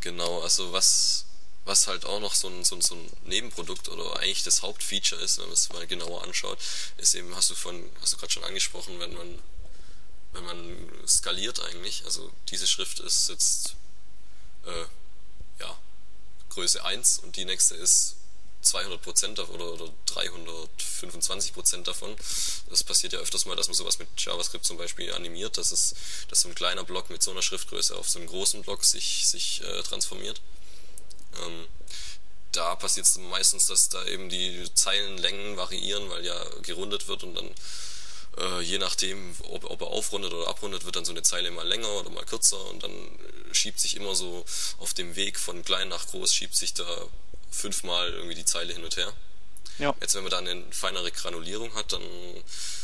Genau, 0.00 0.40
also 0.40 0.72
was, 0.72 1.26
was 1.64 1.86
halt 1.88 2.06
auch 2.06 2.20
noch 2.20 2.34
so 2.34 2.48
ein, 2.48 2.64
so, 2.64 2.76
ein, 2.76 2.80
so 2.80 2.94
ein 2.94 3.10
Nebenprodukt 3.26 3.88
oder 3.88 4.16
eigentlich 4.18 4.42
das 4.44 4.62
Hauptfeature 4.62 5.20
ist, 5.20 5.38
wenn 5.38 5.46
man 5.46 5.54
es 5.54 5.72
mal 5.72 5.86
genauer 5.86 6.22
anschaut, 6.24 6.58
ist 6.96 7.14
eben, 7.14 7.34
hast 7.36 7.50
du 7.50 7.54
von, 7.54 7.84
hast 8.00 8.14
du 8.14 8.16
gerade 8.16 8.32
schon 8.32 8.44
angesprochen, 8.44 8.98
wenn 8.98 9.12
man 9.12 9.38
wenn 10.32 10.44
man 10.44 10.88
skaliert 11.06 11.60
eigentlich, 11.60 12.02
also 12.04 12.30
diese 12.48 12.66
Schrift 12.66 13.00
ist 13.00 13.28
jetzt 13.28 13.76
äh, 14.66 15.60
ja, 15.60 15.78
Größe 16.50 16.84
1 16.84 17.20
und 17.20 17.36
die 17.36 17.44
nächste 17.44 17.74
ist 17.74 18.16
200 18.62 19.02
Prozent 19.02 19.38
oder, 19.38 19.72
oder 19.72 19.88
325 20.06 21.52
Prozent 21.52 21.88
davon. 21.88 22.14
Das 22.70 22.82
passiert 22.84 23.12
ja 23.12 23.18
öfters 23.18 23.44
mal, 23.44 23.56
dass 23.56 23.68
man 23.68 23.74
sowas 23.74 23.98
mit 23.98 24.08
JavaScript 24.16 24.64
zum 24.64 24.76
Beispiel 24.76 25.12
animiert, 25.12 25.58
dass 25.58 25.72
es, 25.72 25.94
dass 26.28 26.42
so 26.42 26.48
ein 26.48 26.54
kleiner 26.54 26.84
Block 26.84 27.10
mit 27.10 27.22
so 27.22 27.30
einer 27.30 27.42
Schriftgröße 27.42 27.96
auf 27.96 28.08
so 28.08 28.18
einem 28.18 28.28
großen 28.28 28.62
Block 28.62 28.84
sich, 28.84 29.26
sich 29.26 29.62
äh, 29.62 29.82
transformiert. 29.82 30.40
Ähm, 31.44 31.66
da 32.52 32.74
passiert 32.76 33.06
es 33.06 33.16
meistens, 33.18 33.66
dass 33.66 33.88
da 33.88 34.04
eben 34.06 34.28
die 34.28 34.72
Zeilenlängen 34.74 35.56
variieren, 35.56 36.08
weil 36.10 36.24
ja 36.24 36.44
gerundet 36.62 37.08
wird 37.08 37.24
und 37.24 37.34
dann 37.34 37.50
äh, 38.38 38.60
je 38.60 38.78
nachdem, 38.78 39.34
ob, 39.48 39.64
ob, 39.64 39.80
er 39.80 39.88
aufrundet 39.88 40.32
oder 40.32 40.48
abrundet, 40.48 40.84
wird 40.84 40.96
dann 40.96 41.04
so 41.04 41.12
eine 41.12 41.22
Zeile 41.22 41.50
mal 41.50 41.66
länger 41.66 41.88
oder 41.88 42.10
mal 42.10 42.24
kürzer 42.24 42.62
und 42.70 42.82
dann 42.82 42.92
schiebt 43.52 43.80
sich 43.80 43.96
immer 43.96 44.14
so 44.14 44.44
auf 44.78 44.94
dem 44.94 45.16
Weg 45.16 45.38
von 45.38 45.64
klein 45.64 45.88
nach 45.88 46.06
groß, 46.06 46.34
schiebt 46.34 46.56
sich 46.56 46.74
da 46.74 46.86
fünfmal 47.52 48.12
irgendwie 48.12 48.34
die 48.34 48.44
Zeile 48.44 48.72
hin 48.72 48.82
und 48.82 48.96
her. 48.96 49.12
Ja. 49.78 49.94
Jetzt, 50.00 50.14
wenn 50.14 50.22
man 50.22 50.30
dann 50.30 50.48
eine 50.48 50.64
feinere 50.70 51.10
Granulierung 51.10 51.74
hat, 51.74 51.92
dann 51.92 52.02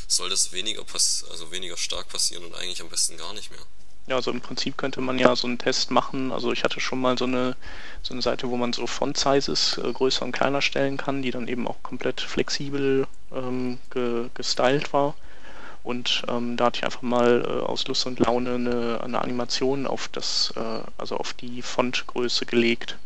soll 0.06 0.30
das 0.30 0.52
weniger, 0.52 0.84
pass 0.84 1.24
also 1.30 1.50
weniger 1.50 1.76
stark 1.76 2.08
passieren 2.08 2.44
und 2.44 2.54
eigentlich 2.54 2.80
am 2.80 2.88
besten 2.88 3.16
gar 3.16 3.32
nicht 3.34 3.50
mehr. 3.50 3.60
Ja, 4.08 4.16
also 4.16 4.30
im 4.30 4.40
Prinzip 4.40 4.78
könnte 4.78 5.02
man 5.02 5.18
ja 5.18 5.36
so 5.36 5.46
einen 5.46 5.58
Test 5.58 5.90
machen. 5.90 6.32
Also 6.32 6.50
ich 6.50 6.64
hatte 6.64 6.80
schon 6.80 6.98
mal 6.98 7.18
so 7.18 7.26
eine, 7.26 7.56
so 8.02 8.14
eine 8.14 8.22
Seite, 8.22 8.48
wo 8.48 8.56
man 8.56 8.72
so 8.72 8.86
Font-Sizes 8.86 9.78
äh, 9.78 9.92
größer 9.92 10.24
und 10.24 10.32
kleiner 10.32 10.62
stellen 10.62 10.96
kann, 10.96 11.20
die 11.20 11.30
dann 11.30 11.46
eben 11.46 11.68
auch 11.68 11.82
komplett 11.82 12.22
flexibel 12.22 13.06
ähm, 13.32 13.78
ge 13.90 14.30
gestylt 14.32 14.94
war. 14.94 15.14
Und 15.82 16.22
ähm, 16.26 16.56
da 16.56 16.66
hatte 16.66 16.78
ich 16.78 16.84
einfach 16.84 17.02
mal 17.02 17.44
äh, 17.46 17.64
aus 17.64 17.86
Lust 17.86 18.06
und 18.06 18.18
Laune 18.18 18.54
eine, 18.54 19.00
eine 19.02 19.20
Animation 19.20 19.86
auf 19.86 20.08
das, 20.08 20.54
äh, 20.56 20.80
also 20.96 21.18
auf 21.18 21.34
die 21.34 21.60
Fontgröße 21.60 22.46
gelegt. 22.46 22.96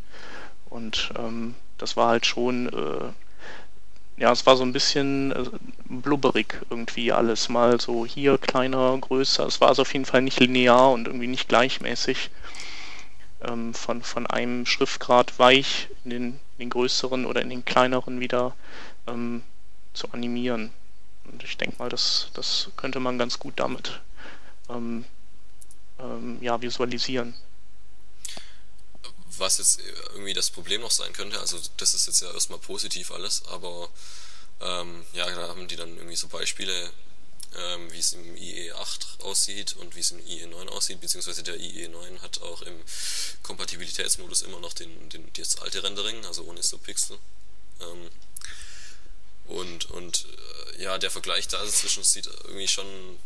Und 0.72 1.12
ähm, 1.18 1.54
das 1.76 1.96
war 1.96 2.08
halt 2.08 2.24
schon, 2.24 2.68
äh, 2.68 4.20
ja, 4.20 4.32
es 4.32 4.46
war 4.46 4.56
so 4.56 4.64
ein 4.64 4.72
bisschen 4.72 5.32
äh, 5.32 5.44
blubberig 5.84 6.62
irgendwie 6.70 7.12
alles 7.12 7.50
mal 7.50 7.78
so 7.78 8.06
hier 8.06 8.38
kleiner, 8.38 8.96
größer. 8.98 9.46
Es 9.46 9.60
war 9.60 9.68
also 9.68 9.82
auf 9.82 9.92
jeden 9.92 10.06
Fall 10.06 10.22
nicht 10.22 10.40
linear 10.40 10.90
und 10.92 11.06
irgendwie 11.06 11.26
nicht 11.26 11.48
gleichmäßig. 11.48 12.30
Ähm, 13.42 13.74
von, 13.74 14.02
von 14.02 14.26
einem 14.26 14.64
Schriftgrad 14.64 15.38
weich 15.38 15.88
in 16.04 16.10
den, 16.10 16.24
in 16.24 16.58
den 16.58 16.70
größeren 16.70 17.26
oder 17.26 17.42
in 17.42 17.50
den 17.50 17.64
kleineren 17.64 18.20
wieder 18.20 18.54
ähm, 19.06 19.42
zu 19.92 20.10
animieren. 20.12 20.70
Und 21.30 21.42
ich 21.44 21.58
denke 21.58 21.76
mal, 21.78 21.90
das, 21.90 22.30
das 22.32 22.70
könnte 22.76 22.98
man 22.98 23.18
ganz 23.18 23.38
gut 23.38 23.54
damit 23.56 24.00
ähm, 24.70 25.04
ähm, 26.00 26.38
ja, 26.40 26.62
visualisieren. 26.62 27.34
Was 29.38 29.58
jetzt 29.58 29.80
irgendwie 30.12 30.34
das 30.34 30.50
Problem 30.50 30.82
noch 30.82 30.90
sein 30.90 31.12
könnte, 31.12 31.40
also 31.40 31.58
das 31.78 31.94
ist 31.94 32.06
jetzt 32.06 32.20
ja 32.22 32.32
erstmal 32.32 32.58
positiv 32.58 33.10
alles, 33.10 33.42
aber 33.46 33.88
ähm, 34.60 35.04
ja, 35.12 35.28
da 35.30 35.48
haben 35.48 35.68
die 35.68 35.76
dann 35.76 35.96
irgendwie 35.96 36.16
so 36.16 36.28
Beispiele, 36.28 36.90
ähm, 37.56 37.92
wie 37.92 37.98
es 37.98 38.12
im 38.12 38.36
IE8 38.36 39.20
aussieht 39.22 39.74
und 39.76 39.94
wie 39.96 40.00
es 40.00 40.10
im 40.10 40.18
IE9 40.18 40.68
aussieht, 40.68 41.00
beziehungsweise 41.00 41.42
der 41.42 41.56
IE9 41.56 42.20
hat 42.20 42.42
auch 42.42 42.62
im 42.62 42.74
Kompatibilitätsmodus 43.42 44.42
immer 44.42 44.60
noch 44.60 44.72
den, 44.72 45.08
den, 45.10 45.30
das 45.34 45.58
alte 45.58 45.82
Rendering, 45.82 46.24
also 46.26 46.44
ohne 46.44 46.62
Subpixel. 46.62 47.18
Ähm, 47.80 48.10
und, 49.46 49.90
und 49.90 50.26
äh, 50.76 50.82
ja, 50.82 50.98
der 50.98 51.10
Vergleich 51.10 51.48
da 51.48 51.62
dazwischen 51.62 52.04
sieht 52.04 52.26
irgendwie 52.26 52.68
schon 52.68 53.18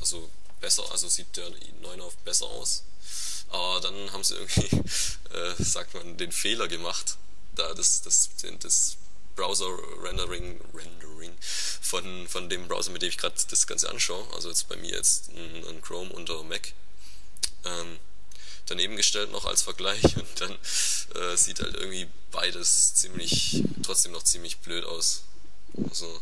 also 0.00 0.28
besser, 0.60 0.90
also 0.90 1.08
sieht 1.08 1.36
der 1.36 1.48
i9 1.48 2.00
auf 2.00 2.16
besser 2.18 2.46
aus. 2.46 2.82
Aber 3.52 3.80
dann 3.80 4.12
haben 4.12 4.24
sie 4.24 4.34
irgendwie, 4.34 4.76
äh, 5.34 5.62
sagt 5.62 5.94
man, 5.94 6.16
den 6.16 6.32
Fehler 6.32 6.68
gemacht, 6.68 7.16
da 7.54 7.74
das, 7.74 8.00
das, 8.02 8.30
das 8.60 8.96
Browser-Rendering 9.36 10.60
Rendering 10.74 11.32
von, 11.80 12.28
von 12.28 12.48
dem 12.48 12.66
Browser, 12.66 12.90
mit 12.90 13.02
dem 13.02 13.10
ich 13.10 13.18
gerade 13.18 13.34
das 13.50 13.66
Ganze 13.66 13.90
anschaue, 13.90 14.26
also 14.34 14.48
jetzt 14.48 14.68
bei 14.68 14.76
mir 14.76 14.90
jetzt 14.90 15.28
ein, 15.30 15.66
ein 15.68 15.82
Chrome 15.82 16.10
unter 16.12 16.42
Mac, 16.44 16.72
ähm, 17.64 17.98
daneben 18.66 18.96
gestellt 18.96 19.30
noch 19.32 19.44
als 19.44 19.62
Vergleich 19.62 20.02
und 20.16 20.40
dann 20.40 20.58
äh, 21.14 21.36
sieht 21.36 21.60
halt 21.60 21.74
irgendwie 21.74 22.08
beides 22.30 22.94
ziemlich, 22.94 23.62
trotzdem 23.82 24.12
noch 24.12 24.22
ziemlich 24.22 24.58
blöd 24.58 24.84
aus. 24.84 25.24
Also 25.88 26.20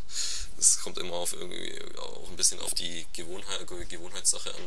es 0.57 0.79
kommt 0.79 0.97
immer 0.97 1.13
auf 1.13 1.33
irgendwie 1.33 1.79
auch 1.97 2.29
ein 2.29 2.35
bisschen 2.35 2.59
auf 2.59 2.73
die 2.73 3.05
Gewohnheit, 3.13 3.67
Gewohnheitssache 3.89 4.53
an. 4.53 4.61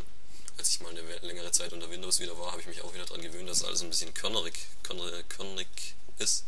Als 0.57 0.69
ich 0.71 0.81
mal 0.81 0.91
eine 0.91 1.01
längere 1.19 1.51
Zeit 1.53 1.73
unter 1.73 1.91
Windows 1.91 2.21
wieder 2.21 2.39
war, 2.39 2.53
habe 2.53 2.61
ich 2.61 2.67
mich 2.67 2.83
auch 2.83 2.95
wieder 2.95 3.05
daran 3.05 3.23
gewöhnt, 3.23 3.49
dass 3.49 3.65
alles 3.65 3.83
ein 3.83 3.91
bisschen 3.91 4.15
körnerig, 4.15 4.55
körnerig, 4.83 5.95
ist. 6.19 6.45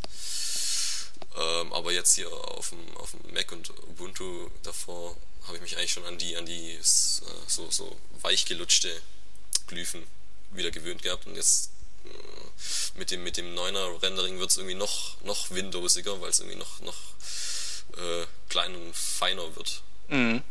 Ähm, 1.36 1.72
aber 1.72 1.92
jetzt 1.92 2.14
hier 2.14 2.32
auf 2.32 2.70
dem, 2.70 2.96
auf 2.96 3.10
dem 3.10 3.34
Mac 3.34 3.50
und 3.52 3.70
Ubuntu 3.70 4.48
davor 4.62 5.16
habe 5.46 5.56
ich 5.56 5.62
mich 5.62 5.76
eigentlich 5.76 5.92
schon 5.92 6.04
an 6.04 6.18
die, 6.18 6.36
an 6.36 6.46
die 6.46 6.72
äh, 6.72 6.82
so, 6.82 7.70
so 7.70 7.96
weich 8.22 8.44
gelutschte 8.46 9.00
Glyphen 9.66 10.06
wieder 10.52 10.70
gewöhnt 10.70 11.02
gehabt 11.02 11.26
und 11.26 11.36
jetzt 11.36 11.70
äh, 12.04 12.98
mit 12.98 13.10
dem, 13.10 13.22
mit 13.24 13.36
dem 13.36 13.54
9er 13.54 14.02
Rendering 14.02 14.38
wird 14.38 14.50
es 14.50 14.56
irgendwie 14.56 14.76
noch, 14.76 15.20
noch 15.22 15.50
Windowsiger, 15.50 16.20
weil 16.20 16.30
es 16.30 16.40
irgendwie 16.40 16.58
noch, 16.58 16.80
noch 16.80 16.96
äh, 17.96 18.26
klein 18.48 18.74
und 18.74 18.94
feiner 18.94 19.54
wird. 19.56 19.82
Mhm. 20.08 20.42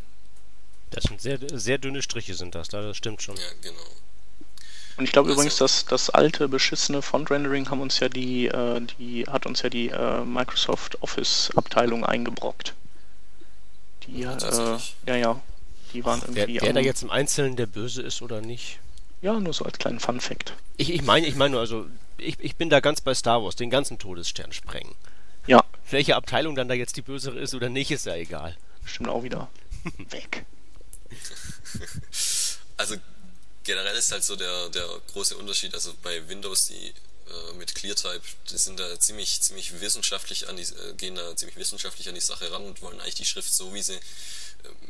Das 0.91 1.05
sind 1.05 1.21
sehr, 1.21 1.39
sehr 1.53 1.77
dünne 1.77 2.01
Striche 2.01 2.35
sind 2.35 2.55
das, 2.55 2.69
das 2.69 2.95
stimmt 2.95 3.21
schon. 3.21 3.35
Ja, 3.35 3.43
genau. 3.61 3.81
Und 4.97 5.03
ich 5.03 5.11
glaube 5.11 5.29
also, 5.29 5.41
übrigens, 5.41 5.57
dass 5.57 5.85
das 5.85 6.09
alte 6.09 6.47
beschissene 6.47 7.01
Font-Rendering 7.01 7.69
haben 7.69 7.81
uns 7.81 7.99
ja 7.99 8.07
die, 8.07 8.47
äh, 8.47 8.81
die 8.97 9.25
hat 9.25 9.45
uns 9.45 9.61
ja 9.61 9.69
die 9.69 9.89
äh, 9.89 10.23
Microsoft 10.23 11.01
Office 11.01 11.51
Abteilung 11.55 12.05
eingebrockt. 12.05 12.73
Die, 14.07 14.23
äh, 14.23 14.77
ja, 15.07 15.15
ja, 15.15 15.41
die 15.93 16.05
waren 16.05 16.21
Ach, 16.21 16.27
irgendwie. 16.27 16.55
Wer, 16.55 16.61
wer 16.61 16.73
da 16.73 16.79
jetzt 16.79 17.03
im 17.03 17.09
Einzelnen 17.09 17.55
der 17.57 17.65
Böse 17.65 18.01
ist 18.01 18.21
oder 18.21 18.41
nicht? 18.41 18.79
Ja, 19.21 19.39
nur 19.39 19.53
so 19.53 19.65
als 19.65 19.77
kleinen 19.79 19.99
Fun-Fact. 19.99 20.53
Ich, 20.77 20.93
ich 20.93 21.01
meine, 21.01 21.27
ich 21.27 21.35
meine 21.35 21.51
nur, 21.51 21.59
also 21.59 21.87
ich, 22.17 22.37
ich 22.39 22.55
bin 22.55 22.69
da 22.69 22.79
ganz 22.79 23.01
bei 23.01 23.13
Star 23.13 23.43
Wars, 23.43 23.55
den 23.55 23.69
ganzen 23.69 23.97
Todesstern 23.97 24.53
sprengen. 24.53 24.95
Ja. 25.47 25.63
Welche 25.89 26.15
Abteilung 26.15 26.55
dann 26.55 26.67
da 26.67 26.73
jetzt 26.73 26.95
die 26.95 27.01
bösere 27.01 27.37
ist 27.39 27.53
oder 27.53 27.69
nicht, 27.69 27.91
ist 27.91 28.05
ja 28.05 28.15
egal. 28.15 28.55
Stimmt 28.85 29.09
auch 29.09 29.23
wieder. 29.23 29.49
Weg. 30.09 30.45
Also 32.77 32.97
generell 33.63 33.95
ist 33.95 34.11
halt 34.11 34.25
so 34.25 34.35
der, 34.35 34.69
der 34.69 35.01
große 35.13 35.37
Unterschied, 35.37 35.73
also 35.73 35.93
bei 36.03 36.27
Windows, 36.27 36.67
die 36.67 36.89
äh, 36.89 37.53
mit 37.53 37.73
ClearType, 37.73 38.21
die 38.51 38.57
sind 38.57 38.79
da 38.79 38.99
ziemlich, 38.99 39.41
ziemlich 39.41 39.79
wissenschaftlich 39.79 40.49
an 40.49 40.57
die, 40.57 40.63
äh, 40.63 40.93
gehen 40.97 41.15
da 41.15 41.35
ziemlich 41.37 41.55
wissenschaftlich 41.55 42.09
an 42.09 42.15
die 42.15 42.21
Sache 42.21 42.51
ran 42.51 42.65
und 42.65 42.81
wollen 42.81 42.99
eigentlich 42.99 43.15
die 43.15 43.25
Schrift 43.25 43.53
so, 43.53 43.73
wie 43.73 43.81
sie 43.81 43.93
äh, 43.93 44.01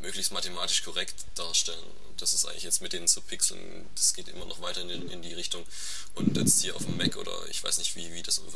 möglichst 0.01 0.31
mathematisch 0.31 0.83
korrekt 0.83 1.13
darstellen. 1.35 1.85
Das 2.17 2.33
ist 2.33 2.45
eigentlich 2.45 2.63
jetzt 2.63 2.81
mit 2.81 2.91
den 2.91 3.07
Subpixeln, 3.07 3.87
das 3.93 4.15
geht 4.15 4.29
immer 4.29 4.45
noch 4.45 4.61
weiter 4.61 4.81
in, 4.81 5.09
in 5.11 5.21
die 5.21 5.33
Richtung. 5.33 5.63
Und 6.15 6.35
jetzt 6.35 6.63
hier 6.63 6.75
auf 6.75 6.83
dem 6.83 6.97
Mac 6.97 7.17
oder 7.17 7.47
ich 7.49 7.63
weiß 7.63 7.77
nicht, 7.77 7.95
wie, 7.95 8.11
wie 8.13 8.23
das 8.23 8.39
auf, 8.39 8.55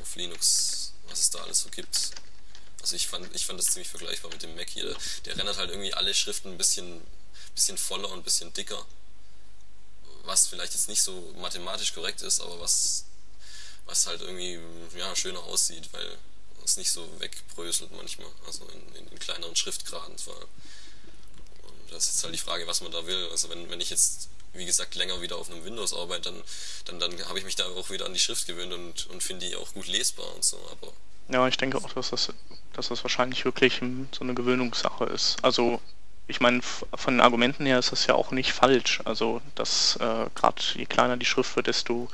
auf 0.00 0.16
Linux 0.16 0.90
was 1.10 1.20
es 1.20 1.30
da 1.30 1.40
alles 1.40 1.60
so 1.60 1.68
gibt. 1.70 2.12
Also 2.80 2.96
ich 2.96 3.08
fand, 3.08 3.34
ich 3.34 3.46
fand 3.46 3.58
das 3.58 3.66
ziemlich 3.66 3.88
vergleichbar 3.88 4.30
mit 4.30 4.42
dem 4.42 4.54
Mac 4.56 4.68
hier. 4.70 4.96
Der 5.24 5.36
rendert 5.36 5.58
halt 5.58 5.70
irgendwie 5.70 5.94
alle 5.94 6.14
Schriften 6.14 6.52
ein 6.52 6.58
bisschen, 6.58 7.00
bisschen 7.54 7.78
voller 7.78 8.08
und 8.10 8.20
ein 8.20 8.24
bisschen 8.24 8.52
dicker. 8.54 8.84
Was 10.24 10.46
vielleicht 10.46 10.72
jetzt 10.72 10.88
nicht 10.88 11.02
so 11.02 11.32
mathematisch 11.38 11.92
korrekt 11.94 12.22
ist, 12.22 12.40
aber 12.40 12.60
was, 12.60 13.04
was 13.86 14.06
halt 14.06 14.22
irgendwie 14.22 14.58
ja, 14.96 15.14
schöner 15.14 15.42
aussieht, 15.44 15.92
weil 15.92 16.18
es 16.64 16.76
nicht 16.76 16.90
so 16.90 17.06
wegbröselt 17.20 17.92
manchmal. 17.92 18.30
Also 18.46 18.66
in, 18.68 18.96
in, 18.96 19.08
in 19.08 19.18
kleineren 19.18 19.56
Schriftgraden 19.56 20.16
zwar. 20.16 20.36
Und 20.36 21.90
das 21.90 22.04
ist 22.04 22.14
jetzt 22.14 22.24
halt 22.24 22.34
die 22.34 22.38
Frage, 22.38 22.66
was 22.66 22.80
man 22.80 22.92
da 22.92 23.06
will. 23.06 23.28
Also 23.30 23.48
wenn, 23.50 23.68
wenn 23.70 23.80
ich 23.80 23.90
jetzt 23.90 24.28
wie 24.52 24.66
gesagt, 24.66 24.94
länger 24.94 25.20
wieder 25.20 25.36
auf 25.36 25.50
einem 25.50 25.64
Windows 25.64 25.94
arbeite, 25.94 26.30
dann, 26.30 26.42
dann, 26.86 26.98
dann 26.98 27.28
habe 27.28 27.38
ich 27.38 27.44
mich 27.44 27.56
da 27.56 27.64
auch 27.66 27.90
wieder 27.90 28.06
an 28.06 28.12
die 28.12 28.18
Schrift 28.18 28.46
gewöhnt 28.46 28.72
und, 28.72 29.06
und 29.06 29.22
finde 29.22 29.46
die 29.46 29.56
auch 29.56 29.72
gut 29.74 29.86
lesbar 29.86 30.34
und 30.34 30.44
so. 30.44 30.58
Aber 30.70 30.92
ja, 31.28 31.46
ich 31.46 31.56
denke 31.56 31.78
auch, 31.78 31.92
dass 31.92 32.10
das, 32.10 32.32
dass 32.72 32.88
das 32.88 33.04
wahrscheinlich 33.04 33.44
wirklich 33.44 33.80
so 34.12 34.20
eine 34.24 34.34
Gewöhnungssache 34.34 35.04
ist. 35.04 35.36
Also 35.42 35.80
ich 36.26 36.40
meine, 36.40 36.60
von 36.62 37.14
den 37.14 37.20
Argumenten 37.20 37.66
her 37.66 37.78
ist 37.78 37.92
das 37.92 38.06
ja 38.06 38.14
auch 38.14 38.30
nicht 38.30 38.52
falsch. 38.52 39.00
Also, 39.04 39.42
dass 39.54 39.96
äh, 39.96 40.26
gerade 40.34 40.62
je 40.74 40.86
kleiner 40.86 41.16
die 41.16 41.26
Schrift 41.26 41.56
wird, 41.56 41.66
desto, 41.66 42.08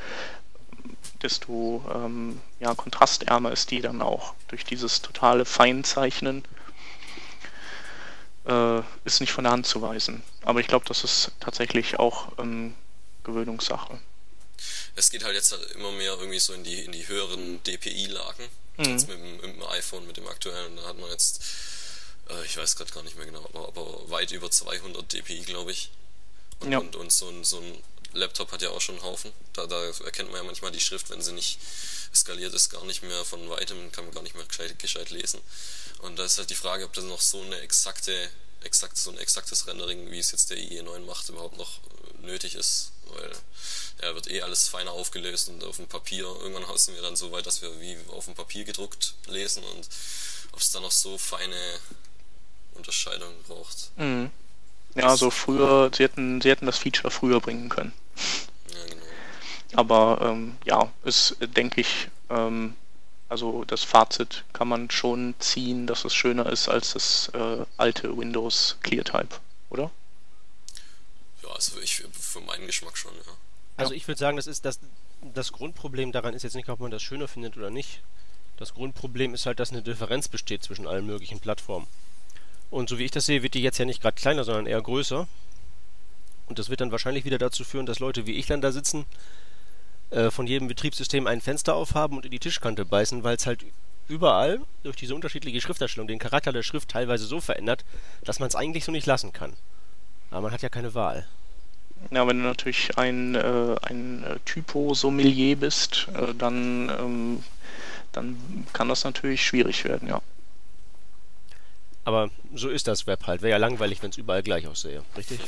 desto 1.22 1.84
ähm, 1.94 2.40
ja, 2.58 2.74
kontrastärmer 2.74 3.52
ist 3.52 3.70
die 3.70 3.80
dann 3.80 4.02
auch 4.02 4.34
durch 4.48 4.64
dieses 4.64 5.02
totale 5.02 5.44
Feinzeichnen 5.44 6.44
äh, 8.46 8.82
ist 9.04 9.20
nicht 9.20 9.32
von 9.32 9.44
der 9.44 9.52
Hand 9.52 9.66
zu 9.66 9.82
weisen. 9.82 10.22
Aber 10.42 10.60
ich 10.60 10.66
glaube, 10.66 10.84
das 10.86 11.04
ist 11.04 11.32
tatsächlich 11.40 11.98
auch 11.98 12.32
ähm, 12.38 12.74
Gewöhnungssache. 13.24 13.98
Es 14.94 15.10
geht 15.10 15.24
halt 15.24 15.34
jetzt 15.34 15.52
halt 15.52 15.72
immer 15.72 15.92
mehr 15.92 16.12
irgendwie 16.12 16.38
so 16.38 16.52
in 16.54 16.64
die, 16.64 16.84
in 16.84 16.92
die 16.92 17.06
höheren 17.06 17.62
DPI-Lagen. 17.64 18.44
Mhm. 18.78 18.84
Jetzt 18.84 19.08
mit, 19.08 19.18
mit, 19.20 19.42
dem 19.42 19.62
iPhone, 19.64 20.06
mit 20.06 20.16
dem 20.16 20.26
aktuellen, 20.28 20.76
da 20.76 20.84
hat 20.84 20.98
man 20.98 21.10
jetzt, 21.10 21.42
äh, 22.30 22.44
ich 22.44 22.56
weiß 22.56 22.76
gerade 22.76 22.92
gar 22.92 23.02
nicht 23.02 23.16
mehr 23.16 23.26
genau, 23.26 23.44
aber, 23.52 23.68
aber 23.68 24.10
weit 24.10 24.30
über 24.32 24.50
200 24.50 25.12
DPI, 25.12 25.40
glaube 25.40 25.72
ich. 25.72 25.90
Und, 26.60 26.72
ja. 26.72 26.78
und, 26.78 26.96
und 26.96 27.12
so, 27.12 27.28
ein, 27.28 27.44
so 27.44 27.58
ein 27.58 27.82
Laptop 28.16 28.52
hat 28.52 28.62
ja 28.62 28.70
auch 28.70 28.80
schon 28.80 28.96
einen 28.96 29.04
Haufen. 29.04 29.32
Da, 29.52 29.66
da 29.66 29.84
erkennt 30.04 30.30
man 30.30 30.38
ja 30.38 30.44
manchmal 30.44 30.72
die 30.72 30.80
Schrift, 30.80 31.10
wenn 31.10 31.22
sie 31.22 31.32
nicht 31.32 31.58
skaliert 32.14 32.54
ist, 32.54 32.70
gar 32.70 32.84
nicht 32.84 33.02
mehr 33.02 33.24
von 33.24 33.48
weitem, 33.50 33.92
kann 33.92 34.04
man 34.04 34.14
gar 34.14 34.22
nicht 34.22 34.34
mehr 34.34 34.44
gescheit, 34.44 34.78
gescheit 34.78 35.10
lesen. 35.10 35.40
Und 36.00 36.18
da 36.18 36.24
ist 36.24 36.38
halt 36.38 36.50
die 36.50 36.54
Frage, 36.54 36.84
ob 36.84 36.92
das 36.92 37.04
noch 37.04 37.20
so 37.20 37.40
eine 37.42 37.60
exakte, 37.60 38.30
exakt, 38.62 38.96
so 38.96 39.10
ein 39.10 39.18
exaktes 39.18 39.66
Rendering, 39.66 40.10
wie 40.10 40.18
es 40.18 40.32
jetzt 40.32 40.50
der 40.50 40.58
IE9 40.58 41.00
macht, 41.00 41.28
überhaupt 41.28 41.56
noch 41.56 41.80
nötig 42.22 42.54
ist. 42.54 42.92
Weil 43.06 43.32
ja, 44.02 44.14
wird 44.14 44.30
eh 44.30 44.42
alles 44.42 44.68
feiner 44.68 44.92
aufgelöst 44.92 45.48
und 45.48 45.62
auf 45.64 45.76
dem 45.76 45.86
Papier, 45.86 46.24
irgendwann 46.24 46.76
sind 46.78 46.94
wir 46.94 47.02
dann 47.02 47.16
so 47.16 47.32
weit, 47.32 47.46
dass 47.46 47.62
wir 47.62 47.80
wie 47.80 47.96
auf 48.08 48.24
dem 48.24 48.34
Papier 48.34 48.64
gedruckt 48.64 49.14
lesen 49.26 49.62
und 49.64 49.88
ob 50.52 50.60
es 50.60 50.70
da 50.70 50.80
noch 50.80 50.92
so 50.92 51.18
feine 51.18 51.56
Unterscheidungen 52.74 53.42
braucht. 53.44 53.90
Mhm. 53.96 54.30
Ja, 54.96 55.08
also 55.08 55.30
früher, 55.30 55.90
sie 55.94 56.02
hätten, 56.02 56.40
sie 56.40 56.50
hätten 56.50 56.66
das 56.66 56.78
Feature 56.78 57.10
früher 57.10 57.40
bringen 57.40 57.68
können. 57.68 57.92
Ja, 58.72 58.84
genau. 58.86 59.02
Aber 59.74 60.18
ähm, 60.22 60.56
ja, 60.64 60.90
ist, 61.04 61.36
denke 61.40 61.82
ich, 61.82 62.08
ähm, 62.30 62.74
also 63.28 63.64
das 63.64 63.84
Fazit 63.84 64.44
kann 64.52 64.68
man 64.68 64.90
schon 64.90 65.34
ziehen, 65.38 65.86
dass 65.86 66.04
es 66.04 66.14
schöner 66.14 66.46
ist 66.46 66.68
als 66.68 66.94
das 66.94 67.30
äh, 67.34 67.64
alte 67.76 68.16
Windows 68.16 68.78
ClearType, 68.82 69.36
oder? 69.68 69.90
Ja, 71.42 71.50
also 71.50 71.78
ich 71.80 72.02
für 72.12 72.40
meinen 72.40 72.66
Geschmack 72.66 72.96
schon, 72.96 73.12
ja. 73.14 73.32
Also 73.76 73.92
ich 73.92 74.08
würde 74.08 74.18
sagen, 74.18 74.36
das 74.38 74.46
ist 74.46 74.64
das, 74.64 74.78
das 75.34 75.52
Grundproblem 75.52 76.12
daran 76.12 76.32
ist 76.32 76.44
jetzt 76.44 76.54
nicht, 76.54 76.70
ob 76.70 76.80
man 76.80 76.90
das 76.90 77.02
schöner 77.02 77.28
findet 77.28 77.58
oder 77.58 77.68
nicht. 77.68 78.00
Das 78.56 78.72
Grundproblem 78.72 79.34
ist 79.34 79.44
halt, 79.44 79.60
dass 79.60 79.70
eine 79.70 79.82
Differenz 79.82 80.28
besteht 80.28 80.62
zwischen 80.62 80.86
allen 80.86 81.04
möglichen 81.04 81.40
Plattformen. 81.40 81.86
Und 82.70 82.88
so 82.88 82.98
wie 82.98 83.04
ich 83.04 83.10
das 83.10 83.26
sehe, 83.26 83.42
wird 83.42 83.54
die 83.54 83.62
jetzt 83.62 83.78
ja 83.78 83.84
nicht 83.84 84.02
gerade 84.02 84.16
kleiner, 84.16 84.44
sondern 84.44 84.66
eher 84.66 84.82
größer. 84.82 85.26
Und 86.46 86.58
das 86.58 86.68
wird 86.68 86.80
dann 86.80 86.92
wahrscheinlich 86.92 87.24
wieder 87.24 87.38
dazu 87.38 87.64
führen, 87.64 87.86
dass 87.86 87.98
Leute 87.98 88.26
wie 88.26 88.32
ich 88.32 88.46
dann 88.46 88.60
da 88.60 88.72
sitzen, 88.72 89.04
äh, 90.10 90.30
von 90.30 90.46
jedem 90.46 90.68
Betriebssystem 90.68 91.26
ein 91.26 91.40
Fenster 91.40 91.74
aufhaben 91.74 92.16
und 92.16 92.24
in 92.24 92.30
die 92.30 92.38
Tischkante 92.38 92.84
beißen, 92.84 93.24
weil 93.24 93.36
es 93.36 93.46
halt 93.46 93.64
überall 94.08 94.60
durch 94.84 94.96
diese 94.96 95.14
unterschiedliche 95.14 95.60
Schrifterstellung 95.60 96.06
den 96.06 96.20
Charakter 96.20 96.52
der 96.52 96.62
Schrift 96.62 96.90
teilweise 96.90 97.24
so 97.24 97.40
verändert, 97.40 97.84
dass 98.24 98.38
man 98.38 98.48
es 98.48 98.54
eigentlich 98.54 98.84
so 98.84 98.92
nicht 98.92 99.06
lassen 99.06 99.32
kann. 99.32 99.52
Aber 100.30 100.42
man 100.42 100.52
hat 100.52 100.62
ja 100.62 100.68
keine 100.68 100.94
Wahl. 100.94 101.26
Ja, 102.10 102.26
wenn 102.26 102.38
du 102.38 102.44
natürlich 102.44 102.96
ein, 102.98 103.34
äh, 103.34 103.74
ein 103.82 104.22
äh, 104.22 104.38
Typo-Sommelier 104.44 105.56
bist, 105.56 106.08
äh, 106.14 106.34
dann, 106.34 106.88
ähm, 107.00 107.42
dann 108.12 108.36
kann 108.72 108.88
das 108.88 109.02
natürlich 109.04 109.44
schwierig 109.44 109.84
werden, 109.84 110.08
ja. 110.08 110.20
Aber 112.06 112.30
so 112.54 112.68
ist 112.68 112.86
das 112.86 113.08
Web 113.08 113.26
halt. 113.26 113.42
Wäre 113.42 113.50
ja 113.50 113.56
langweilig, 113.56 114.00
wenn 114.00 114.10
es 114.10 114.16
überall 114.16 114.44
gleich 114.44 114.68
aussähe, 114.68 115.02
richtig? 115.16 115.40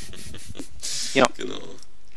ja. 1.14 1.24
Genau. 1.36 1.60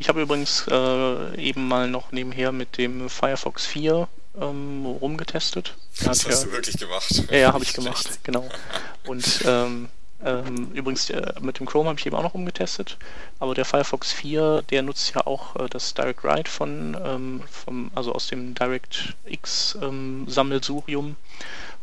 Ich 0.00 0.08
habe 0.08 0.20
übrigens 0.20 0.66
äh, 0.68 1.40
eben 1.40 1.68
mal 1.68 1.88
noch 1.88 2.10
nebenher 2.10 2.50
mit 2.50 2.76
dem 2.76 3.08
Firefox 3.08 3.66
4 3.66 4.08
ähm, 4.40 4.84
rumgetestet. 4.84 5.76
Das 6.00 6.26
hast 6.26 6.40
ja, 6.40 6.44
du 6.44 6.52
wirklich 6.52 6.76
gemacht. 6.76 7.24
Ja, 7.30 7.36
ja 7.36 7.52
habe 7.52 7.62
ich 7.62 7.72
gemacht, 7.72 8.18
genau. 8.24 8.48
Und 9.06 9.44
ähm, 9.46 9.88
ähm, 10.24 10.72
übrigens 10.72 11.08
äh, 11.10 11.34
mit 11.40 11.60
dem 11.60 11.66
Chrome 11.66 11.88
habe 11.88 12.00
ich 12.00 12.06
eben 12.06 12.16
auch 12.16 12.24
noch 12.24 12.34
umgetestet, 12.34 12.96
aber 13.38 13.54
der 13.54 13.64
Firefox 13.64 14.12
4, 14.12 14.62
der 14.70 14.82
nutzt 14.82 15.14
ja 15.14 15.24
auch 15.24 15.54
äh, 15.54 15.68
das 15.68 15.94
Direct 15.94 16.24
Write 16.24 16.50
von, 16.50 16.96
ähm, 17.04 17.42
vom, 17.48 17.92
also 17.94 18.12
aus 18.12 18.26
dem 18.26 18.54
DirectX 18.54 19.78
ähm, 19.80 20.24
Sammelsurium 20.28 21.14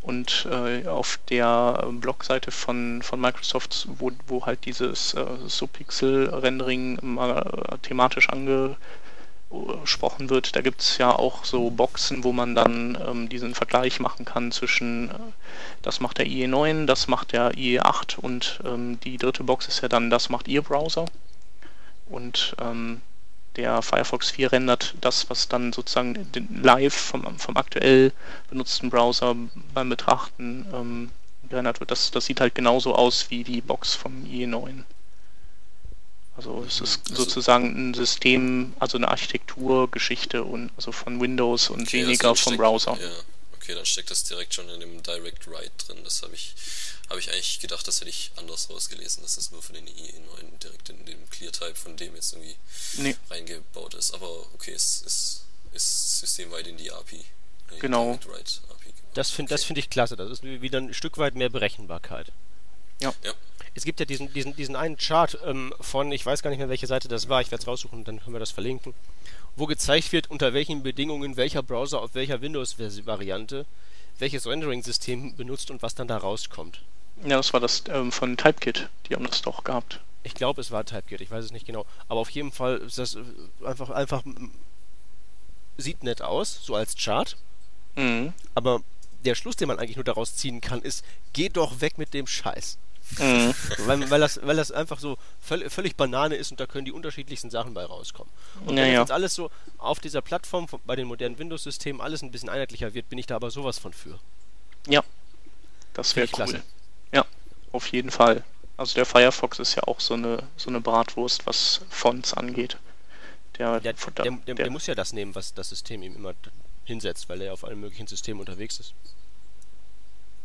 und 0.01 0.47
äh, 0.49 0.87
auf 0.87 1.19
der 1.29 1.85
Blogseite 1.91 2.51
von, 2.51 3.01
von 3.01 3.19
Microsoft, 3.19 3.85
wo, 3.97 4.11
wo 4.27 4.45
halt 4.45 4.65
dieses 4.65 5.13
äh, 5.13 5.25
Subpixel-Rendering 5.45 6.99
mal 7.01 7.77
thematisch 7.81 8.29
angesprochen 8.29 10.29
wird, 10.29 10.55
da 10.55 10.61
gibt 10.61 10.79
es 10.81 10.97
ja 10.97 11.11
auch 11.11 11.43
so 11.43 11.69
Boxen, 11.69 12.23
wo 12.23 12.31
man 12.31 12.55
dann 12.55 12.97
ähm, 13.05 13.27
diesen 13.27 13.55
Vergleich 13.55 13.99
machen 13.99 14.23
kann 14.23 14.53
zwischen, 14.53 15.09
äh, 15.09 15.13
das 15.81 15.99
macht 15.99 16.17
der 16.17 16.27
IE9, 16.27 16.85
das 16.85 17.09
macht 17.09 17.33
der 17.33 17.51
IE8 17.51 18.19
und 18.19 18.61
ähm, 18.65 19.01
die 19.01 19.17
dritte 19.17 19.43
Box 19.43 19.67
ist 19.67 19.81
ja 19.81 19.89
dann, 19.89 20.09
das 20.09 20.29
macht 20.29 20.47
Ihr 20.47 20.61
Browser. 20.61 21.05
Und 22.09 22.55
ähm, 22.59 23.01
der 23.55 23.81
Firefox 23.81 24.31
4 24.31 24.51
rendert 24.51 24.95
das, 25.01 25.29
was 25.29 25.47
dann 25.47 25.73
sozusagen 25.73 26.29
live 26.61 26.93
vom, 26.93 27.37
vom 27.39 27.57
aktuell 27.57 28.11
benutzten 28.49 28.89
Browser 28.89 29.35
beim 29.73 29.89
Betrachten 29.89 30.65
ähm, 30.73 31.11
gerendert 31.49 31.79
wird. 31.79 31.91
Das, 31.91 32.11
das 32.11 32.25
sieht 32.25 32.41
halt 32.41 32.55
genauso 32.55 32.95
aus 32.95 33.29
wie 33.29 33.43
die 33.43 33.61
Box 33.61 33.95
vom 33.95 34.23
IE9. 34.23 34.83
Also 36.37 36.63
es 36.65 36.79
ist 36.79 37.01
also 37.09 37.23
sozusagen 37.23 37.89
ein 37.89 37.93
System, 37.93 38.73
also 38.79 38.97
eine 38.97 39.09
Architekturgeschichte 39.09 40.43
und 40.43 40.71
also 40.77 40.93
von 40.93 41.19
Windows 41.19 41.69
und 41.69 41.81
okay, 41.81 42.03
weniger 42.05 42.29
also 42.29 42.43
vom 42.43 42.53
steckt, 42.53 42.61
Browser. 42.61 42.97
Ja, 43.01 43.09
okay, 43.57 43.75
dann 43.75 43.85
steckt 43.85 44.09
das 44.09 44.23
direkt 44.23 44.53
schon 44.53 44.69
in 44.69 44.79
dem 44.79 45.03
Direct 45.03 45.47
Write 45.47 45.71
drin. 45.85 45.97
Das 46.05 46.21
habe 46.21 46.33
ich 46.33 46.55
habe 47.09 47.19
ich 47.19 47.31
eigentlich 47.31 47.59
gedacht, 47.59 47.87
das 47.87 48.01
hätte 48.01 48.09
ich 48.09 48.31
anders 48.35 48.69
rausgelesen, 48.69 49.23
dass 49.23 49.35
das 49.35 49.51
nur 49.51 49.61
für 49.61 49.73
den 49.73 49.87
IE9 49.87 50.59
direkt 50.61 50.89
in 50.89 51.05
dem 51.05 51.29
Clear-Type 51.29 51.75
von 51.75 51.97
dem 51.97 52.15
jetzt 52.15 52.33
irgendwie 52.33 52.55
nee. 52.97 53.15
reingebaut 53.29 53.95
ist. 53.95 54.13
Aber 54.13 54.29
okay, 54.53 54.73
es 54.73 55.01
ist, 55.01 55.45
ist 55.73 56.19
systemweit 56.19 56.67
in 56.67 56.77
die 56.77 56.91
API. 56.91 57.25
Genau. 57.79 58.13
API 58.13 58.43
das 59.13 59.31
finde 59.31 59.53
okay. 59.53 59.63
find 59.63 59.79
ich 59.79 59.89
klasse. 59.89 60.15
Das 60.15 60.29
ist 60.29 60.43
wieder 60.43 60.79
ein 60.79 60.93
Stück 60.93 61.17
weit 61.17 61.35
mehr 61.35 61.49
Berechenbarkeit. 61.49 62.31
Ja. 63.01 63.13
ja. 63.23 63.33
Es 63.73 63.83
gibt 63.83 63.99
ja 63.99 64.05
diesen, 64.05 64.31
diesen, 64.33 64.55
diesen 64.55 64.75
einen 64.75 64.97
Chart 64.97 65.37
ähm, 65.45 65.73
von, 65.79 66.11
ich 66.11 66.25
weiß 66.25 66.41
gar 66.41 66.49
nicht 66.49 66.59
mehr, 66.59 66.69
welche 66.69 66.87
Seite 66.87 67.07
das 67.07 67.29
war, 67.29 67.41
ich 67.41 67.51
werde 67.51 67.61
es 67.61 67.67
raussuchen 67.67 67.99
und 67.99 68.07
dann 68.07 68.19
können 68.19 68.35
wir 68.35 68.39
das 68.39 68.51
verlinken, 68.51 68.93
wo 69.55 69.65
gezeigt 69.67 70.11
wird, 70.11 70.29
unter 70.29 70.53
welchen 70.53 70.83
Bedingungen 70.83 71.37
welcher 71.37 71.63
Browser 71.63 72.01
auf 72.01 72.13
welcher 72.13 72.41
Windows-Variante 72.41 73.65
welches 74.17 74.45
Rendering-System 74.45 75.35
benutzt 75.35 75.71
und 75.71 75.81
was 75.81 75.95
dann 75.95 76.07
da 76.07 76.17
rauskommt. 76.17 76.81
Ja, 77.23 77.37
das 77.37 77.53
war 77.53 77.59
das 77.59 77.83
ähm, 77.89 78.11
von 78.11 78.37
Typekit. 78.37 78.89
Die 79.07 79.15
haben 79.15 79.25
das 79.25 79.41
doch 79.41 79.63
gehabt. 79.63 79.99
Ich 80.23 80.33
glaube, 80.33 80.61
es 80.61 80.71
war 80.71 80.85
Typekit, 80.85 81.21
ich 81.21 81.31
weiß 81.31 81.45
es 81.45 81.51
nicht 81.51 81.65
genau. 81.65 81.85
Aber 82.07 82.19
auf 82.19 82.29
jeden 82.29 82.51
Fall 82.51 82.77
ist 82.77 82.97
das 82.97 83.15
äh, 83.15 83.21
einfach, 83.65 83.89
einfach 83.89 84.23
sieht 85.77 86.03
nett 86.03 86.21
aus, 86.21 86.59
so 86.63 86.75
als 86.75 86.95
Chart. 86.95 87.37
Mhm. 87.95 88.33
Aber 88.55 88.81
der 89.25 89.35
Schluss, 89.35 89.55
den 89.55 89.67
man 89.67 89.79
eigentlich 89.79 89.95
nur 89.95 90.05
daraus 90.05 90.35
ziehen 90.35 90.61
kann, 90.61 90.81
ist, 90.81 91.03
geh 91.33 91.49
doch 91.49 91.81
weg 91.81 91.97
mit 91.97 92.13
dem 92.13 92.27
Scheiß. 92.27 92.77
Mhm. 93.17 93.53
weil, 93.85 94.09
weil, 94.09 94.19
das, 94.19 94.39
weil 94.43 94.55
das 94.55 94.71
einfach 94.71 94.99
so 94.99 95.17
völ 95.41 95.69
völlig 95.69 95.95
Banane 95.95 96.35
ist 96.35 96.51
und 96.51 96.59
da 96.59 96.67
können 96.67 96.85
die 96.85 96.91
unterschiedlichsten 96.91 97.49
Sachen 97.49 97.73
bei 97.73 97.83
rauskommen. 97.83 98.31
Und 98.61 98.75
wenn 98.75 98.93
ja, 98.93 99.01
jetzt 99.01 99.11
alles 99.11 99.35
so 99.35 99.49
auf 99.77 99.99
dieser 99.99 100.21
Plattform 100.21 100.67
bei 100.85 100.95
den 100.95 101.07
modernen 101.07 101.37
Windows-Systemen 101.37 102.01
alles 102.01 102.21
ein 102.21 102.31
bisschen 102.31 102.49
einheitlicher 102.49 102.93
wird, 102.93 103.09
bin 103.09 103.17
ich 103.17 103.25
da 103.25 103.35
aber 103.35 103.51
sowas 103.51 103.79
von 103.79 103.93
für. 103.93 104.19
Ja, 104.87 105.03
das 105.93 106.15
wäre 106.15 106.27
cool. 106.27 106.33
Klasse. 106.33 106.63
Auf 107.71 107.87
jeden 107.87 108.11
Fall. 108.11 108.43
Also 108.77 108.95
der 108.95 109.05
Firefox 109.05 109.59
ist 109.59 109.75
ja 109.75 109.83
auch 109.83 109.99
so 109.99 110.13
eine, 110.13 110.43
so 110.55 110.69
eine 110.69 110.79
Bratwurst, 110.79 111.45
was 111.45 111.81
Fonts 111.89 112.33
angeht. 112.33 112.77
Der, 113.57 113.79
der, 113.81 113.93
der, 113.93 114.31
der, 114.47 114.55
der 114.55 114.69
muss 114.69 114.87
ja 114.87 114.95
das 114.95 115.11
nehmen, 115.11 115.35
was 115.35 115.53
das 115.53 115.69
System 115.69 116.01
ihm 116.01 116.15
immer 116.15 116.33
hinsetzt, 116.85 117.27
weil 117.27 117.41
er 117.41 117.53
auf 117.53 117.65
allen 117.65 117.79
möglichen 117.79 118.07
Systemen 118.07 118.39
unterwegs 118.39 118.79
ist. 118.79 118.93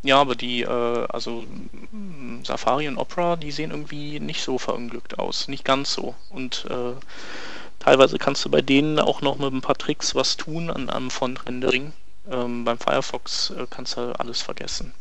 Ja, 0.03 0.21
aber 0.21 0.35
die, 0.35 0.63
äh, 0.63 1.07
also 1.09 1.45
Safari 2.43 2.89
und 2.89 2.99
Opera, 2.99 3.37
die 3.37 3.51
sehen 3.53 3.71
irgendwie 3.71 4.21
nicht 4.21 4.43
so 4.43 4.59
verunglückt 4.59 5.19
aus. 5.19 5.49
Nicht 5.49 5.65
ganz 5.65 5.95
so. 5.95 6.15
Und 6.29 6.67
äh, 6.69 6.93
teilweise 7.79 8.19
kannst 8.19 8.45
du 8.45 8.51
bei 8.51 8.61
denen 8.61 8.99
auch 8.99 9.23
noch 9.23 9.39
mit 9.39 9.53
ein 9.53 9.63
paar 9.63 9.79
Tricks 9.79 10.15
was 10.15 10.37
tun 10.37 10.71
an 10.71 10.91
einem 10.91 11.11
Font-Rendering. 11.11 11.95
Ähm, 12.31 12.65
beim 12.65 12.79
Firefox 12.79 13.51
äh, 13.51 13.67
kannst 13.71 13.97
du 13.97 14.13
alles 14.19 14.43
vergessen. 14.43 14.93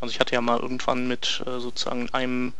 Also 0.00 0.12
ich 0.12 0.20
hatte 0.20 0.34
ja 0.34 0.40
mal 0.40 0.58
irgendwann 0.58 1.08
mit 1.08 1.42
äh, 1.46 1.60
sozusagen 1.60 2.08
einem 2.12 2.52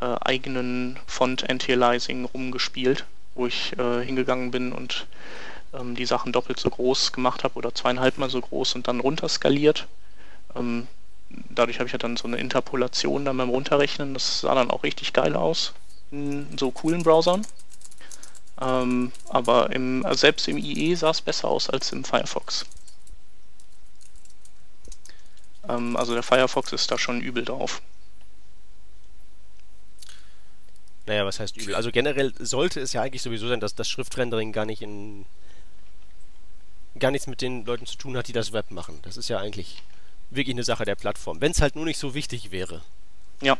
äh, 0.00 0.16
eigenen 0.20 0.98
Font 1.06 1.48
Anti-Aliasing 1.48 2.24
rumgespielt, 2.24 3.04
wo 3.34 3.46
ich 3.46 3.78
äh, 3.78 4.04
hingegangen 4.04 4.50
bin 4.50 4.72
und 4.72 5.06
ähm, 5.72 5.94
die 5.94 6.06
Sachen 6.06 6.32
doppelt 6.32 6.58
so 6.58 6.70
groß 6.70 7.12
gemacht 7.12 7.44
habe 7.44 7.54
oder 7.56 7.74
zweieinhalb 7.74 8.18
mal 8.18 8.30
so 8.30 8.40
groß 8.40 8.74
und 8.74 8.88
dann 8.88 9.00
runterskaliert. 9.00 9.86
Ähm, 10.56 10.86
dadurch 11.50 11.78
habe 11.78 11.86
ich 11.86 11.92
ja 11.92 11.98
dann 11.98 12.16
so 12.16 12.26
eine 12.26 12.38
Interpolation 12.38 13.24
dann 13.24 13.36
beim 13.36 13.50
Runterrechnen. 13.50 14.14
Das 14.14 14.40
sah 14.40 14.54
dann 14.54 14.70
auch 14.70 14.82
richtig 14.82 15.12
geil 15.12 15.36
aus 15.36 15.74
in 16.10 16.46
so 16.58 16.70
coolen 16.70 17.02
Browsern. 17.02 17.46
Ähm, 18.60 19.12
aber 19.28 19.70
im, 19.70 20.04
also 20.04 20.20
selbst 20.20 20.48
im 20.48 20.58
IE 20.58 20.94
sah 20.94 21.10
es 21.10 21.20
besser 21.20 21.48
aus 21.48 21.70
als 21.70 21.92
im 21.92 22.04
Firefox. 22.04 22.66
Ähm, 25.68 25.96
also 25.96 26.14
der 26.14 26.22
Firefox 26.22 26.72
ist 26.72 26.90
da 26.90 26.98
schon 26.98 27.20
übel 27.20 27.44
drauf. 27.44 27.82
Naja, 31.06 31.26
was 31.26 31.40
heißt 31.40 31.56
übel? 31.56 31.74
Also 31.74 31.90
generell 31.90 32.32
sollte 32.38 32.80
es 32.80 32.92
ja 32.92 33.02
eigentlich 33.02 33.22
sowieso 33.22 33.48
sein, 33.48 33.60
dass 33.60 33.74
das 33.74 33.88
Schriftrendering 33.88 34.52
gar 34.52 34.64
nicht 34.66 34.82
in 34.82 35.26
gar 36.98 37.10
nichts 37.10 37.26
mit 37.26 37.40
den 37.40 37.64
Leuten 37.64 37.86
zu 37.86 37.96
tun 37.96 38.16
hat, 38.16 38.28
die 38.28 38.32
das 38.32 38.52
Web 38.52 38.70
machen. 38.70 38.98
Das 39.02 39.16
ist 39.16 39.28
ja 39.28 39.38
eigentlich 39.38 39.82
wirklich 40.30 40.54
eine 40.54 40.64
Sache 40.64 40.84
der 40.84 40.96
Plattform. 40.96 41.40
Wenn 41.40 41.52
es 41.52 41.60
halt 41.60 41.74
nur 41.76 41.84
nicht 41.84 41.98
so 41.98 42.14
wichtig 42.14 42.50
wäre. 42.50 42.82
Ja. 43.40 43.56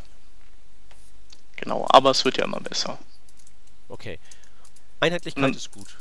Genau, 1.55 1.85
aber 1.89 2.11
es 2.11 2.23
wird 2.23 2.37
ja 2.37 2.45
immer 2.45 2.59
besser. 2.59 2.99
Okay. 3.89 4.19
Einheitlichkeit 4.99 5.45
Hm. 5.45 5.53
ist 5.53 5.71
gut. 5.71 5.97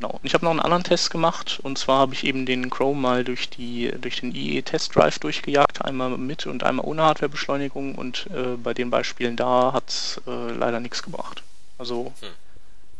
Genau. 0.00 0.12
Und 0.12 0.24
ich 0.24 0.32
habe 0.32 0.46
noch 0.46 0.50
einen 0.50 0.60
anderen 0.60 0.82
Test 0.82 1.10
gemacht 1.10 1.60
und 1.62 1.76
zwar 1.76 1.98
habe 1.98 2.14
ich 2.14 2.24
eben 2.24 2.46
den 2.46 2.70
Chrome 2.70 2.98
mal 2.98 3.22
durch 3.22 3.50
die 3.50 3.92
durch 4.00 4.20
den 4.20 4.34
IE 4.34 4.62
Test 4.62 4.96
Drive 4.96 5.18
durchgejagt, 5.18 5.84
einmal 5.84 6.16
mit 6.16 6.46
und 6.46 6.62
einmal 6.62 6.86
ohne 6.86 7.02
Hardwarebeschleunigung 7.02 7.96
und 7.96 8.26
äh, 8.30 8.56
bei 8.56 8.72
den 8.72 8.88
Beispielen 8.88 9.36
da 9.36 9.74
hat 9.74 9.90
es 9.90 10.18
äh, 10.26 10.52
leider 10.52 10.80
nichts 10.80 11.02
gebracht. 11.02 11.42
Also 11.76 12.14
Hm. 12.20 12.30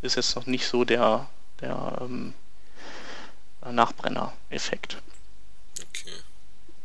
ist 0.03 0.15
jetzt 0.15 0.35
noch 0.35 0.45
nicht 0.45 0.67
so 0.67 0.85
der 0.85 1.27
der 1.59 1.97
ähm, 2.01 2.35
Nachbrenner-Effekt. 3.65 4.97
Okay. 5.79 6.13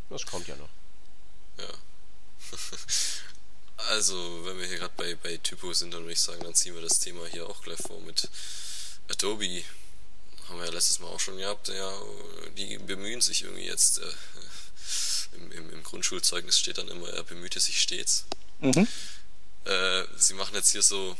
Das 0.09 0.25
kommt 0.25 0.49
ja 0.49 0.57
noch. 0.57 0.69
Ja. 1.59 1.75
also, 3.91 4.15
wenn 4.47 4.59
wir 4.59 4.67
hier 4.67 4.79
gerade 4.79 4.93
bei, 4.97 5.15
bei 5.15 5.37
Typo 5.39 5.73
sind, 5.73 5.93
dann 5.93 6.03
würde 6.03 6.13
ich 6.13 6.21
sagen, 6.21 6.43
dann 6.43 6.55
ziehen 6.55 6.75
wir 6.75 6.83
das 6.83 7.01
Thema 7.01 7.27
hier 7.27 7.47
auch 7.49 7.63
gleich 7.63 7.79
vor 7.79 8.01
mit 8.01 8.29
Adobe. 9.09 9.63
Haben 10.49 10.59
wir 10.59 10.67
ja 10.67 10.73
letztes 10.73 10.99
Mal 11.01 11.09
auch 11.09 11.21
schon 11.21 11.37
gehabt. 11.39 11.69
Ja, 11.69 11.93
die 12.57 12.79
bemühen 12.79 13.21
sich 13.21 13.43
irgendwie 13.43 13.67
jetzt. 13.67 13.99
Äh, 13.99 14.13
im, 15.37 15.53
im, 15.53 15.71
Im 15.71 15.83
Grundschulzeugnis 15.83 16.59
steht 16.59 16.79
dann 16.79 16.89
immer, 16.89 17.09
er 17.11 17.25
bemühte 17.25 17.61
sich 17.61 17.81
stets. 17.81 18.25
Mhm. 18.61 18.87
Äh, 19.65 20.05
sie 20.17 20.35
machen 20.35 20.55
jetzt 20.55 20.71
hier 20.73 20.83
so, 20.83 21.17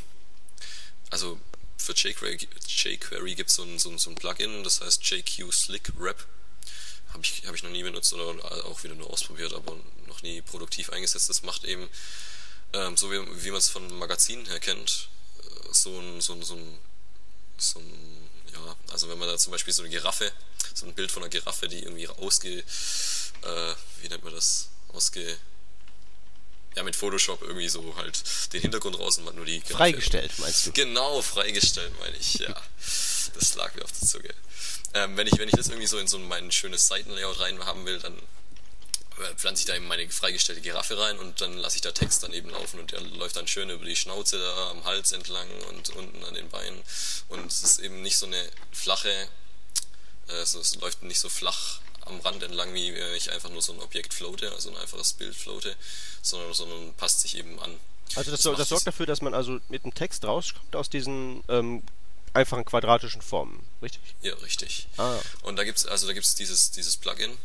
also 1.11 1.39
für 1.77 1.93
jQuery, 1.93 2.47
jQuery 2.67 3.35
gibt 3.35 3.49
so 3.51 3.63
es 3.65 3.83
so, 3.83 3.89
ein- 3.91 3.99
so 3.99 4.09
ein 4.09 4.15
Plugin, 4.15 4.63
das 4.63 4.81
heißt 4.81 5.03
JQ 5.03 5.51
Slick 5.53 5.91
Wrap. 5.99 6.25
Habe 7.09 7.23
ich, 7.23 7.43
hab 7.45 7.53
ich 7.53 7.63
noch 7.63 7.69
nie 7.69 7.83
benutzt 7.83 8.11
oder 8.13 8.65
auch 8.65 8.83
wieder 8.83 8.95
nur 8.95 9.09
ausprobiert, 9.11 9.53
aber 9.53 9.75
noch 10.07 10.21
nie 10.23 10.41
produktiv 10.41 10.89
eingesetzt. 10.89 11.29
Das 11.29 11.43
macht 11.43 11.63
eben, 11.63 11.87
ähm, 12.73 12.97
so 12.97 13.11
wie, 13.11 13.19
wie 13.43 13.51
man 13.51 13.59
es 13.59 13.69
von 13.69 13.87
Magazinen 13.99 14.45
her 14.47 14.59
kennt, 14.59 15.09
äh, 15.43 15.73
so 15.73 15.97
ein, 15.99 16.21
so 16.21 16.33
ein, 16.33 16.43
so 16.43 16.55
ein, 16.55 16.79
so 17.57 17.79
ein, 17.79 18.26
ja, 18.53 18.75
also 18.91 19.09
wenn 19.09 19.17
man 19.17 19.27
da 19.27 19.37
zum 19.37 19.51
Beispiel 19.51 19.73
so 19.73 19.83
eine 19.83 19.91
Giraffe, 19.91 20.31
so 20.73 20.85
ein 20.85 20.93
Bild 20.93 21.11
von 21.11 21.23
einer 21.23 21.29
Giraffe, 21.29 21.67
die 21.67 21.83
irgendwie 21.83 22.07
ausge, 22.07 22.59
äh, 22.59 23.73
wie 24.01 24.09
nennt 24.09 24.23
man 24.23 24.33
das, 24.33 24.69
ausge, 24.89 25.37
ja, 26.75 26.83
mit 26.83 26.95
Photoshop 26.95 27.41
irgendwie 27.41 27.69
so 27.69 27.95
halt 27.95 28.23
den 28.53 28.61
Hintergrund 28.61 28.99
raus 28.99 29.17
und 29.17 29.25
man 29.25 29.35
nur 29.35 29.45
die 29.45 29.59
Giraffe. 29.59 29.77
Freigestellt, 29.77 30.31
meinst 30.37 30.67
du? 30.67 30.71
Genau, 30.73 31.21
freigestellt, 31.21 31.91
meine 31.99 32.15
ich, 32.17 32.35
ja. 32.35 32.55
Das 33.33 33.55
lag 33.55 33.73
mir 33.75 33.83
auf 33.83 33.91
der 33.91 34.07
Zunge. 34.07 34.33
Ähm, 34.93 35.17
wenn, 35.17 35.27
ich, 35.27 35.37
wenn 35.37 35.49
ich 35.49 35.55
das 35.55 35.67
irgendwie 35.67 35.87
so 35.87 35.97
in 35.97 36.07
so 36.07 36.17
mein 36.19 36.51
schönes 36.51 36.87
Seitenlayout 36.87 37.39
rein 37.39 37.63
haben 37.65 37.85
will, 37.85 37.99
dann 37.99 38.17
pflanze 39.35 39.61
ich 39.61 39.65
da 39.65 39.75
eben 39.75 39.87
meine 39.87 40.07
freigestellte 40.09 40.61
Giraffe 40.61 40.97
rein 40.97 41.17
und 41.17 41.41
dann 41.41 41.57
lasse 41.57 41.77
ich 41.77 41.81
da 41.81 41.91
Text 41.91 42.23
daneben 42.23 42.49
laufen 42.49 42.79
und 42.79 42.91
der 42.91 43.01
läuft 43.01 43.35
dann 43.35 43.47
schön 43.47 43.69
über 43.69 43.85
die 43.85 43.95
Schnauze 43.95 44.37
da 44.37 44.71
am 44.71 44.83
Hals 44.85 45.11
entlang 45.11 45.47
und 45.69 45.89
unten 45.91 46.23
an 46.23 46.33
den 46.33 46.49
Beinen. 46.49 46.81
Und 47.29 47.45
es 47.47 47.63
ist 47.63 47.79
eben 47.79 48.01
nicht 48.01 48.17
so 48.17 48.25
eine 48.25 48.49
flache, 48.71 49.09
äh, 50.27 50.45
so, 50.45 50.59
es 50.59 50.75
läuft 50.75 51.03
nicht 51.03 51.19
so 51.19 51.29
flach 51.29 51.79
am 52.01 52.19
Rand 52.21 52.43
entlang, 52.43 52.73
wie 52.73 52.93
wenn 52.93 53.13
ich 53.15 53.31
einfach 53.31 53.49
nur 53.49 53.61
so 53.61 53.73
ein 53.73 53.79
Objekt 53.79 54.13
floate, 54.13 54.51
also 54.51 54.69
ein 54.69 54.77
einfaches 54.77 55.13
Bild 55.13 55.35
floate, 55.35 55.75
sondern, 56.21 56.53
sondern 56.53 56.93
passt 56.93 57.21
sich 57.21 57.37
eben 57.37 57.59
an. 57.59 57.77
Also 58.15 58.31
das, 58.31 58.41
Das 58.41 58.57
das 58.57 58.69
sorgt 58.69 58.87
dafür, 58.87 59.05
dass 59.05 59.21
man 59.21 59.33
also 59.33 59.59
mit 59.67 59.83
einem 59.83 59.93
Text 59.93 60.23
rauskommt 60.23 60.75
aus 60.75 60.89
diesen 60.89 61.43
ähm, 61.49 61.83
einfachen 62.33 62.63
quadratischen 62.63 63.21
Formen, 63.21 63.67
richtig? 63.81 64.01
Ja, 64.21 64.33
richtig. 64.35 64.87
Ah. 64.97 65.19
Und 65.41 65.57
da 65.57 65.63
gibt's 65.63 65.85
also 65.85 66.07
da 66.07 66.13
gibt's 66.13 66.35
dieses 66.35 66.71
dieses 66.71 66.95
Plugin 66.95 67.37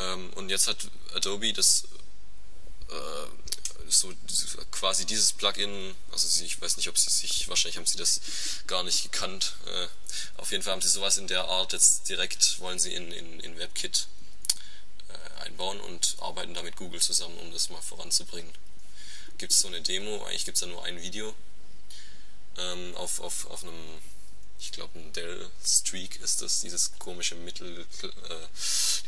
ähm, 0.00 0.30
und 0.34 0.48
jetzt 0.48 0.68
hat 0.68 0.88
Adobe 1.14 1.52
das 1.52 1.84
äh, 2.88 3.26
so 3.88 4.12
quasi 4.70 5.04
dieses 5.04 5.32
Plugin, 5.32 5.94
also 6.12 6.44
ich 6.44 6.60
weiß 6.60 6.76
nicht, 6.76 6.88
ob 6.88 6.96
sie 6.96 7.10
sich 7.10 7.48
wahrscheinlich 7.48 7.76
haben 7.76 7.86
sie 7.86 7.98
das 7.98 8.20
gar 8.66 8.82
nicht 8.84 9.02
gekannt. 9.02 9.54
Äh, 9.66 9.88
auf 10.36 10.52
jeden 10.52 10.62
Fall 10.62 10.72
haben 10.72 10.82
sie 10.82 10.88
sowas 10.88 11.18
in 11.18 11.26
der 11.26 11.44
Art 11.44 11.72
jetzt 11.72 12.08
direkt 12.08 12.60
wollen 12.60 12.78
sie 12.78 12.94
in 12.94 13.10
in, 13.12 13.40
in 13.40 13.58
WebKit 13.58 14.06
äh, 15.08 15.42
einbauen 15.42 15.80
und 15.80 16.16
arbeiten 16.20 16.54
da 16.54 16.62
mit 16.62 16.76
Google 16.76 17.00
zusammen, 17.00 17.36
um 17.38 17.52
das 17.52 17.68
mal 17.68 17.82
voranzubringen. 17.82 18.52
Gibt 19.38 19.52
es 19.52 19.60
so 19.60 19.68
eine 19.68 19.80
Demo? 19.80 20.24
Eigentlich 20.26 20.44
gibt 20.44 20.56
es 20.56 20.60
da 20.60 20.66
nur 20.66 20.84
ein 20.84 21.00
Video 21.00 21.34
ähm, 22.58 22.94
auf, 22.96 23.20
auf, 23.20 23.46
auf 23.46 23.62
einem, 23.62 23.74
ich 24.60 24.72
glaube, 24.72 24.98
ein 24.98 25.12
Dell 25.14 25.50
Streak 25.64 26.20
ist 26.20 26.42
das, 26.42 26.60
dieses 26.60 26.92
komische 26.98 27.34
Mittel, 27.34 27.80
äh, 28.02 28.08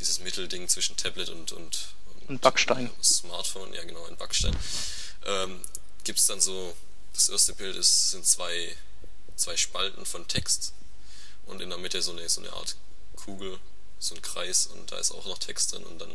dieses 0.01 0.21
Mittelding 0.21 0.69
zwischen 0.69 0.97
Tablet 0.97 1.29
und, 1.29 1.53
und, 1.53 1.95
Und 2.29 2.41
Backstein. 2.41 2.87
äh, 2.87 3.05
Smartphone, 3.05 3.73
ja 3.75 3.85
genau, 3.85 4.05
ein 4.07 4.17
Backstein. 4.17 4.57
Ähm, 5.27 5.61
Gibt 6.05 6.19
es 6.19 6.27
dann 6.27 6.41
so, 6.41 6.75
das 7.13 7.29
erste 7.29 7.55
Bild 7.55 7.77
ist, 7.77 8.11
sind 8.11 8.27
zwei, 8.27 8.75
zwei 9.37 9.57
Spalten 9.57 10.05
von 10.07 10.27
Text 10.27 10.73
und 11.47 11.61
in 11.61 11.69
der 11.69 11.79
Mitte 11.79 12.01
so 12.03 12.13
eine, 12.13 12.29
so 12.29 12.41
eine 12.41 12.53
Art 12.53 12.77
Kugel, 13.15 13.59
so 13.99 14.15
ein 14.15 14.23
Kreis 14.23 14.67
und 14.67 14.91
da 14.91 14.97
ist 14.99 15.13
auch 15.13 15.27
noch 15.27 15.39
Text 15.39 15.73
drin 15.73 15.85
und 15.85 15.99
dann 16.01 16.11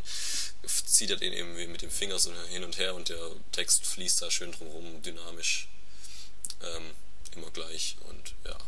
zieht 0.66 1.10
er 1.10 1.16
den 1.16 1.32
eben 1.32 1.54
mit 1.72 1.80
dem 1.80 1.90
Finger 1.90 2.18
so 2.18 2.32
hin 2.50 2.64
und 2.64 2.76
her 2.76 2.94
und 2.94 3.08
der 3.08 3.30
Text 3.52 3.86
fließt 3.86 4.20
da 4.20 4.30
schön 4.30 4.52
drumherum, 4.52 5.00
dynamisch, 5.02 5.68
ähm, 6.60 6.90
immer 7.34 7.50
gleich 7.50 7.96
und 8.10 8.34
ja. 8.44 8.58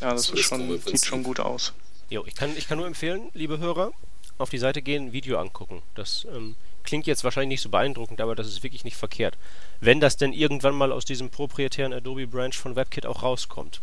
Ja, 0.00 0.12
das 0.12 0.24
So 0.24 0.34
ist 0.34 0.44
schon, 0.44 0.70
sieht 0.70 0.84
Prinzip. 0.84 1.08
schon 1.08 1.22
gut 1.22 1.40
aus. 1.40 1.72
Jo, 2.08 2.24
ich 2.26 2.34
kann, 2.34 2.56
ich 2.56 2.66
kann 2.68 2.78
nur 2.78 2.86
empfehlen, 2.86 3.30
liebe 3.34 3.58
Hörer, 3.58 3.92
auf 4.38 4.50
die 4.50 4.58
Seite 4.58 4.82
gehen, 4.82 5.12
Video 5.12 5.38
angucken. 5.38 5.82
Das 5.94 6.26
ähm, 6.34 6.56
klingt 6.82 7.06
jetzt 7.06 7.22
wahrscheinlich 7.24 7.48
nicht 7.48 7.62
so 7.62 7.68
beeindruckend, 7.68 8.20
aber 8.20 8.34
das 8.34 8.46
ist 8.48 8.62
wirklich 8.62 8.84
nicht 8.84 8.96
verkehrt. 8.96 9.36
Wenn 9.80 10.00
das 10.00 10.16
denn 10.16 10.32
irgendwann 10.32 10.74
mal 10.74 10.92
aus 10.92 11.04
diesem 11.04 11.30
proprietären 11.30 11.92
Adobe 11.92 12.26
Branch 12.26 12.54
von 12.54 12.74
WebKit 12.76 13.06
auch 13.06 13.22
rauskommt. 13.22 13.80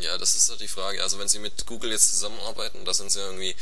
Ja, 0.00 0.16
das 0.18 0.34
ist 0.34 0.48
halt 0.50 0.60
die 0.60 0.68
Frage. 0.68 1.02
Also 1.02 1.18
wenn 1.18 1.28
Sie 1.28 1.38
mit 1.38 1.66
Google 1.66 1.90
jetzt 1.90 2.10
zusammenarbeiten, 2.12 2.84
da 2.84 2.94
sind 2.94 3.10
Sie 3.10 3.18
irgendwie 3.18 3.54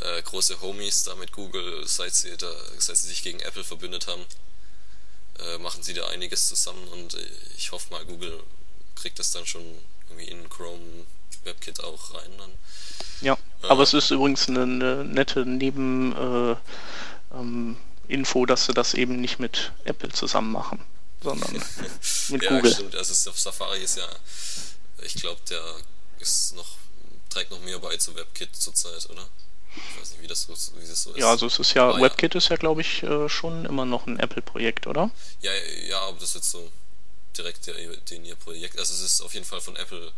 äh, 0.00 0.22
große 0.22 0.60
Homies 0.60 1.04
da 1.04 1.14
mit 1.14 1.32
Google, 1.32 1.86
seit 1.86 2.14
Sie, 2.14 2.36
da, 2.36 2.50
seit 2.78 2.96
Sie 2.96 3.08
sich 3.08 3.22
gegen 3.22 3.38
Apple 3.40 3.62
verbündet 3.62 4.06
haben, 4.08 4.22
äh, 5.38 5.58
machen 5.58 5.82
Sie 5.82 5.94
da 5.94 6.08
einiges 6.08 6.48
zusammen 6.48 6.86
und 6.88 7.14
äh, 7.14 7.26
ich 7.56 7.72
hoffe 7.72 7.90
mal, 7.92 8.04
Google 8.04 8.42
kriegt 8.96 9.18
das 9.18 9.30
dann 9.30 9.46
schon 9.46 9.62
irgendwie 10.08 10.28
in 10.30 10.48
Chrome 10.48 10.80
WebKit 11.46 11.82
auch 11.82 12.14
rein 12.14 12.30
dann. 12.38 12.50
Ja, 13.22 13.38
Ja. 13.62 13.70
aber 13.70 13.82
es 13.82 13.94
ist 13.94 14.10
übrigens 14.10 14.48
eine, 14.48 14.62
eine 14.62 15.04
nette 15.04 15.46
Neben 15.46 16.12
äh, 16.14 16.56
ähm, 17.34 17.76
dass 18.44 18.66
sie 18.66 18.74
das 18.74 18.94
eben 18.94 19.20
nicht 19.20 19.38
mit 19.38 19.72
Apple 19.84 20.10
zusammen 20.10 20.52
machen, 20.52 20.80
sondern 21.22 21.52
mit 22.28 22.42
ja, 22.42 22.50
Google. 22.50 22.72
stimmt. 22.72 22.94
Also 22.94 23.12
Safari 23.38 23.82
ist 23.82 23.96
ja, 23.96 24.06
ich 25.02 25.14
glaube, 25.14 25.40
der 25.48 25.62
ist 26.20 26.54
noch, 26.54 26.76
trägt 27.30 27.50
noch 27.50 27.60
mehr 27.60 27.78
bei 27.78 27.96
zu 27.96 28.14
WebKit 28.14 28.54
zurzeit, 28.54 29.08
oder? 29.10 29.26
Ich 29.76 30.00
weiß 30.00 30.10
nicht, 30.12 30.22
wie 30.22 30.26
das 30.26 30.42
so, 30.42 30.52
wie 30.80 30.86
das 30.86 31.02
so 31.02 31.10
ist. 31.12 31.18
Ja, 31.18 31.30
also 31.30 31.46
es 31.46 31.58
ist 31.58 31.74
ja, 31.74 31.88
Aber 31.88 32.00
WebKit 32.00 32.34
ist 32.34 32.48
ja, 32.48 32.56
glaube 32.56 32.80
ich, 32.80 33.02
äh, 33.02 33.28
schon 33.28 33.64
immer 33.66 33.84
noch 33.84 34.06
ein 34.06 34.18
Apple-Projekt, 34.18 34.86
oder? 34.86 35.10
Ja, 35.40 35.52
ja, 35.88 36.08
ob 36.08 36.18
das 36.20 36.34
jetzt 36.34 36.50
so 36.50 36.70
direkt 37.36 37.66
den 38.10 38.24
ihr 38.24 38.36
Projekt, 38.36 38.78
also 38.78 38.94
es 38.94 39.00
ist 39.00 39.20
auf 39.20 39.34
jeden 39.34 39.44
Fall 39.44 39.60
von 39.60 39.76
Apple, 39.76 40.12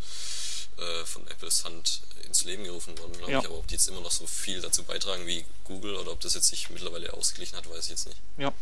äh, 0.79 1.05
von 1.05 1.26
Apples 1.29 1.64
Hand 1.64 2.01
ins 2.26 2.45
Leben 2.45 2.64
gerufen 2.64 2.97
worden, 2.99 3.12
glaube 3.16 3.33
Ja. 3.33 3.39
ich. 3.41 3.47
Aber 3.47 3.59
ob 3.59 3.66
die 3.68 3.74
jetzt 3.74 3.89
immer 3.89 4.01
noch 4.01 4.11
so 4.11 4.26
viel 4.26 4.61
dazu 4.61 4.83
beitragen 4.85 5.26
wie 5.26 5.45
Google 5.64 5.97
oder 5.97 6.12
ob 6.12 6.20
das 6.20 6.35
jetzt 6.35 6.49
sich 6.49 6.70
mittlerweile 6.70 7.12
ausgeglichen 7.12 7.57
hat, 7.57 7.68
weiß 7.70 7.85
ich 7.85 7.91
jetzt 7.91 8.07
nicht. 8.07 8.18
Ja. 8.37 8.53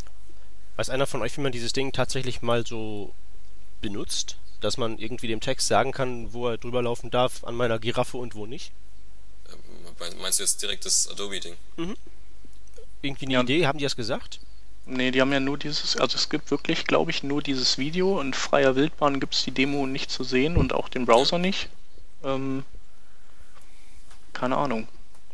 Weiß 0.76 0.90
einer 0.90 1.06
von 1.06 1.22
euch, 1.22 1.36
wie 1.36 1.40
man 1.40 1.52
dieses 1.52 1.72
Ding 1.72 1.92
tatsächlich 1.92 2.42
mal 2.42 2.66
so 2.66 3.12
benutzt? 3.80 4.36
Dass 4.60 4.78
man 4.78 4.98
irgendwie 4.98 5.28
dem 5.28 5.40
Text 5.40 5.68
sagen 5.68 5.92
kann, 5.92 6.32
wo 6.32 6.48
er 6.48 6.58
drüber 6.58 6.80
laufen 6.82 7.10
darf 7.10 7.44
an 7.44 7.54
meiner 7.54 7.78
Giraffe 7.78 8.16
und 8.16 8.34
wo 8.34 8.46
nicht? 8.46 8.72
Ähm, 9.50 10.18
Meinst 10.20 10.38
du 10.38 10.42
jetzt 10.44 10.60
direkt 10.62 10.84
das 10.86 11.08
Adobe-Ding? 11.08 11.56
Irgendwie 13.02 13.24
eine 13.26 13.34
Ja. 13.34 13.42
Idee? 13.42 13.66
Haben 13.66 13.78
die 13.78 13.84
das 13.84 13.96
gesagt? 13.96 14.40
Nee, 14.86 15.10
die 15.10 15.20
haben 15.20 15.32
ja 15.32 15.40
nur 15.40 15.58
dieses, 15.58 15.96
also 15.96 16.16
es 16.16 16.28
gibt 16.28 16.50
wirklich, 16.50 16.84
glaube 16.86 17.10
ich, 17.10 17.22
nur 17.22 17.42
dieses 17.42 17.76
Video. 17.76 18.20
In 18.20 18.32
freier 18.34 18.76
Wildbahn 18.76 19.18
gibt 19.20 19.34
es 19.34 19.44
die 19.44 19.50
Demo 19.50 19.86
nicht 19.86 20.10
zu 20.10 20.22
sehen 20.24 20.56
und 20.56 20.72
auch 20.72 20.88
den 20.88 21.06
Browser 21.06 21.38
nicht. 21.38 21.68
Ähm, 22.26 22.64
keine 24.32 24.56
Ahnung. 24.56 24.88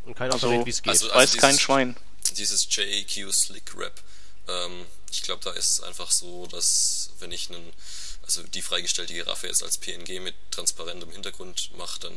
Und 0.05 0.14
keiner 0.14 0.34
Also- 0.34 0.49
verrät, 0.51 0.66
wie 0.66 0.70
es 0.70 0.82
geht. 0.82 0.90
Also- 0.90 1.09
Weiß 1.11 1.36
kein 1.36 1.51
dieses- 1.51 1.61
Schwein. 1.62 1.97
Dieses 2.36 2.66
JQ 2.74 3.32
Slick 3.32 3.76
Wrap, 3.76 4.01
ähm, 4.49 4.86
ich 5.11 5.22
glaube, 5.22 5.43
da 5.45 5.51
ist 5.53 5.70
es 5.70 5.80
einfach 5.82 6.11
so, 6.11 6.47
dass 6.47 7.11
wenn 7.18 7.32
ich 7.32 7.51
einen, 7.51 7.72
also 8.22 8.43
die 8.45 8.62
freigestellte 8.62 9.12
Giraffe 9.12 9.49
jetzt 9.49 9.62
als 9.62 9.76
PNG 9.78 10.20
mit 10.20 10.34
transparentem 10.51 11.11
Hintergrund 11.11 11.70
mache, 11.76 12.01
dann 12.01 12.14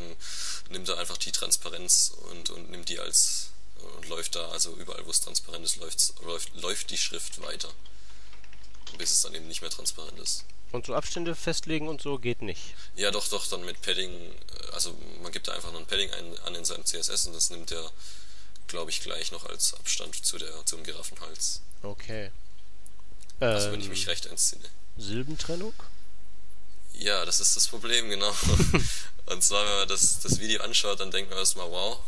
nimmt 0.69 0.87
er 0.89 0.99
einfach 0.99 1.17
die 1.17 1.31
Transparenz 1.31 2.11
und, 2.31 2.49
und 2.51 2.69
nimmt 2.69 2.89
die 2.89 2.99
als 2.99 3.47
und 3.97 4.07
läuft 4.07 4.35
da, 4.35 4.47
also 4.49 4.73
überall 4.77 5.05
wo 5.05 5.11
es 5.11 5.21
transparent 5.21 5.65
ist, 5.65 5.75
läuft, 5.77 6.13
läuft, 6.23 6.55
läuft 6.55 6.89
die 6.91 6.97
Schrift 6.97 7.41
weiter. 7.41 7.69
Bis 8.97 9.11
es 9.11 9.21
dann 9.21 9.33
eben 9.35 9.47
nicht 9.47 9.61
mehr 9.61 9.69
transparent 9.71 10.17
ist. 10.19 10.43
Und 10.71 10.85
so 10.85 10.93
Abstände 10.93 11.35
festlegen 11.35 11.87
und 11.87 12.01
so 12.01 12.17
geht 12.17 12.41
nicht. 12.41 12.75
Ja, 12.95 13.11
doch, 13.11 13.27
doch, 13.29 13.47
dann 13.47 13.63
mit 13.65 13.81
Padding, 13.81 14.11
äh, 14.11 14.71
also 14.73 14.95
man 15.21 15.31
gibt 15.31 15.47
da 15.47 15.53
einfach 15.53 15.71
noch 15.71 15.79
ein 15.79 15.85
Padding 15.85 16.11
ein, 16.11 16.39
an 16.39 16.55
in 16.55 16.65
seinem 16.65 16.85
CSS 16.85 17.27
und 17.27 17.33
das 17.33 17.49
nimmt 17.49 17.71
er, 17.71 17.91
glaube 18.67 18.91
ich, 18.91 19.01
gleich 19.01 19.31
noch 19.31 19.45
als 19.45 19.73
Abstand 19.75 20.25
zu 20.25 20.37
der, 20.37 20.65
zum 20.65 20.83
Giraffenhals. 20.83 21.61
Okay. 21.81 22.31
Also 23.39 23.71
wenn 23.71 23.79
ich 23.79 23.85
Ähm, 23.85 23.91
mich 23.91 24.07
recht 24.07 24.25
entsinne. 24.25 24.65
Silbentrennung? 24.97 25.73
Ja, 26.93 27.25
das 27.25 27.39
ist 27.39 27.55
das 27.55 27.67
Problem, 27.67 28.09
genau. 28.09 28.33
und 29.27 29.43
zwar, 29.43 29.65
wenn 29.65 29.77
man 29.79 29.87
das, 29.87 30.19
das 30.19 30.39
Video 30.39 30.61
anschaut, 30.61 30.99
dann 30.99 31.11
denkt 31.11 31.29
man 31.29 31.39
erstmal, 31.39 31.69
wow. 31.69 31.99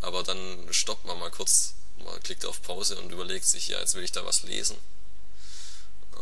Aber 0.00 0.22
dann 0.22 0.66
stoppt 0.70 1.04
man 1.06 1.18
mal 1.18 1.30
kurz, 1.30 1.74
man 2.04 2.20
klickt 2.22 2.44
auf 2.44 2.60
Pause 2.62 2.98
und 2.98 3.10
überlegt 3.12 3.44
sich, 3.44 3.68
ja, 3.68 3.78
jetzt 3.78 3.94
will 3.94 4.02
ich 4.02 4.12
da 4.12 4.24
was 4.24 4.42
lesen. 4.42 4.76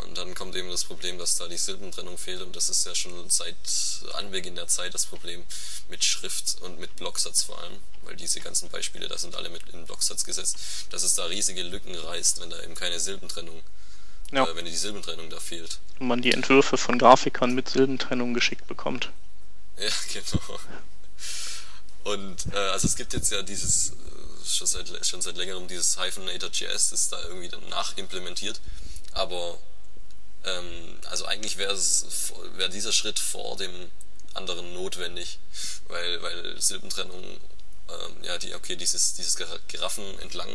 Und 0.05 0.17
dann 0.17 0.35
kommt 0.35 0.55
eben 0.57 0.71
das 0.71 0.85
Problem, 0.85 1.19
dass 1.19 1.37
da 1.37 1.49
die 1.49 1.57
Silbentrennung 1.57 2.19
fehlt 2.19 2.43
und 2.43 2.55
das 2.57 2.69
ist 2.69 2.87
ja 2.87 2.95
schon 2.95 3.29
seit 3.29 3.57
Anbeginn 4.15 4.55
der 4.55 4.67
Zeit 4.67 4.95
das 4.95 5.07
Problem 5.07 5.45
mit 5.89 6.05
Schrift 6.05 6.57
und 6.63 6.79
mit 6.79 6.97
Blocksatz 6.97 7.43
vor 7.43 7.61
allem, 7.61 7.77
weil 8.03 8.17
diese 8.17 8.41
ganzen 8.41 8.69
Beispiele, 8.69 9.09
da 9.09 9.19
sind 9.19 9.35
alle 9.35 9.51
mit 9.51 9.63
in 9.73 9.85
Blocksatz 9.87 10.25
gesetzt, 10.25 10.57
dass 10.91 11.03
es 11.03 11.15
da 11.15 11.25
riesige 11.25 11.63
Lücken 11.63 11.95
reißt, 11.95 12.41
wenn 12.41 12.51
da 12.51 12.63
eben 12.63 12.75
keine 12.75 13.01
Silbentrennung, 13.01 13.61
ja. 14.33 14.47
äh, 14.47 14.57
wenn 14.57 14.65
die 14.65 14.77
Silbentrennung 14.77 15.31
da 15.31 15.41
fehlt. 15.41 15.79
Und 15.99 16.09
man 16.09 16.23
die 16.23 16.33
Entwürfe 16.33 16.77
von 16.77 16.99
Grafikern 16.99 17.55
mit 17.55 17.69
Silbentrennung 17.69 18.35
geschickt 18.35 18.67
bekommt. 18.67 19.11
Ja, 19.79 19.91
genau. 20.13 20.61
Und 22.05 22.47
äh, 22.53 22.57
also 22.57 22.87
es 22.87 22.97
gibt 22.97 23.13
jetzt 23.13 23.31
ja 23.31 23.43
dieses, 23.43 23.91
äh, 23.91 23.95
schon 24.49 24.67
seit, 24.67 25.07
schon 25.07 25.21
seit 25.21 25.37
längerem 25.37 25.69
dieses 25.69 25.99
Hyphenator.js, 25.99 26.93
ist 26.93 27.13
da 27.13 27.23
irgendwie 27.25 27.49
dann 27.49 27.69
nachimplementiert, 27.69 28.61
aber 29.13 29.59
ähm, 30.45 30.99
also 31.09 31.27
eigentlich 31.27 31.57
wäre 31.59 31.77
wär 32.57 32.69
dieser 32.69 32.93
Schritt 32.93 33.19
vor 33.19 33.57
dem 33.57 33.91
anderen 34.35 34.73
notwendig, 34.75 35.39
weil, 35.89 36.23
weil 36.23 36.61
Silbentrennung, 36.61 37.23
ähm, 37.23 38.23
ja, 38.23 38.39
die, 38.39 38.55
okay, 38.55 38.77
dieses, 38.77 39.15
dieses 39.15 39.37
Giraffen 39.69 40.19
entlang 40.21 40.49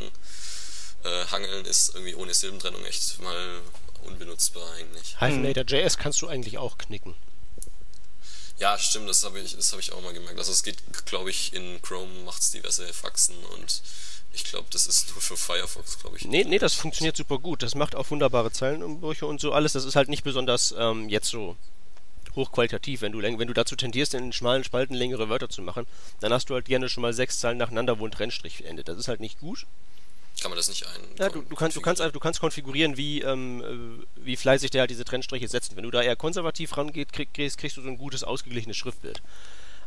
äh, 1.03 1.25
hangeln 1.27 1.65
ist 1.65 1.93
irgendwie 1.93 2.15
ohne 2.15 2.33
Silbentrennung 2.33 2.83
echt 2.85 3.19
mal 3.21 3.61
unbenutzbar 4.03 4.71
eigentlich. 4.73 5.19
Hyphenator.js 5.19 5.97
kannst 5.97 6.21
du 6.21 6.27
eigentlich 6.27 6.57
auch 6.57 6.77
knicken. 6.77 7.15
Ja, 8.57 8.77
stimmt, 8.77 9.09
das 9.09 9.23
habe 9.23 9.39
ich, 9.39 9.53
hab 9.53 9.79
ich 9.79 9.91
auch 9.91 10.01
mal 10.01 10.13
gemerkt. 10.13 10.39
Also 10.39 10.51
es 10.51 10.63
geht, 10.63 10.77
glaube 11.05 11.29
ich, 11.29 11.53
in 11.53 11.81
Chrome 11.81 12.23
macht 12.23 12.41
es 12.41 12.51
diverse 12.51 12.91
Faxen 12.93 13.35
und 13.45 13.81
ich 14.35 14.43
glaube, 14.43 14.67
das 14.71 14.85
ist 14.85 15.09
nur 15.11 15.21
für 15.21 15.37
Firefox, 15.37 15.99
glaube 15.99 16.17
ich. 16.17 16.25
Nee, 16.25 16.43
nee, 16.43 16.59
das 16.59 16.73
funktioniert 16.73 17.15
super 17.15 17.39
gut. 17.39 17.63
Das 17.63 17.73
macht 17.73 17.95
auch 17.95 18.11
wunderbare 18.11 18.51
Zeilenumbrüche 18.51 19.25
und 19.25 19.39
so 19.39 19.53
alles. 19.53 19.73
Das 19.73 19.85
ist 19.85 19.95
halt 19.95 20.09
nicht 20.09 20.23
besonders 20.23 20.75
ähm, 20.77 21.09
jetzt 21.09 21.29
so 21.29 21.55
hochqualitativ. 22.35 23.01
Wenn 23.01 23.13
du, 23.13 23.21
wenn 23.21 23.47
du 23.47 23.53
dazu 23.53 23.75
tendierst, 23.75 24.13
in 24.13 24.33
schmalen 24.33 24.63
Spalten 24.63 24.93
längere 24.93 25.29
Wörter 25.29 25.49
zu 25.49 25.61
machen, 25.61 25.87
dann 26.19 26.33
hast 26.33 26.49
du 26.49 26.53
halt 26.53 26.65
gerne 26.65 26.89
schon 26.89 27.01
mal 27.01 27.13
sechs 27.13 27.39
Zeilen 27.39 27.57
nacheinander, 27.57 27.97
wo 27.99 28.05
ein 28.05 28.11
Trennstrich 28.11 28.65
endet. 28.65 28.89
Das 28.89 28.97
ist 28.97 29.07
halt 29.07 29.21
nicht 29.21 29.39
gut. 29.39 29.65
Kann 30.41 30.51
man 30.51 30.57
das 30.57 30.67
nicht 30.67 30.85
ein? 30.85 31.01
Ja, 31.17 31.29
du, 31.29 31.41
du, 31.41 31.55
kannst, 31.55 31.77
du, 31.77 31.81
kannst, 31.81 32.01
du 32.01 32.19
kannst 32.19 32.41
konfigurieren, 32.41 32.97
wie, 32.97 33.21
ähm, 33.21 34.03
äh, 34.17 34.25
wie 34.25 34.35
fleißig 34.35 34.69
der 34.69 34.81
halt 34.81 34.91
diese 34.91 35.05
Trennstriche 35.05 35.47
setzt. 35.47 35.77
Wenn 35.77 35.83
du 35.83 35.91
da 35.91 36.01
eher 36.01 36.17
konservativ 36.17 36.75
rangeht, 36.75 37.13
krieg, 37.13 37.33
kriegst, 37.33 37.57
kriegst 37.57 37.77
du 37.77 37.81
so 37.81 37.87
ein 37.87 37.97
gutes, 37.97 38.23
ausgeglichenes 38.23 38.75
Schriftbild. 38.75 39.21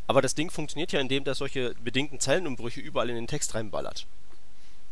Aber 0.06 0.22
das 0.22 0.34
Ding 0.34 0.50
funktioniert 0.50 0.92
ja, 0.92 1.00
indem 1.00 1.24
das 1.24 1.38
solche 1.38 1.74
bedingten 1.84 2.18
Zeilenumbrüche 2.18 2.80
überall 2.80 3.10
in 3.10 3.16
den 3.16 3.26
Text 3.26 3.54
reinballert. 3.54 4.06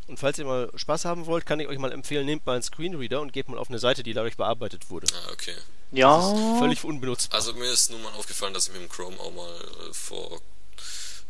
Und 0.09 0.19
falls 0.19 0.39
ihr 0.39 0.45
mal 0.45 0.71
Spaß 0.75 1.05
haben 1.05 1.27
wollt, 1.27 1.47
kann 1.47 1.59
ich 1.59 1.67
euch 1.67 1.79
mal 1.79 1.91
empfehlen, 1.91 2.27
nehmt 2.27 2.47
mal 2.47 2.55
einen 2.55 2.63
Screenreader 2.63 3.21
und 3.21 3.33
geht 3.33 3.49
mal 3.49 3.59
auf 3.59 3.69
eine 3.69 3.79
Seite, 3.79 4.03
die 4.03 4.13
dadurch 4.13 4.37
bearbeitet 4.37 4.89
wurde. 4.89 5.07
Ah, 5.13 5.33
okay. 5.33 5.55
Ja. 5.91 6.21
völlig 6.59 6.85
unbenutzbar. 6.85 7.37
Also 7.37 7.55
mir 7.55 7.71
ist 7.71 7.91
nun 7.91 8.03
mal 8.03 8.13
aufgefallen, 8.13 8.55
dass 8.55 8.69
ich 8.69 8.73
mit 8.73 8.83
dem 8.83 8.89
Chrome 8.89 9.19
auch 9.19 9.33
mal 9.33 9.55
äh, 9.89 9.93
vor, 9.93 10.41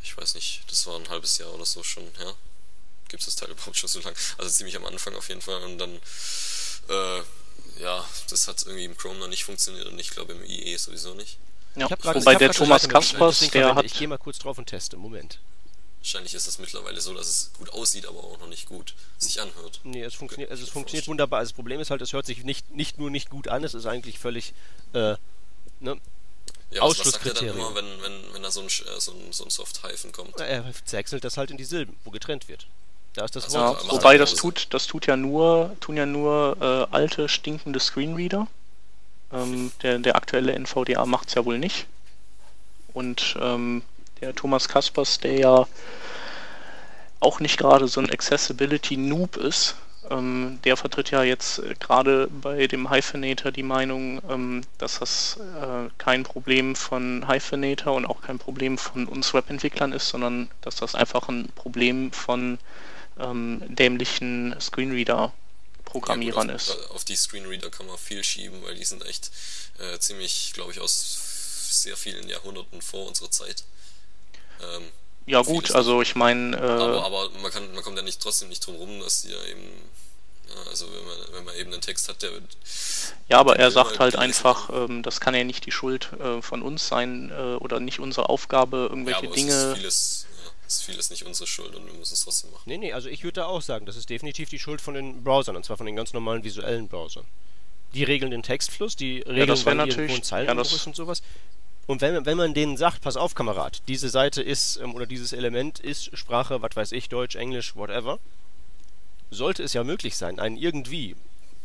ich 0.03 0.17
weiß 0.17 0.35
nicht, 0.35 0.63
das 0.71 0.87
war 0.87 0.97
ein 0.99 1.09
halbes 1.09 1.39
Jahr 1.39 1.53
oder 1.55 1.65
so 1.65 1.83
schon, 1.83 2.05
ja. 2.21 2.33
Gibt 3.09 3.23
es 3.23 3.27
das 3.27 3.37
Teil 3.37 3.51
überhaupt 3.53 3.77
schon 3.77 3.89
so 3.89 4.01
lang? 4.01 4.15
Also 4.37 4.51
ziemlich 4.51 4.77
am 4.77 4.85
Anfang 4.85 5.15
auf 5.15 5.29
jeden 5.29 5.41
Fall. 5.41 5.63
Und 5.63 5.79
dann, 5.79 5.95
äh, 6.89 7.23
ja, 7.81 8.05
das 8.29 8.47
hat 8.49 8.63
irgendwie 8.67 8.85
im 8.85 8.97
Chrome 8.97 9.19
noch 9.19 9.29
nicht 9.29 9.45
funktioniert 9.45 9.87
und 9.87 9.99
ich 9.99 10.11
glaube 10.11 10.35
im 10.35 10.45
IE 10.45 10.77
sowieso 10.77 11.15
nicht. 11.15 11.39
Ja, 11.77 11.89
wobei 11.91 12.35
der 12.37 12.53
Thomas 12.53 12.89
Kaspers, 12.89 13.51
der 13.51 13.75
hat... 13.75 13.85
Ich 13.85 13.95
gehe 13.95 14.09
mal 14.09 14.19
kurz 14.19 14.39
drauf 14.39 14.57
und 14.57 14.67
teste, 14.67 14.97
Moment. 14.97 15.39
Wahrscheinlich 16.07 16.35
ist 16.35 16.47
es 16.47 16.61
mittlerweile 16.61 17.01
so, 17.01 17.13
dass 17.15 17.27
es 17.27 17.51
gut 17.59 17.69
aussieht, 17.73 18.07
aber 18.07 18.21
auch 18.21 18.39
noch 18.39 18.47
nicht 18.47 18.69
gut 18.69 18.95
sich 19.19 19.41
anhört. 19.41 19.81
Nee, 19.83 20.03
es 20.03 20.15
funktioniert, 20.15 20.53
also 20.53 20.63
es 20.63 20.69
funktioniert 20.69 21.09
wunderbar. 21.09 21.41
Also 21.41 21.51
das 21.51 21.57
Problem 21.57 21.81
ist 21.81 21.91
halt, 21.91 22.01
es 22.01 22.13
hört 22.13 22.27
sich 22.27 22.45
nicht, 22.45 22.71
nicht 22.71 22.97
nur 22.97 23.11
nicht 23.11 23.29
gut 23.29 23.49
an, 23.49 23.65
es 23.65 23.75
ist 23.75 23.87
eigentlich 23.87 24.21
völlig 24.21 24.55
äh, 24.93 25.17
ne, 25.81 26.01
ja, 26.71 26.83
was, 26.83 27.01
was 27.01 27.11
sagt 27.11 27.27
er 27.27 27.35
dann 27.35 27.49
immer, 27.49 27.75
wenn, 27.75 27.87
wenn, 28.03 28.35
wenn 28.35 28.43
da 28.45 28.53
so 28.53 28.61
ein, 28.61 28.67
äh, 28.67 29.01
so 29.01 29.11
ein, 29.11 29.33
so 29.33 29.43
ein 29.43 29.51
Soft-Hyphen 29.51 30.13
kommt? 30.13 30.39
Er 30.39 30.65
zächselt 30.85 31.25
das 31.25 31.37
halt 31.39 31.51
in 31.51 31.57
die 31.57 31.65
Silben, 31.65 31.97
wo 32.05 32.13
getrennt 32.13 32.47
wird. 32.47 32.69
Da 33.15 33.25
ist 33.25 33.35
das 33.35 33.47
also, 33.47 33.59
Wort. 33.59 33.83
Ja, 33.83 33.91
wobei 33.91 34.17
das 34.17 34.37
tut, 34.37 34.69
das 34.71 34.87
tut 34.87 35.09
ja 35.09 35.17
nur, 35.17 35.75
tun 35.81 35.97
ja 35.97 36.07
nur 36.07 36.57
äh, 36.61 36.95
alte, 36.95 37.29
stinkende 37.29 37.81
Screenreader. 37.81 38.47
Ähm, 39.33 39.73
der, 39.83 39.99
der 39.99 40.15
aktuelle 40.15 40.53
NVDA 40.53 41.05
macht 41.05 41.27
es 41.27 41.35
ja 41.35 41.45
wohl 41.45 41.59
nicht. 41.59 41.87
Und 42.93 43.37
ähm, 43.41 43.83
der 44.21 44.35
Thomas 44.35 44.69
Kaspers, 44.69 45.19
der 45.21 45.39
ja 45.39 45.67
auch 47.21 47.41
nicht 47.41 47.59
gerade 47.59 47.89
so 47.89 48.01
ein 48.01 48.11
Accessibility-Noob 48.11 49.37
ist, 49.37 49.77
ähm, 50.11 50.61
der 50.65 50.77
vertritt 50.77 51.11
ja 51.11 51.23
jetzt 51.23 51.59
äh, 51.59 51.75
gerade 51.79 52.29
bei 52.29 52.67
dem 52.67 52.91
Hyphenator 52.91 53.51
die 53.51 53.63
Meinung, 53.63 54.23
ähm, 54.29 54.63
dass 54.79 54.99
das 54.99 55.39
äh, 55.61 55.91
kein 55.99 56.23
Problem 56.23 56.77
von 56.77 57.27
Hyphenator 57.29 57.95
und 57.95 58.07
auch 58.07 58.21
kein 58.23 58.39
Problem 58.39 58.79
von 58.79 59.07
uns 59.07 59.35
Webentwicklern 59.35 59.93
ist, 59.93 60.09
sondern 60.09 60.51
dass 60.61 60.77
das 60.77 60.95
einfach 60.95 61.29
ein 61.29 61.49
Problem 61.55 62.13
von 62.13 62.59
ähm, 63.19 63.63
dämlichen 63.69 64.55
Screenreader-Programmierern 64.61 66.51
ja, 66.51 66.55
ist. 66.55 66.71
Auf 66.91 67.05
die 67.05 67.17
Screenreader 67.17 67.71
kann 67.71 67.87
man 67.87 67.99
viel 67.99 68.23
schieben, 68.23 68.63
weil 68.63 68.77
die 68.77 68.85
sind 68.85 69.05
echt 69.07 69.31
äh, 69.79 69.99
ziemlich, 69.99 70.53
glaube 70.55 70.73
ich, 70.73 70.81
aus 70.81 71.19
sehr 71.71 71.97
vielen 71.97 72.29
Jahrhunderten 72.29 72.81
vor 72.81 73.07
unserer 73.07 73.31
Zeit. 73.31 73.65
Ähm, 74.63 74.83
ja 75.27 75.43
gut, 75.43 75.75
also 75.75 76.03
ich 76.03 76.15
meine... 76.15 76.57
Äh, 76.57 76.61
aber, 76.61 77.05
aber 77.05 77.31
man, 77.43 77.51
kann, 77.51 77.75
man 77.75 77.83
kommt 77.83 77.97
ja 77.97 78.03
nicht 78.03 78.21
trotzdem 78.21 78.49
nicht 78.49 78.65
drum 78.65 78.77
rum, 78.77 79.01
dass 79.01 79.23
die 79.23 79.31
ja 79.31 79.45
eben... 79.51 79.63
Ja, 80.49 80.71
also 80.71 80.87
wenn 80.87 81.05
man, 81.05 81.17
wenn 81.33 81.45
man 81.45 81.57
eben 81.57 81.73
einen 81.73 81.83
Text 81.83 82.09
hat, 82.09 82.23
der... 82.23 82.31
Ja, 83.29 83.39
aber 83.41 83.59
er 83.59 83.73
sagt 83.73 83.99
halt 83.99 84.15
einfach, 84.15 84.71
ähm, 84.71 85.03
das 85.03 85.21
kann 85.21 85.35
ja 85.35 85.43
nicht 85.43 85.67
die 85.67 85.73
Schuld 85.73 86.13
äh, 86.21 86.41
von 86.41 86.63
uns 86.63 86.87
sein 86.87 87.33
äh, 87.33 87.57
oder 87.57 87.81
nicht 87.81 87.99
unsere 87.99 88.29
Aufgabe, 88.29 88.87
irgendwelche 88.89 89.23
ja, 89.23 89.27
aber 89.27 89.35
Dinge... 89.35 89.53
Es 89.53 89.65
ist 89.65 89.75
vieles, 89.75 90.27
ja, 90.45 90.51
ist 90.69 90.83
vieles 90.85 91.11
nicht 91.11 91.27
unsere 91.27 91.49
Schuld 91.49 91.75
und 91.75 91.87
wir 91.87 91.95
müssen 91.95 92.15
es 92.15 92.21
trotzdem 92.21 92.53
machen. 92.53 92.63
Nee, 92.67 92.79
nee, 92.79 92.93
also 92.93 93.09
ich 93.09 93.25
würde 93.25 93.41
da 93.41 93.47
auch 93.47 93.63
sagen, 93.63 93.87
das 93.87 93.97
ist 93.97 94.09
definitiv 94.09 94.49
die 94.49 94.61
Schuld 94.61 94.81
von 94.81 94.95
den 94.95 95.25
Browsern, 95.25 95.57
und 95.57 95.65
zwar 95.65 95.77
von 95.77 95.87
den 95.87 95.97
ganz 95.97 96.13
normalen 96.13 96.45
visuellen 96.45 96.87
Browsern. 96.87 97.25
Die 97.95 98.05
regeln 98.05 98.31
den 98.31 98.45
Textfluss, 98.45 98.95
die 98.95 99.19
regeln 99.19 99.39
ja, 99.39 99.47
das 99.47 99.65
irgendwo 99.65 100.15
ein 100.15 100.23
Zeilen 100.23 100.47
ja, 100.47 100.53
und 100.53 100.97
sowas. 100.97 101.23
Und 101.87 102.01
wenn, 102.01 102.27
wenn 102.27 102.37
man 102.37 102.53
denen 102.55 102.77
sagt, 102.77 103.03
pass 103.03 103.17
auf, 103.17 103.35
Kamerad, 103.35 103.83
diese 103.87 104.09
Seite 104.09 104.43
ist, 104.43 104.77
ähm, 104.79 104.95
oder 104.95 105.07
dieses 105.07 105.33
Element 105.33 105.79
ist 105.79 106.17
Sprache, 106.17 106.61
was 106.63 106.75
weiß 106.75 106.93
ich, 106.93 107.09
Deutsch, 107.09 107.37
Englisch, 107.37 107.77
whatever, 107.77 108.19
sollte 109.31 109.63
es 109.63 109.73
ja 109.73 109.85
möglich 109.85 110.17
sein, 110.17 110.41
einen 110.41 110.57
irgendwie 110.57 111.17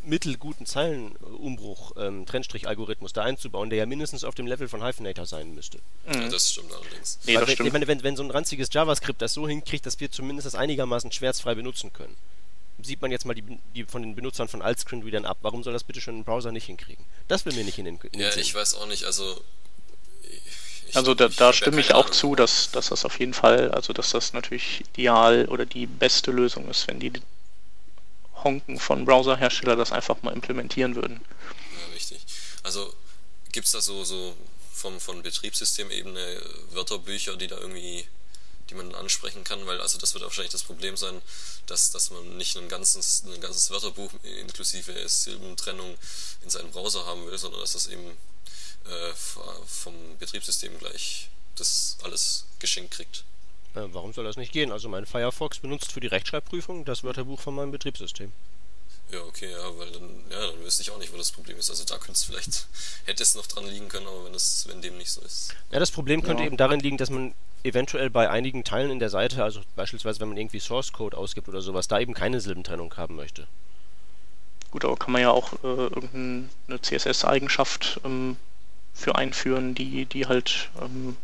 mittelguten 0.03 0.65
Zeilenumbruch, 0.65 1.91
ähm, 1.97 2.25
Trennstrich-Algorithmus 2.25 3.13
da 3.13 3.23
einzubauen, 3.23 3.69
der 3.69 3.79
ja 3.79 3.85
mindestens 3.85 4.23
auf 4.23 4.33
dem 4.33 4.47
Level 4.47 4.67
von 4.67 4.83
Hyphenator 4.83 5.25
sein 5.25 5.53
müsste. 5.53 5.79
Ja, 6.11 6.27
das 6.27 6.51
stimmt 6.51 6.71
allerdings. 6.73 7.19
Nee, 7.25 7.33
das 7.35 7.47
wenn, 7.47 7.53
stimmt. 7.53 7.67
Ich 7.67 7.73
meine, 7.73 7.87
wenn, 7.87 8.03
wenn 8.03 8.15
so 8.15 8.23
ein 8.23 8.31
ranziges 8.31 8.69
JavaScript 8.71 9.21
das 9.21 9.33
so 9.33 9.47
hinkriegt, 9.47 9.85
dass 9.85 9.99
wir 9.99 10.11
zumindest 10.11 10.47
das 10.47 10.55
einigermaßen 10.55 11.11
schmerzfrei 11.11 11.53
benutzen 11.53 11.93
können, 11.93 12.15
sieht 12.81 13.01
man 13.01 13.11
jetzt 13.11 13.25
mal 13.25 13.35
die, 13.35 13.43
die 13.75 13.83
von 13.83 14.01
den 14.01 14.15
Benutzern 14.15 14.47
von 14.47 14.63
Altscreen-Readern 14.63 15.25
ab. 15.25 15.37
Warum 15.41 15.61
soll 15.63 15.73
das 15.73 15.83
bitte 15.83 16.01
schon 16.01 16.17
ein 16.19 16.23
Browser 16.23 16.51
nicht 16.51 16.65
hinkriegen? 16.65 17.05
Das 17.27 17.45
will 17.45 17.53
mir 17.53 17.63
nicht 17.63 17.77
in 17.77 17.85
den, 17.85 17.97
in 17.97 18.11
den 18.11 18.21
Ja, 18.21 18.31
Sinn. 18.31 18.41
ich 18.41 18.55
weiß 18.55 18.73
auch 18.75 18.87
nicht. 18.87 19.03
Also 19.05 19.39
also 20.93 21.13
da, 21.13 21.29
da 21.29 21.53
stimme 21.53 21.79
ich 21.79 21.93
auch 21.93 22.09
zu, 22.09 22.35
dass, 22.35 22.71
dass 22.71 22.89
das 22.89 23.05
auf 23.05 23.19
jeden 23.19 23.33
Fall, 23.33 23.71
also 23.71 23.93
dass 23.93 24.11
das 24.11 24.33
natürlich 24.33 24.81
ideal 24.93 25.45
oder 25.45 25.65
die 25.65 25.85
beste 25.85 26.31
Lösung 26.31 26.69
ist, 26.69 26.87
wenn 26.87 26.99
die 26.99 27.13
Honken 28.43 28.79
von 28.79 29.05
Browserhersteller 29.05 29.75
das 29.75 29.91
einfach 29.91 30.21
mal 30.23 30.33
implementieren 30.33 30.95
würden. 30.95 31.21
Ja, 31.79 31.93
richtig. 31.93 32.21
Also 32.63 32.93
gibt 33.51 33.67
es 33.67 33.73
da 33.73 33.81
so, 33.81 34.03
so 34.03 34.35
vom, 34.73 34.99
von 34.99 35.21
Betriebssystemebene 35.21 36.41
Wörterbücher, 36.71 37.37
die 37.37 37.47
da 37.47 37.57
irgendwie, 37.57 38.05
die 38.69 38.75
man 38.75 38.93
ansprechen 38.95 39.43
kann, 39.43 39.65
weil 39.67 39.79
also 39.79 39.97
das 39.97 40.13
wird 40.13 40.23
wahrscheinlich 40.23 40.51
das 40.51 40.63
Problem 40.63 40.97
sein, 40.97 41.21
dass, 41.67 41.91
dass 41.91 42.09
man 42.11 42.37
nicht 42.37 42.57
ein 42.57 42.67
ganzes, 42.67 43.23
ein 43.25 43.39
ganzes 43.39 43.69
Wörterbuch 43.69 44.11
inklusive 44.23 45.07
Silbentrennung 45.07 45.95
in 46.41 46.49
seinem 46.49 46.71
Browser 46.71 47.05
haben 47.05 47.25
will, 47.27 47.37
sondern 47.37 47.61
dass 47.61 47.73
das 47.73 47.87
eben 47.87 48.17
äh, 48.85 49.13
vom 49.65 49.93
Betriebssystem 50.19 50.77
gleich 50.79 51.29
das 51.55 51.97
alles 52.03 52.45
geschenkt 52.59 52.91
kriegt. 52.91 53.23
Äh, 53.75 53.87
warum 53.91 54.13
soll 54.13 54.25
das 54.25 54.37
nicht 54.37 54.51
gehen? 54.51 54.71
Also 54.71 54.89
mein 54.89 55.05
Firefox 55.05 55.59
benutzt 55.59 55.91
für 55.91 55.99
die 55.99 56.07
Rechtschreibprüfung 56.07 56.85
das 56.85 57.03
Wörterbuch 57.03 57.39
von 57.39 57.55
meinem 57.55 57.71
Betriebssystem. 57.71 58.31
Ja, 59.11 59.19
okay, 59.23 59.51
ja, 59.51 59.77
weil 59.77 59.91
dann, 59.91 60.09
ja, 60.29 60.47
dann 60.47 60.63
wüsste 60.63 60.83
ich 60.83 60.91
auch 60.91 60.97
nicht, 60.97 61.11
wo 61.11 61.17
das 61.17 61.31
Problem 61.31 61.57
ist. 61.57 61.69
Also 61.69 61.83
da 61.83 61.97
könnte 61.97 62.13
es 62.13 62.23
vielleicht, 62.23 62.67
hätte 63.05 63.23
es 63.23 63.35
noch 63.35 63.45
dran 63.45 63.67
liegen 63.67 63.89
können, 63.89 64.07
aber 64.07 64.25
wenn 64.25 64.33
es, 64.33 64.67
wenn 64.67 64.81
dem 64.81 64.97
nicht 64.97 65.11
so 65.11 65.21
ist. 65.21 65.53
Ja, 65.71 65.79
das 65.79 65.91
Problem 65.91 66.23
könnte 66.23 66.43
ja. 66.43 66.47
eben 66.47 66.57
darin 66.57 66.79
liegen, 66.79 66.97
dass 66.97 67.09
man 67.09 67.33
eventuell 67.63 68.09
bei 68.09 68.29
einigen 68.29 68.63
Teilen 68.63 68.89
in 68.89 68.99
der 68.99 69.09
Seite, 69.09 69.43
also 69.43 69.61
beispielsweise 69.75 70.19
wenn 70.21 70.29
man 70.29 70.37
irgendwie 70.37 70.59
Source 70.59 70.93
Code 70.93 71.17
ausgibt 71.17 71.49
oder 71.49 71.61
sowas, 71.61 71.87
da 71.87 71.99
eben 71.99 72.13
keine 72.13 72.39
Silbentrennung 72.39 72.95
haben 72.95 73.15
möchte. 73.15 73.47
Gut, 74.71 74.85
aber 74.85 74.95
kann 74.95 75.11
man 75.11 75.21
ja 75.21 75.31
auch 75.31 75.51
äh, 75.63 75.67
irgendeine 75.67 76.81
CSS-Eigenschaft 76.81 77.99
ähm, 78.05 78.37
für 79.01 79.15
einführen, 79.15 79.75
die, 79.75 80.05
die 80.05 80.27
halt, 80.27 80.69
ähm, 80.81 81.17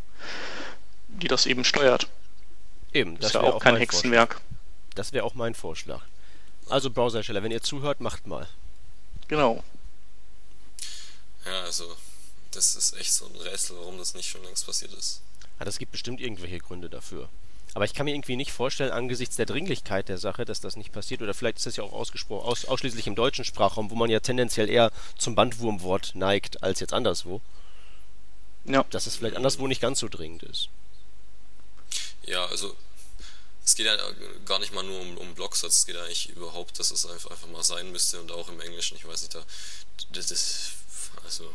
die 1.08 1.28
das 1.28 1.46
eben 1.46 1.64
steuert. 1.64 2.08
Eben, 2.94 3.16
Das 3.16 3.20
das 3.20 3.30
ist 3.30 3.34
ja 3.36 3.42
wäre 3.44 3.54
auch 3.54 3.62
kein 3.62 3.74
mein 3.74 3.82
Hexenwerk. 3.82 4.34
Vorschlag. 4.34 4.48
Das 4.96 5.14
wäre 5.14 5.24
auch 5.26 5.36
mein 5.36 5.54
Vorschlag. 5.54 6.02
Also 6.70 6.90
Browserhersteller, 6.90 7.44
wenn 7.44 7.52
ihr 7.52 7.62
zuhört, 7.62 8.02
macht 8.02 8.28
mal. 8.28 8.48
Genau. 9.28 9.64
Ja, 11.46 11.62
also, 11.62 11.86
das 12.52 12.76
ist 12.76 12.98
echt 12.98 13.14
so 13.14 13.26
ein 13.26 13.36
Rätsel, 13.36 13.78
warum 13.80 13.98
das 13.98 14.16
nicht 14.16 14.30
schon 14.30 14.44
längst 14.44 14.66
passiert 14.66 14.94
ist. 14.94 15.22
Ja, 15.60 15.66
das 15.66 15.78
gibt 15.78 15.92
bestimmt 15.92 16.20
irgendwelche 16.20 16.60
Gründe 16.60 16.90
dafür. 16.90 17.30
Aber 17.74 17.86
ich 17.86 17.94
kann 17.94 18.06
mir 18.06 18.16
irgendwie 18.16 18.36
nicht 18.36 18.52
vorstellen, 18.52 18.92
angesichts 18.92 19.36
der 19.36 19.46
Dringlichkeit 19.46 20.10
der 20.10 20.18
Sache, 20.18 20.46
dass 20.46 20.62
das 20.62 20.78
nicht 20.78 20.92
passiert. 20.92 21.22
Oder 21.22 21.34
vielleicht 21.34 21.58
ist 21.58 21.68
das 21.68 21.76
ja 21.76 21.84
auch 21.84 21.94
ausgesprochen, 21.94 22.48
aus, 22.48 22.66
ausschließlich 22.66 23.06
im 23.08 23.16
deutschen 23.16 23.46
Sprachraum, 23.46 23.92
wo 23.92 23.96
man 23.96 24.10
ja 24.10 24.20
tendenziell 24.20 24.70
eher 24.70 24.92
zum 25.18 25.36
Bandwurmwort 25.36 26.14
neigt, 26.16 26.64
als 26.64 26.80
jetzt 26.80 26.94
anderswo. 26.94 27.40
Ja. 28.68 28.86
Dass 28.90 29.08
es 29.08 29.16
vielleicht 29.16 29.36
anderswo 29.36 29.68
nicht 29.68 29.82
ganz 29.82 30.00
so 30.00 30.08
dringend 30.08 30.44
ist. 30.44 30.70
Ja, 32.24 32.46
also, 32.48 32.76
es 33.64 33.76
geht 33.76 33.86
ja 33.86 33.98
gar 34.46 34.60
nicht 34.60 34.74
mal 34.74 34.84
nur 34.84 35.00
um, 35.00 35.18
um 35.18 35.34
Blocksatz, 35.36 35.80
es 35.80 35.86
geht 35.86 35.98
eigentlich 35.98 36.30
überhaupt, 36.30 36.78
dass 36.80 36.92
es 36.92 37.06
einfach, 37.06 37.32
einfach 37.32 37.48
mal 37.48 37.64
sein 37.64 37.92
müsste 37.92 38.20
und 38.20 38.32
auch 38.32 38.50
im 38.50 38.60
Englischen, 38.60 38.98
ich 38.98 39.08
weiß 39.08 39.22
nicht, 39.22 39.36
da, 39.36 39.42
das 40.12 40.32
ist, 40.32 40.72
also, 41.24 41.46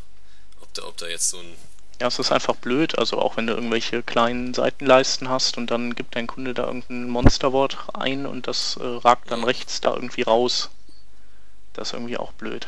ob 0.60 0.72
da, 0.74 0.84
ob 0.84 0.96
da 0.96 1.06
jetzt 1.06 1.28
so 1.28 1.38
ein, 1.38 1.54
Ja, 2.00 2.06
es 2.08 2.18
ist 2.18 2.32
einfach 2.32 2.56
blöd, 2.56 2.98
also 2.98 3.18
auch 3.18 3.36
wenn 3.36 3.46
du 3.46 3.52
irgendwelche 3.52 4.02
kleinen 4.02 4.54
Seitenleisten 4.54 5.28
hast 5.28 5.58
und 5.58 5.70
dann 5.70 5.94
gibt 5.94 6.16
dein 6.16 6.26
Kunde 6.26 6.54
da 6.54 6.66
irgendein 6.66 7.08
Monsterwort 7.08 7.78
ein 7.94 8.26
und 8.26 8.46
das 8.46 8.76
äh, 8.76 8.84
ragt 8.84 9.30
dann 9.30 9.44
rechts 9.44 9.80
da 9.80 9.94
irgendwie 9.94 10.22
raus. 10.22 10.70
Das 11.74 11.88
ist 11.88 11.94
irgendwie 11.94 12.16
auch 12.16 12.32
blöd. 12.32 12.66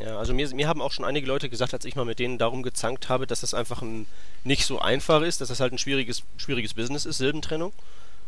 Ja, 0.00 0.18
also 0.18 0.34
mir, 0.34 0.48
mir 0.54 0.68
haben 0.68 0.80
auch 0.80 0.92
schon 0.92 1.04
einige 1.04 1.26
Leute 1.26 1.48
gesagt, 1.48 1.74
als 1.74 1.84
ich 1.84 1.94
mal 1.94 2.04
mit 2.04 2.18
denen 2.18 2.38
darum 2.38 2.62
gezankt 2.62 3.08
habe, 3.08 3.26
dass 3.26 3.40
das 3.40 3.54
einfach 3.54 3.82
ein, 3.82 4.06
nicht 4.44 4.64
so 4.64 4.78
einfach 4.78 5.22
ist, 5.22 5.40
dass 5.40 5.48
das 5.48 5.60
halt 5.60 5.72
ein 5.72 5.78
schwieriges, 5.78 6.22
schwieriges 6.36 6.74
Business 6.74 7.04
ist, 7.04 7.18
Silbentrennung, 7.18 7.72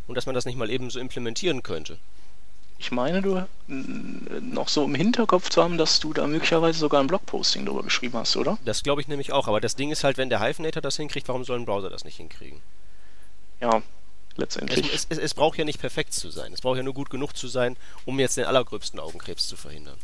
und 0.07 0.15
dass 0.17 0.27
man 0.27 0.35
das 0.35 0.45
nicht 0.45 0.59
mal 0.59 0.71
eben 0.71 0.91
so 0.91 0.99
implementieren 0.99 1.63
könnte. 1.63 1.99
Ich 2.79 2.91
meine, 2.91 3.23
du 3.23 3.47
noch 3.69 4.69
so 4.69 4.85
im 4.85 4.95
Hinterkopf 4.97 5.51
zu 5.51 5.63
haben, 5.63 5.79
dass 5.79 6.01
du 6.01 6.13
da 6.13 6.27
möglicherweise 6.27 6.81
sogar 6.81 7.01
ein 7.01 7.07
Blogposting 7.07 7.65
drüber 7.65 7.85
geschrieben 7.85 8.19
hast, 8.19 8.37
oder? 8.37 8.59
Das 8.65 8.83
glaube 8.83 9.01
ich 9.01 9.07
nämlich 9.07 9.33
auch, 9.33 9.47
aber 9.47 9.61
das 9.61 9.77
Ding 9.77 9.93
ist 9.93 10.03
halt, 10.03 10.19
wenn 10.19 10.31
der 10.31 10.41
Hyphenator 10.41 10.83
das 10.83 10.97
hinkriegt, 10.97 11.29
warum 11.29 11.45
soll 11.45 11.61
ein 11.61 11.65
Browser 11.65 11.91
das 11.91 12.05
nicht 12.05 12.17
hinkriegen? 12.17 12.61
Ja, 13.61 13.77
Es, 13.77 14.37
letztendlich. 14.37 14.93
es, 14.93 15.07
es, 15.09 15.19
es 15.19 15.35
braucht 15.35 15.59
ja 15.59 15.65
nicht 15.65 15.81
perfekt 15.81 16.13
zu 16.13 16.31
sein, 16.31 16.53
es 16.53 16.61
braucht 16.61 16.77
ja 16.77 16.83
nur 16.83 16.95
gut 16.95 17.09
genug 17.09 17.37
zu 17.37 17.47
sein, 17.47 17.77
um 18.05 18.19
jetzt 18.19 18.37
den 18.37 18.47
allergröbsten 18.47 18.99
Augenkrebs 18.99 19.47
zu 19.47 19.57
verhindern. 19.57 19.97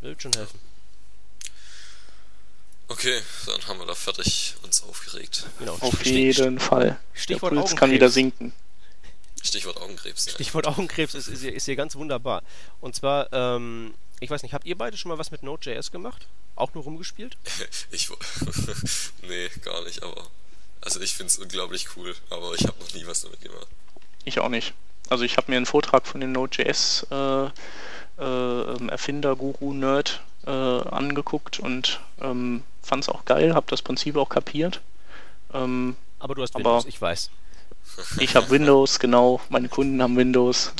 Wird 0.00 0.22
schon 0.22 0.32
helfen. 0.34 0.58
okay, 2.88 3.20
dann 3.46 3.66
haben 3.66 3.78
wir 3.80 3.86
da 3.86 3.94
fertig 3.94 4.54
uns 4.62 4.82
aufgeregt. 4.82 5.46
Genau. 5.58 5.76
Auf 5.80 6.00
Stich- 6.00 6.12
jeden 6.36 6.60
Fall. 6.60 6.98
Stichwort 7.14 7.52
Der 7.52 7.58
Puls 7.60 7.70
kann 7.70 7.76
Augenkrebs. 7.90 7.92
wieder 7.94 8.08
sinken. 8.10 8.52
Stichwort 9.42 9.76
Augenkrebs, 9.80 10.26
ja. 10.26 10.32
Stichwort 10.32 10.66
Augenkrebs 10.66 11.14
ist, 11.14 11.28
ist, 11.28 11.40
hier, 11.42 11.54
ist 11.54 11.64
hier 11.66 11.76
ganz 11.76 11.94
wunderbar. 11.94 12.42
Und 12.80 12.94
zwar, 12.96 13.32
ähm, 13.32 13.94
ich 14.20 14.28
weiß 14.30 14.42
nicht, 14.42 14.52
habt 14.54 14.66
ihr 14.66 14.76
beide 14.76 14.96
schon 14.96 15.08
mal 15.10 15.18
was 15.18 15.30
mit 15.30 15.42
Node.js 15.42 15.90
gemacht? 15.92 16.26
Auch 16.56 16.74
nur 16.74 16.84
rumgespielt? 16.84 17.36
Ich, 17.90 18.08
nee, 19.22 19.48
gar 19.62 19.82
nicht, 19.84 20.02
aber, 20.02 20.26
also 20.80 21.00
ich 21.00 21.14
find's 21.14 21.38
unglaublich 21.38 21.86
cool, 21.96 22.14
aber 22.30 22.54
ich 22.54 22.66
habe 22.66 22.78
noch 22.80 22.92
nie 22.94 23.06
was 23.06 23.22
damit 23.22 23.40
gemacht. 23.40 23.66
Ich 24.24 24.38
auch 24.40 24.48
nicht. 24.48 24.74
Also 25.08 25.24
ich 25.24 25.36
habe 25.36 25.50
mir 25.50 25.56
einen 25.56 25.66
Vortrag 25.66 26.06
von 26.06 26.20
dem 26.20 26.32
Node.js 26.32 27.06
äh, 27.10 27.44
äh, 27.46 27.50
ähm, 28.18 28.88
Erfinder, 28.88 29.36
Guru, 29.36 29.72
Nerd 29.72 30.22
äh, 30.46 30.50
angeguckt 30.50 31.58
und 31.60 32.00
ähm, 32.20 32.62
fand 32.82 33.04
es 33.04 33.08
auch 33.08 33.24
geil, 33.24 33.54
habe 33.54 33.66
das 33.68 33.82
Prinzip 33.82 34.16
auch 34.16 34.28
kapiert. 34.28 34.80
Ähm, 35.52 35.96
Aber 36.18 36.34
du 36.34 36.42
hast 36.42 36.54
Aber- 36.56 36.64
Windows, 36.64 36.86
ich 36.86 37.00
weiß. 37.00 37.30
ich 38.18 38.34
habe 38.36 38.50
Windows, 38.50 38.98
genau, 38.98 39.40
meine 39.48 39.68
Kunden 39.68 40.02
haben 40.02 40.16
Windows 40.16 40.72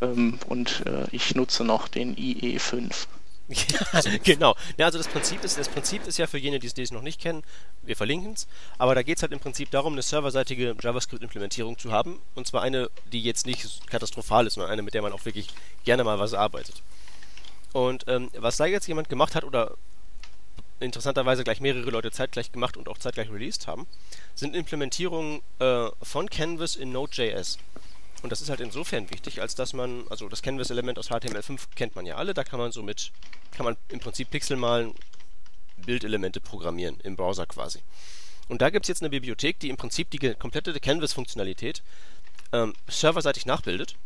ähm, 0.00 0.38
und 0.48 0.82
äh, 0.86 1.04
ich 1.10 1.34
nutze 1.34 1.64
noch 1.64 1.88
den 1.88 2.16
E 2.16 2.56
IE5. 2.56 3.06
genau. 4.24 4.54
Ja, 4.78 4.86
also 4.86 4.98
das 4.98 5.08
Prinzip 5.08 5.42
ist, 5.44 5.58
das 5.58 5.68
Prinzip 5.68 6.06
ist 6.06 6.18
ja 6.18 6.26
für 6.26 6.38
jene, 6.38 6.58
die 6.58 6.66
es- 6.68 6.74
die 6.74 6.82
es 6.82 6.90
noch 6.90 7.02
nicht 7.02 7.20
kennen, 7.20 7.42
wir 7.82 7.96
verlinken 7.96 8.32
es, 8.32 8.46
aber 8.78 8.94
da 8.94 9.02
geht 9.02 9.16
es 9.18 9.22
halt 9.22 9.32
im 9.32 9.40
Prinzip 9.40 9.70
darum, 9.70 9.92
eine 9.94 10.02
serverseitige 10.02 10.74
JavaScript-Implementierung 10.80 11.78
zu 11.78 11.92
haben. 11.92 12.20
Und 12.34 12.46
zwar 12.46 12.62
eine, 12.62 12.90
die 13.12 13.22
jetzt 13.22 13.46
nicht 13.46 13.86
katastrophal 13.88 14.46
ist, 14.46 14.54
sondern 14.54 14.70
eine, 14.72 14.82
mit 14.82 14.94
der 14.94 15.02
man 15.02 15.12
auch 15.12 15.24
wirklich 15.24 15.48
gerne 15.84 16.04
mal 16.04 16.18
was 16.18 16.34
arbeitet. 16.34 16.82
Und 17.72 18.04
ähm, 18.08 18.30
was 18.36 18.56
da 18.56 18.66
jetzt 18.66 18.86
jemand 18.86 19.08
gemacht 19.08 19.34
hat 19.34 19.44
oder 19.44 19.74
interessanterweise 20.80 21.44
gleich 21.44 21.60
mehrere 21.60 21.90
Leute 21.90 22.10
zeitgleich 22.10 22.50
gemacht 22.52 22.76
und 22.76 22.88
auch 22.88 22.98
zeitgleich 22.98 23.30
released 23.30 23.66
haben, 23.66 23.86
sind 24.34 24.56
Implementierungen 24.56 25.40
äh, 25.58 25.88
von 26.02 26.28
Canvas 26.28 26.76
in 26.76 26.92
Node.js. 26.92 27.58
Und 28.22 28.30
das 28.30 28.40
ist 28.40 28.48
halt 28.48 28.60
insofern 28.60 29.10
wichtig, 29.10 29.40
als 29.40 29.54
dass 29.56 29.72
man, 29.72 30.04
also 30.08 30.28
das 30.28 30.42
Canvas-Element 30.42 30.98
aus 30.98 31.10
HTML5 31.10 31.60
kennt 31.74 31.96
man 31.96 32.06
ja 32.06 32.16
alle, 32.16 32.34
da 32.34 32.44
kann 32.44 32.60
man 32.60 32.70
so 32.70 32.82
mit, 32.82 33.10
kann 33.50 33.64
man 33.64 33.76
im 33.88 33.98
Prinzip 34.00 34.30
Pixel 34.30 34.56
malen, 34.56 34.94
Bildelemente 35.76 36.40
programmieren, 36.40 37.00
im 37.02 37.16
Browser 37.16 37.46
quasi. 37.46 37.80
Und 38.48 38.62
da 38.62 38.70
gibt 38.70 38.84
es 38.84 38.88
jetzt 38.88 39.02
eine 39.02 39.10
Bibliothek, 39.10 39.58
die 39.58 39.70
im 39.70 39.76
Prinzip 39.76 40.10
die 40.10 40.34
komplette 40.34 40.78
Canvas-Funktionalität 40.78 41.82
ähm, 42.52 42.74
serverseitig 42.86 43.46
nachbildet, 43.46 43.96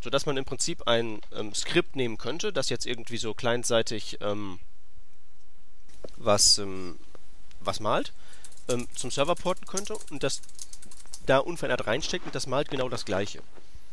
sodass 0.00 0.26
man 0.26 0.36
im 0.36 0.44
Prinzip 0.44 0.86
ein 0.86 1.20
ähm, 1.34 1.52
Skript 1.54 1.96
nehmen 1.96 2.18
könnte, 2.18 2.52
das 2.52 2.68
jetzt 2.68 2.86
irgendwie 2.86 3.16
so 3.16 3.34
clientseitig 3.34 4.18
ähm, 4.20 4.60
was, 6.16 6.58
ähm, 6.58 6.98
was 7.60 7.80
malt, 7.80 8.12
ähm, 8.68 8.86
zum 8.94 9.10
Server 9.10 9.34
porten 9.34 9.66
könnte 9.66 9.96
und 10.10 10.22
das 10.22 10.42
da 11.26 11.38
unverändert 11.38 11.86
reinsteckt 11.86 12.26
und 12.26 12.34
das 12.34 12.46
malt 12.46 12.70
genau 12.70 12.88
das 12.88 13.04
gleiche. 13.04 13.40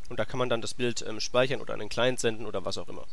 Und 0.09 0.17
da 0.19 0.25
kann 0.25 0.39
man 0.39 0.49
dann 0.49 0.61
das 0.61 0.73
Bild 0.73 1.03
ähm, 1.07 1.19
speichern 1.19 1.59
oder 1.61 1.73
an 1.73 1.79
den 1.79 1.89
Client 1.89 2.19
senden 2.19 2.45
oder 2.45 2.63
was 2.65 2.77
auch 2.77 2.87
immer. 2.87 3.03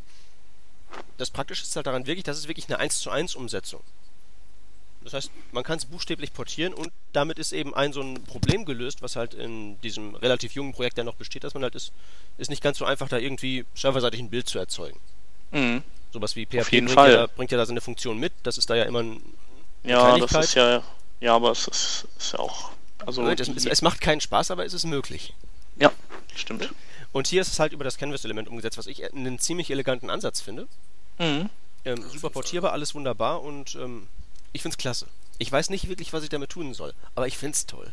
Das 1.18 1.30
Praktische 1.30 1.62
ist 1.64 1.74
halt 1.76 1.86
daran 1.86 2.06
wirklich, 2.06 2.24
das 2.24 2.38
ist 2.38 2.46
wirklich 2.48 2.68
eine 2.68 2.78
1 2.78 3.00
zu 3.00 3.10
1 3.10 3.34
Umsetzung. 3.34 3.80
Das 5.02 5.12
heißt, 5.12 5.30
man 5.52 5.64
kann 5.64 5.76
es 5.76 5.84
buchstäblich 5.84 6.32
portieren 6.32 6.72
und 6.72 6.90
damit 7.12 7.38
ist 7.38 7.52
eben 7.52 7.74
ein 7.74 7.92
so 7.92 8.00
ein 8.00 8.24
Problem 8.24 8.64
gelöst, 8.64 9.02
was 9.02 9.16
halt 9.16 9.34
in 9.34 9.78
diesem 9.82 10.14
relativ 10.14 10.52
jungen 10.54 10.72
Projekt 10.72 10.96
ja 10.96 11.04
noch 11.04 11.16
besteht, 11.16 11.44
dass 11.44 11.52
man 11.52 11.62
halt 11.62 11.74
ist, 11.74 11.92
ist 12.38 12.48
nicht 12.48 12.62
ganz 12.62 12.78
so 12.78 12.86
einfach, 12.86 13.08
da 13.08 13.18
irgendwie 13.18 13.66
serverseitig 13.74 14.20
ein 14.20 14.30
Bild 14.30 14.48
zu 14.48 14.58
erzeugen. 14.58 14.98
Mhm. 15.50 15.82
Sowas 16.12 16.36
wie 16.36 16.46
PHP 16.46 16.70
bringt. 16.70 16.90
Ja, 17.12 17.16
da- 17.16 17.26
bringt 17.26 17.50
ja 17.52 17.58
da 17.58 17.66
seine 17.66 17.82
Funktion 17.82 18.18
mit, 18.18 18.32
das 18.44 18.56
ist 18.56 18.70
da 18.70 18.76
ja 18.76 18.84
immer 18.84 19.02
ein 19.02 19.20
Ja, 19.82 20.16
das 20.16 20.32
ist 20.32 20.54
ja, 20.54 20.82
ja, 21.20 21.34
aber 21.34 21.50
es 21.50 21.68
ist, 21.68 22.06
ist 22.18 22.32
ja 22.32 22.38
auch, 22.38 22.70
also 23.06 23.26
es, 23.28 23.48
es, 23.48 23.66
es 23.66 23.82
macht 23.82 24.00
keinen 24.00 24.20
Spaß, 24.20 24.50
aber 24.50 24.64
es 24.64 24.72
ist 24.72 24.84
möglich. 24.84 25.34
ja, 25.78 25.92
stimmt. 26.34 26.70
Und 27.12 27.28
hier 27.28 27.42
ist 27.42 27.52
es 27.52 27.60
halt 27.60 27.72
über 27.72 27.84
das 27.84 27.96
Canvas-Element 27.96 28.48
umgesetzt, 28.48 28.76
was 28.76 28.88
ich 28.88 29.04
einen 29.12 29.38
ziemlich 29.38 29.70
eleganten 29.70 30.10
Ansatz 30.10 30.40
finde. 30.40 30.66
Mhm. 31.18 31.48
Ähm, 31.84 32.02
super 32.10 32.30
portierbar, 32.30 32.72
alles 32.72 32.94
wunderbar 32.94 33.42
und 33.42 33.76
ähm, 33.76 34.08
ich 34.52 34.62
find's 34.62 34.78
klasse. 34.78 35.06
Ich 35.38 35.50
weiß 35.50 35.70
nicht 35.70 35.88
wirklich, 35.88 36.12
was 36.12 36.22
ich 36.22 36.28
damit 36.28 36.50
tun 36.50 36.74
soll, 36.74 36.92
aber 37.14 37.26
ich 37.26 37.38
find's 37.38 37.66
toll. 37.66 37.92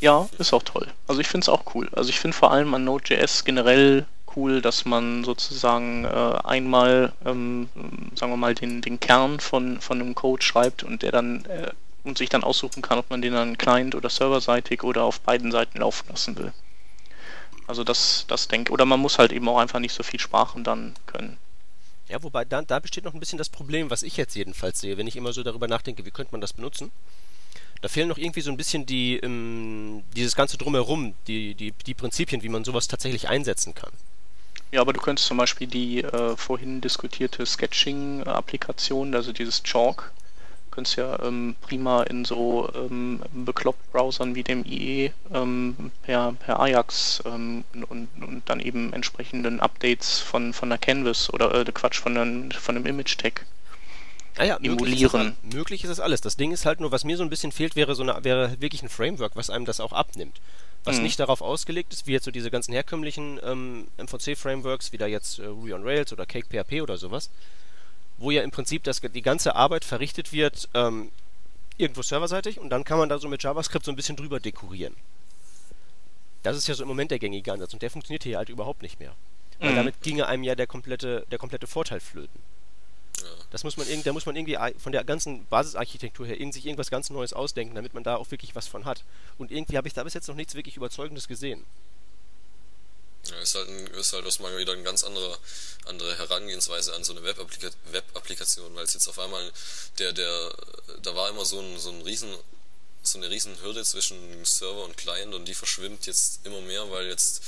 Ja, 0.00 0.28
ist 0.38 0.52
auch 0.52 0.62
toll. 0.62 0.86
Also 1.06 1.20
ich 1.20 1.28
finde 1.28 1.44
es 1.44 1.48
auch 1.48 1.74
cool. 1.74 1.88
Also 1.92 2.10
ich 2.10 2.20
finde 2.20 2.36
vor 2.36 2.52
allem 2.52 2.72
an 2.74 2.84
Node.js 2.84 3.44
generell 3.44 4.06
cool, 4.36 4.60
dass 4.60 4.84
man 4.84 5.24
sozusagen 5.24 6.04
äh, 6.04 6.08
einmal, 6.44 7.12
ähm, 7.24 7.68
sagen 8.14 8.32
wir 8.32 8.36
mal, 8.36 8.54
den, 8.54 8.82
den 8.82 9.00
Kern 9.00 9.40
von, 9.40 9.80
von 9.80 10.00
einem 10.00 10.14
Code 10.14 10.42
schreibt 10.42 10.84
und 10.84 11.02
der 11.02 11.12
dann 11.12 11.44
äh, 11.46 11.72
und 12.04 12.18
sich 12.18 12.28
dann 12.28 12.44
aussuchen 12.44 12.82
kann, 12.82 12.98
ob 12.98 13.10
man 13.10 13.22
den 13.22 13.32
dann 13.32 13.58
client- 13.58 13.94
oder 13.94 14.10
serverseitig 14.10 14.82
oder 14.82 15.04
auf 15.04 15.20
beiden 15.20 15.52
Seiten 15.52 15.78
laufen 15.78 16.08
lassen 16.08 16.36
will. 16.38 16.52
Also 17.66 17.84
das, 17.84 18.24
das 18.26 18.48
denke 18.48 18.72
Oder 18.72 18.84
man 18.84 18.98
muss 18.98 19.18
halt 19.18 19.30
eben 19.30 19.48
auch 19.48 19.58
einfach 19.58 19.78
nicht 19.78 19.94
so 19.94 20.02
viel 20.02 20.18
Sprachen 20.18 20.64
dann 20.64 20.94
können. 21.06 21.38
Ja, 22.08 22.20
wobei 22.22 22.44
da, 22.44 22.62
da 22.62 22.80
besteht 22.80 23.04
noch 23.04 23.14
ein 23.14 23.20
bisschen 23.20 23.38
das 23.38 23.48
Problem, 23.48 23.90
was 23.90 24.02
ich 24.02 24.16
jetzt 24.16 24.34
jedenfalls 24.34 24.80
sehe, 24.80 24.96
wenn 24.96 25.06
ich 25.06 25.14
immer 25.14 25.32
so 25.32 25.44
darüber 25.44 25.68
nachdenke, 25.68 26.04
wie 26.04 26.10
könnte 26.10 26.32
man 26.32 26.40
das 26.40 26.52
benutzen. 26.52 26.90
Da 27.80 27.88
fehlen 27.88 28.08
noch 28.08 28.18
irgendwie 28.18 28.40
so 28.40 28.50
ein 28.50 28.56
bisschen 28.56 28.84
die, 28.84 29.18
ähm, 29.18 30.02
dieses 30.16 30.34
ganze 30.34 30.58
Drumherum, 30.58 31.14
die, 31.28 31.54
die, 31.54 31.70
die 31.70 31.94
Prinzipien, 31.94 32.42
wie 32.42 32.48
man 32.48 32.64
sowas 32.64 32.88
tatsächlich 32.88 33.28
einsetzen 33.28 33.74
kann. 33.74 33.92
Ja, 34.72 34.80
aber 34.80 34.92
du 34.92 35.00
könntest 35.00 35.28
zum 35.28 35.36
Beispiel 35.36 35.66
die 35.66 36.02
äh, 36.02 36.36
vorhin 36.36 36.80
diskutierte 36.80 37.46
Sketching-Applikation, 37.46 39.14
also 39.14 39.32
dieses 39.32 39.62
Chalk, 39.62 40.12
könntest 40.70 40.96
ja 40.96 41.18
ähm, 41.22 41.56
prima 41.60 42.02
in 42.04 42.24
so 42.24 42.70
ähm, 42.74 43.20
bekloppt 43.32 43.90
Browsern 43.92 44.34
wie 44.34 44.42
dem 44.42 44.64
IE 44.64 45.10
ähm, 45.34 45.90
per, 46.02 46.32
per 46.32 46.60
Ajax 46.60 47.22
ähm, 47.26 47.64
und, 47.88 48.08
und 48.20 48.42
dann 48.46 48.60
eben 48.60 48.92
entsprechenden 48.92 49.60
Updates 49.60 50.20
von, 50.20 50.52
von 50.52 50.68
der 50.68 50.78
Canvas 50.78 51.32
oder 51.32 51.54
äh, 51.54 51.64
Quatsch, 51.72 51.98
von, 51.98 52.16
einem, 52.16 52.50
von 52.50 52.76
einem 52.76 52.86
Image-Tag. 52.86 53.46
Ah 54.38 54.44
ja, 54.44 54.58
Möglich 54.60 55.02
Emulieren. 55.02 55.28
ist, 55.28 55.36
das, 55.44 55.54
möglich 55.54 55.84
ist 55.84 55.90
das 55.90 56.00
alles. 56.00 56.20
Das 56.20 56.36
Ding 56.36 56.52
ist 56.52 56.64
halt 56.64 56.80
nur, 56.80 56.92
was 56.92 57.04
mir 57.04 57.16
so 57.16 57.22
ein 57.24 57.30
bisschen 57.30 57.52
fehlt, 57.52 57.76
wäre 57.76 57.94
so 57.94 58.02
eine, 58.02 58.22
wäre 58.24 58.60
wirklich 58.60 58.82
ein 58.82 58.88
Framework, 58.88 59.32
was 59.34 59.50
einem 59.50 59.64
das 59.64 59.80
auch 59.80 59.92
abnimmt. 59.92 60.40
Was 60.84 60.96
Mhm. 60.96 61.02
nicht 61.02 61.20
darauf 61.20 61.42
ausgelegt 61.42 61.92
ist, 61.92 62.06
wie 62.06 62.12
jetzt 62.12 62.24
so 62.24 62.30
diese 62.30 62.50
ganzen 62.50 62.72
herkömmlichen 62.72 63.38
ähm, 63.44 63.88
MVC-Frameworks, 63.98 64.92
wie 64.92 64.98
da 64.98 65.06
jetzt 65.06 65.40
äh, 65.40 65.46
Ruby 65.46 65.74
on 65.74 65.82
Rails 65.82 66.12
oder 66.12 66.24
Cake 66.24 66.46
PHP 66.48 66.80
oder 66.80 66.96
sowas, 66.96 67.28
wo 68.20 68.30
ja 68.30 68.42
im 68.42 68.52
Prinzip 68.52 68.84
das, 68.84 69.00
die 69.00 69.22
ganze 69.22 69.56
Arbeit 69.56 69.84
verrichtet 69.84 70.32
wird, 70.32 70.68
ähm, 70.74 71.10
irgendwo 71.76 72.02
serverseitig 72.02 72.60
und 72.60 72.70
dann 72.70 72.84
kann 72.84 72.98
man 72.98 73.08
da 73.08 73.18
so 73.18 73.26
mit 73.28 73.42
JavaScript 73.42 73.84
so 73.84 73.90
ein 73.90 73.96
bisschen 73.96 74.14
drüber 74.16 74.38
dekorieren. 74.38 74.94
Das 76.42 76.56
ist 76.56 76.68
ja 76.68 76.74
so 76.74 76.82
im 76.82 76.88
Moment 76.88 77.10
der 77.10 77.18
gängige 77.18 77.52
Ansatz 77.52 77.72
und 77.72 77.82
der 77.82 77.90
funktioniert 77.90 78.22
hier 78.22 78.38
halt 78.38 78.48
überhaupt 78.48 78.82
nicht 78.82 79.00
mehr. 79.00 79.12
Weil 79.58 79.72
Mhm. 79.72 79.76
damit 79.76 80.02
ginge 80.02 80.26
einem 80.26 80.42
ja 80.42 80.54
der 80.54 80.66
komplette, 80.66 81.26
der 81.30 81.38
komplette 81.38 81.66
Vorteil 81.66 82.00
flöten. 82.00 82.40
Ja. 83.18 83.24
Das 83.50 83.64
muss 83.64 83.76
man 83.76 83.86
irgendwie, 83.86 84.04
da 84.04 84.12
muss 84.14 84.24
man 84.24 84.36
irgendwie 84.36 84.56
von 84.78 84.92
der 84.92 85.04
ganzen 85.04 85.44
Basisarchitektur 85.46 86.26
her 86.26 86.38
irgend- 86.40 86.54
sich 86.54 86.64
irgendwas 86.64 86.90
ganz 86.90 87.10
Neues 87.10 87.32
ausdenken, 87.34 87.74
damit 87.74 87.92
man 87.92 88.02
da 88.02 88.16
auch 88.16 88.30
wirklich 88.30 88.54
was 88.54 88.66
von 88.68 88.86
hat. 88.86 89.04
Und 89.36 89.50
irgendwie 89.50 89.76
habe 89.76 89.88
ich 89.88 89.92
da 89.94 90.02
bis 90.02 90.14
jetzt 90.14 90.28
noch 90.28 90.34
nichts 90.34 90.54
wirklich 90.54 90.76
Überzeugendes 90.76 91.28
gesehen. 91.28 91.64
Ja, 93.30 93.38
ist 93.38 93.54
halt, 93.54 93.68
ein, 93.68 93.86
ist 93.88 94.12
halt 94.12 94.24
was 94.24 94.40
mal 94.40 94.56
wieder 94.58 94.72
eine 94.72 94.82
ganz 94.82 95.04
andere, 95.04 95.38
andere 95.86 96.16
Herangehensweise 96.18 96.94
an 96.94 97.04
so 97.04 97.12
eine 97.12 97.22
Web-Applika- 97.22 97.72
Web-Applikation, 97.92 98.74
weil 98.74 98.84
es 98.84 98.94
jetzt 98.94 99.08
auf 99.08 99.18
einmal 99.18 99.50
der, 99.98 100.12
der, 100.12 100.54
da 101.02 101.14
war 101.14 101.28
immer 101.28 101.44
so 101.44 101.60
ein, 101.60 101.78
so 101.78 101.90
ein 101.90 102.02
riesen, 102.02 102.34
so 103.02 103.18
eine 103.18 103.30
riesen 103.30 103.60
Hürde 103.62 103.84
zwischen 103.84 104.44
Server 104.44 104.84
und 104.84 104.96
Client 104.96 105.34
und 105.34 105.46
die 105.46 105.54
verschwimmt 105.54 106.06
jetzt 106.06 106.44
immer 106.44 106.60
mehr, 106.60 106.90
weil 106.90 107.06
jetzt, 107.06 107.42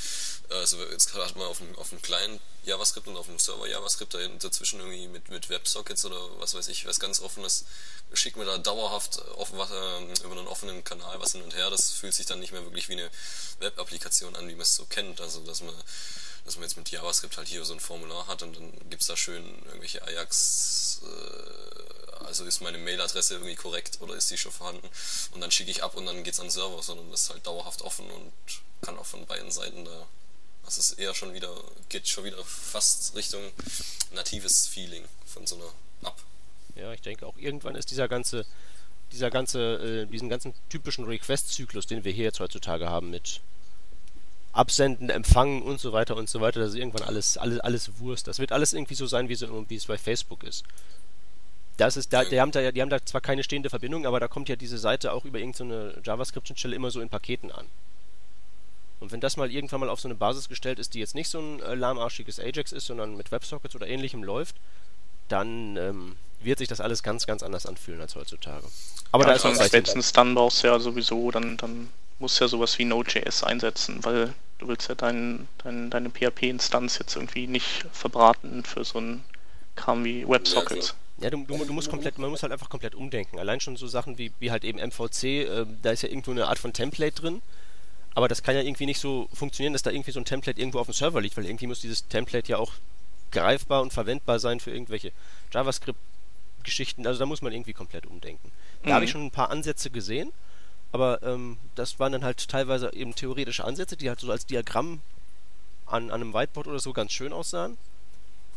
also 0.51 0.83
jetzt 0.91 1.15
hat 1.15 1.37
man 1.37 1.47
auf 1.47 1.59
dem, 1.59 1.77
auf 1.77 1.91
dem 1.91 2.03
Client 2.03 2.41
JavaScript 2.65 3.09
und 3.09 3.17
auf 3.17 3.27
dem 3.27 3.39
Server 3.39 3.67
JavaScript 3.67 4.15
da 4.15 4.19
dazwischen 4.39 4.81
irgendwie 4.81 5.09
mit, 5.09 5.29
mit 5.31 5.49
Websockets 5.49 6.05
oder 6.05 6.19
was 6.39 6.55
weiß 6.55 6.69
ich, 6.69 6.87
was 6.87 7.01
ganz 7.01 7.21
offenes, 7.21 7.65
schickt 8.13 8.37
mir 8.37 8.45
da 8.45 8.59
dauerhaft 8.59 9.19
offen, 9.37 9.59
äh, 9.59 10.25
über 10.25 10.37
einen 10.37 10.47
offenen 10.47 10.85
Kanal 10.85 11.21
was 11.21 11.33
hin 11.33 11.43
und 11.43 11.55
her, 11.55 11.71
das 11.71 11.91
fühlt 11.91 12.15
sich 12.15 12.27
dann 12.27 12.41
nicht 12.41 12.53
mehr 12.53 12.63
wirklich 12.65 12.89
wie 12.89 12.95
eine 12.95 13.11
Web-Applikation 13.61 14.37
an, 14.37 14.49
wie 14.49 14.55
man 14.55 14.63
es 14.63 14.77
so 14.77 14.85
kennt, 14.85 15.21
also 15.21 15.41
dass 15.41 15.63
man 15.63 15.75
dass 16.45 16.57
man 16.57 16.65
jetzt 16.65 16.77
mit 16.77 16.91
JavaScript 16.91 17.37
halt 17.37 17.49
hier 17.49 17.65
so 17.65 17.73
ein 17.73 17.81
Formular 17.81 18.27
hat 18.27 18.43
und 18.43 18.57
dann 18.57 18.73
gibt's 18.91 19.07
da 19.07 19.17
schön 19.17 19.45
irgendwelche 19.67 20.03
Ajax, 20.03 21.01
äh, 21.05 22.25
also 22.25 22.45
ist 22.45 22.61
meine 22.61 22.79
Mailadresse 22.79 23.35
irgendwie 23.35 23.55
korrekt 23.55 23.99
oder 24.01 24.15
ist 24.15 24.31
die 24.31 24.39
schon 24.39 24.53
vorhanden? 24.53 24.89
Und 25.33 25.41
dann 25.41 25.51
schicke 25.51 25.71
ich 25.71 25.83
ab 25.83 25.97
und 25.97 26.07
dann 26.07 26.25
geht's 26.25 26.41
an 26.41 26.47
den 26.47 26.51
Server, 26.51 26.83
sondern 26.83 27.11
das 27.11 27.25
ist 27.25 27.31
halt 27.31 27.47
dauerhaft 27.47 27.83
offen 27.83 28.11
und 28.11 28.33
kann 28.81 28.99
auch 28.99 29.07
von 29.07 29.27
beiden 29.27 29.51
Seiten 29.51 29.85
da, 29.85 30.07
das 30.65 30.79
ist 30.79 30.93
eher 30.99 31.15
schon 31.15 31.35
wieder, 31.35 31.51
geht 31.89 32.09
schon 32.09 32.25
wieder 32.25 32.43
fast 32.45 33.15
Richtung 33.15 33.43
natives 34.15 34.67
Feeling 34.67 35.05
von 35.27 35.47
so 35.47 35.57
einer 35.57 36.11
App. 36.11 36.17
Ja, 36.77 36.93
ich 36.93 37.03
denke 37.03 37.27
auch 37.27 37.37
irgendwann 37.37 37.75
ist 37.75 37.91
dieser 37.91 38.09
ganze, 38.09 38.47
dieser 39.13 39.31
ganze, 39.31 40.05
äh, 40.05 40.07
diesen 40.07 40.29
ganzen 40.29 40.55
typischen 40.69 41.05
Request-Zyklus, 41.05 41.87
den 41.87 42.05
wir 42.05 42.13
hier 42.13 42.25
jetzt 42.25 42.41
heutzutage 42.41 42.89
haben 42.89 43.11
mit 43.11 43.41
Absenden, 44.53 45.09
Empfangen 45.09 45.63
und 45.63 45.81
so 45.81 45.93
weiter 45.93 46.17
und 46.17 46.29
so 46.29 46.41
weiter, 46.41 46.61
das 46.61 46.71
ist 46.71 46.77
irgendwann 46.77 47.03
alles, 47.03 47.39
alles, 47.39 47.61
alles 47.61 47.99
Wurst. 47.99 48.29
Das 48.29 48.39
wird 48.39 48.53
alles 48.53 48.75
irgendwie 48.75 48.95
so 48.95 49.07
sein, 49.07 49.29
wie, 49.29 49.35
so, 49.35 49.65
wie 49.69 49.77
es 49.77 49.87
bei 49.87 49.97
Facebook 49.97 50.45
ist. 50.45 50.65
Das 51.79 51.97
ist 51.97 52.13
da, 52.13 52.25
die 52.25 52.39
haben 52.39 52.53
da, 52.53 52.71
die 52.71 52.83
haben 52.83 52.91
da 52.91 53.05
zwar 53.05 53.23
keine 53.23 53.43
stehende 53.45 53.71
Verbindung, 53.71 54.07
aber 54.07 54.21
da 54.21 54.29
kommt 54.29 54.51
ja 54.51 54.57
diese 54.57 54.77
Seite 54.77 55.13
auch 55.13 55.25
über 55.25 55.39
irgendeine 55.39 56.01
JavaScript-Stelle 56.05 56.77
immer 56.77 56.91
so 56.91 57.01
in 57.01 57.09
Paketen 57.09 57.51
an. 57.51 57.67
Und 59.03 59.11
wenn 59.11 59.21
das 59.21 59.37
mal 59.37 59.51
irgendwann 59.51 59.81
mal 59.81 59.89
auf 59.89 60.01
so 60.01 60.09
eine 60.09 60.15
Basis 60.15 60.49
gestellt 60.49 60.79
ist, 60.79 60.95
die 60.95 61.01
jetzt 61.01 61.17
nicht 61.17 61.29
so 61.29 61.41
ein 61.41 61.61
äh, 61.61 61.75
lahmarschiges 61.75 62.39
Ajax 62.39 62.71
ist, 62.71 62.87
sondern 62.87 63.17
mit 63.17 63.33
WebSockets 63.33 63.75
oder 63.75 63.89
ähnlichem 63.89 64.23
läuft, 64.23 64.57
dann 65.29 65.77
ähm, 65.77 66.17
wird 66.41 66.59
sich 66.59 66.69
das 66.69 66.81
alles 66.81 67.03
ganz, 67.03 67.27
ganz 67.27 67.43
anders 67.43 67.67
anfühlen 67.67 68.01
als 68.01 68.15
heutzutage. 68.15 68.67
Aber 69.11 69.25
ja, 69.25 69.31
da 69.31 69.37
ist 69.37 69.45
also 69.45 69.65
spätestens 69.65 70.13
dann 70.13 70.35
brauchst 70.35 70.63
du 70.63 70.69
ja 70.69 70.79
sowieso, 70.79 71.31
dann, 71.33 71.57
dann 71.57 71.89
musst 72.21 72.39
du 72.39 72.45
ja 72.45 72.49
sowas 72.49 72.79
wie 72.79 72.85
Node.js 72.85 73.43
einsetzen, 73.43 74.05
weil 74.05 74.33
du 74.59 74.69
willst 74.69 74.89
ja 74.89 74.95
dein, 74.95 75.49
dein, 75.65 75.91
deine 75.91 76.09
PHP-Instanz 76.11 76.99
jetzt 76.99 77.17
irgendwie 77.17 77.49
nicht 77.49 77.85
verbraten 77.93 78.65
für 78.65 78.85
so 78.85 79.01
ein 79.01 79.25
Kram 79.75 80.05
wie 80.05 80.29
WebSockets. 80.29 80.95
Ja, 81.19 81.31
du, 81.31 81.45
du, 81.45 81.65
du 81.65 81.73
musst 81.73 81.91
komplett, 81.91 82.19
man 82.19 82.31
muss 82.31 82.43
halt 82.43 82.53
einfach 82.53 82.69
komplett 82.69 82.95
umdenken. 82.95 83.39
Allein 83.39 83.61
schon 83.61 83.77
so 83.77 83.87
Sachen 83.87 84.19
wie, 84.19 84.33
wie 84.39 84.51
halt 84.51 84.65
eben 84.65 84.79
MVC, 84.79 85.25
äh, 85.25 85.67
da 85.83 85.91
ist 85.91 86.03
ja 86.03 86.09
irgendwo 86.09 86.31
eine 86.31 86.47
Art 86.47 86.59
von 86.59 86.73
Template 86.73 87.21
drin. 87.21 87.43
Aber 88.15 88.29
das 88.29 88.43
kann 88.43 88.55
ja 88.55 88.61
irgendwie 88.63 88.87
nicht 88.87 89.01
so 89.01 89.29
funktionieren, 89.33 89.73
dass 89.73 89.83
da 89.83 89.91
irgendwie 89.91 90.11
so 90.13 90.21
ein 90.21 90.25
Template 90.25 90.61
irgendwo 90.61 90.79
auf 90.79 90.87
dem 90.87 90.93
Server 90.95 91.21
liegt, 91.21 91.37
weil 91.37 91.47
irgendwie 91.47 91.67
muss 91.67 91.81
dieses 91.81 92.07
Template 92.09 92.49
ja 92.51 92.59
auch 92.59 92.73
greifbar 93.31 93.81
und 93.83 93.93
verwendbar 93.93 94.39
sein 94.39 94.61
für 94.61 94.71
irgendwelche 94.71 95.13
JavaScript-Geschichten. 95.53 97.07
Also 97.07 97.19
da 97.21 97.27
muss 97.27 97.43
man 97.43 97.53
irgendwie 97.53 97.73
komplett 97.73 98.07
umdenken. 98.07 98.51
Da 98.83 98.91
Mhm. 98.91 98.95
habe 98.95 99.05
ich 99.05 99.11
schon 99.11 99.25
ein 99.25 99.31
paar 99.31 99.51
Ansätze 99.51 99.91
gesehen, 99.91 100.33
aber 100.93 101.23
ähm, 101.23 101.57
das 101.75 101.99
waren 101.99 102.13
dann 102.13 102.25
halt 102.25 102.49
teilweise 102.49 102.93
eben 102.93 103.15
theoretische 103.15 103.65
Ansätze, 103.65 103.97
die 103.97 104.09
halt 104.09 104.21
so 104.21 104.31
als 104.31 104.47
Diagramm 104.47 105.01
an, 105.87 106.11
an 106.11 106.21
einem 106.21 106.35
Whiteboard 106.35 106.67
oder 106.67 106.79
so 106.79 106.93
ganz 106.93 107.13
schön 107.13 107.33
aussahen. 107.33 107.79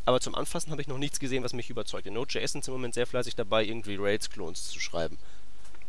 Aber 0.05 0.19
zum 0.21 0.35
Anfassen 0.35 0.71
habe 0.71 0.81
ich 0.81 0.87
noch 0.87 0.99
nichts 0.99 1.19
gesehen, 1.19 1.43
was 1.43 1.53
mich 1.53 1.69
überzeugt. 1.69 2.05
In 2.05 2.13
Node.js 2.13 2.51
sind 2.51 2.63
sie 2.63 2.69
im 2.71 2.75
Moment 2.77 2.93
sehr 2.93 3.07
fleißig 3.07 3.35
dabei, 3.35 3.63
irgendwie 3.65 3.95
Rails-Clones 3.95 4.69
zu 4.69 4.79
schreiben. 4.79 5.17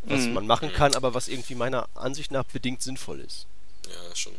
Was 0.04 0.26
Mhm. 0.28 0.34
man 0.34 0.46
machen 0.46 0.72
kann, 0.72 0.94
aber 0.94 1.12
was 1.14 1.28
irgendwie 1.28 1.54
meiner 1.54 1.88
Ansicht 1.94 2.30
nach 2.30 2.44
bedingt 2.44 2.80
sinnvoll 2.80 3.20
ist. 3.20 3.46
Ja, 3.88 4.16
schon. 4.16 4.34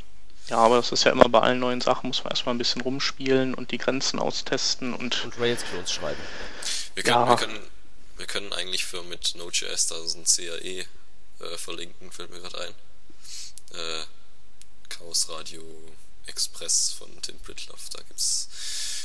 Ja, 0.49 0.57
aber 0.57 0.77
das 0.77 0.91
ist 0.91 1.03
ja 1.03 1.11
immer 1.11 1.27
bei 1.27 1.41
allen 1.41 1.59
neuen 1.59 1.81
Sachen, 1.81 2.07
muss 2.07 2.23
man 2.23 2.31
erstmal 2.31 2.55
ein 2.55 2.57
bisschen 2.57 2.81
rumspielen 2.81 3.53
und 3.53 3.71
die 3.71 3.77
Grenzen 3.77 4.17
austesten 4.19 4.93
und 4.93 5.25
Und 5.25 5.39
Rails-Clones 5.39 5.91
schreiben. 5.91 6.21
Wir 6.95 7.03
können, 7.03 7.15
Ja. 7.15 7.27
wir 7.29 7.35
können, 7.35 7.59
wir 8.17 8.25
können 8.27 8.53
eigentlich 8.53 8.85
für 8.85 9.03
mit 9.03 9.35
Node.js 9.35 9.87
da 9.87 9.95
so 10.07 10.17
ein 10.17 10.23
CAE 10.25 10.85
äh, 11.39 11.57
verlinken, 11.57 12.11
fällt 12.11 12.31
mir 12.31 12.39
gerade 12.39 12.59
ein. 12.61 12.73
Äh, 13.77 14.03
Chaos 14.89 15.27
Radio 15.29 15.61
Express 16.27 16.91
von 16.97 17.09
Tim 17.21 17.37
Pritloff. 17.39 17.89
Da 17.91 18.01
gibt's 18.03 18.47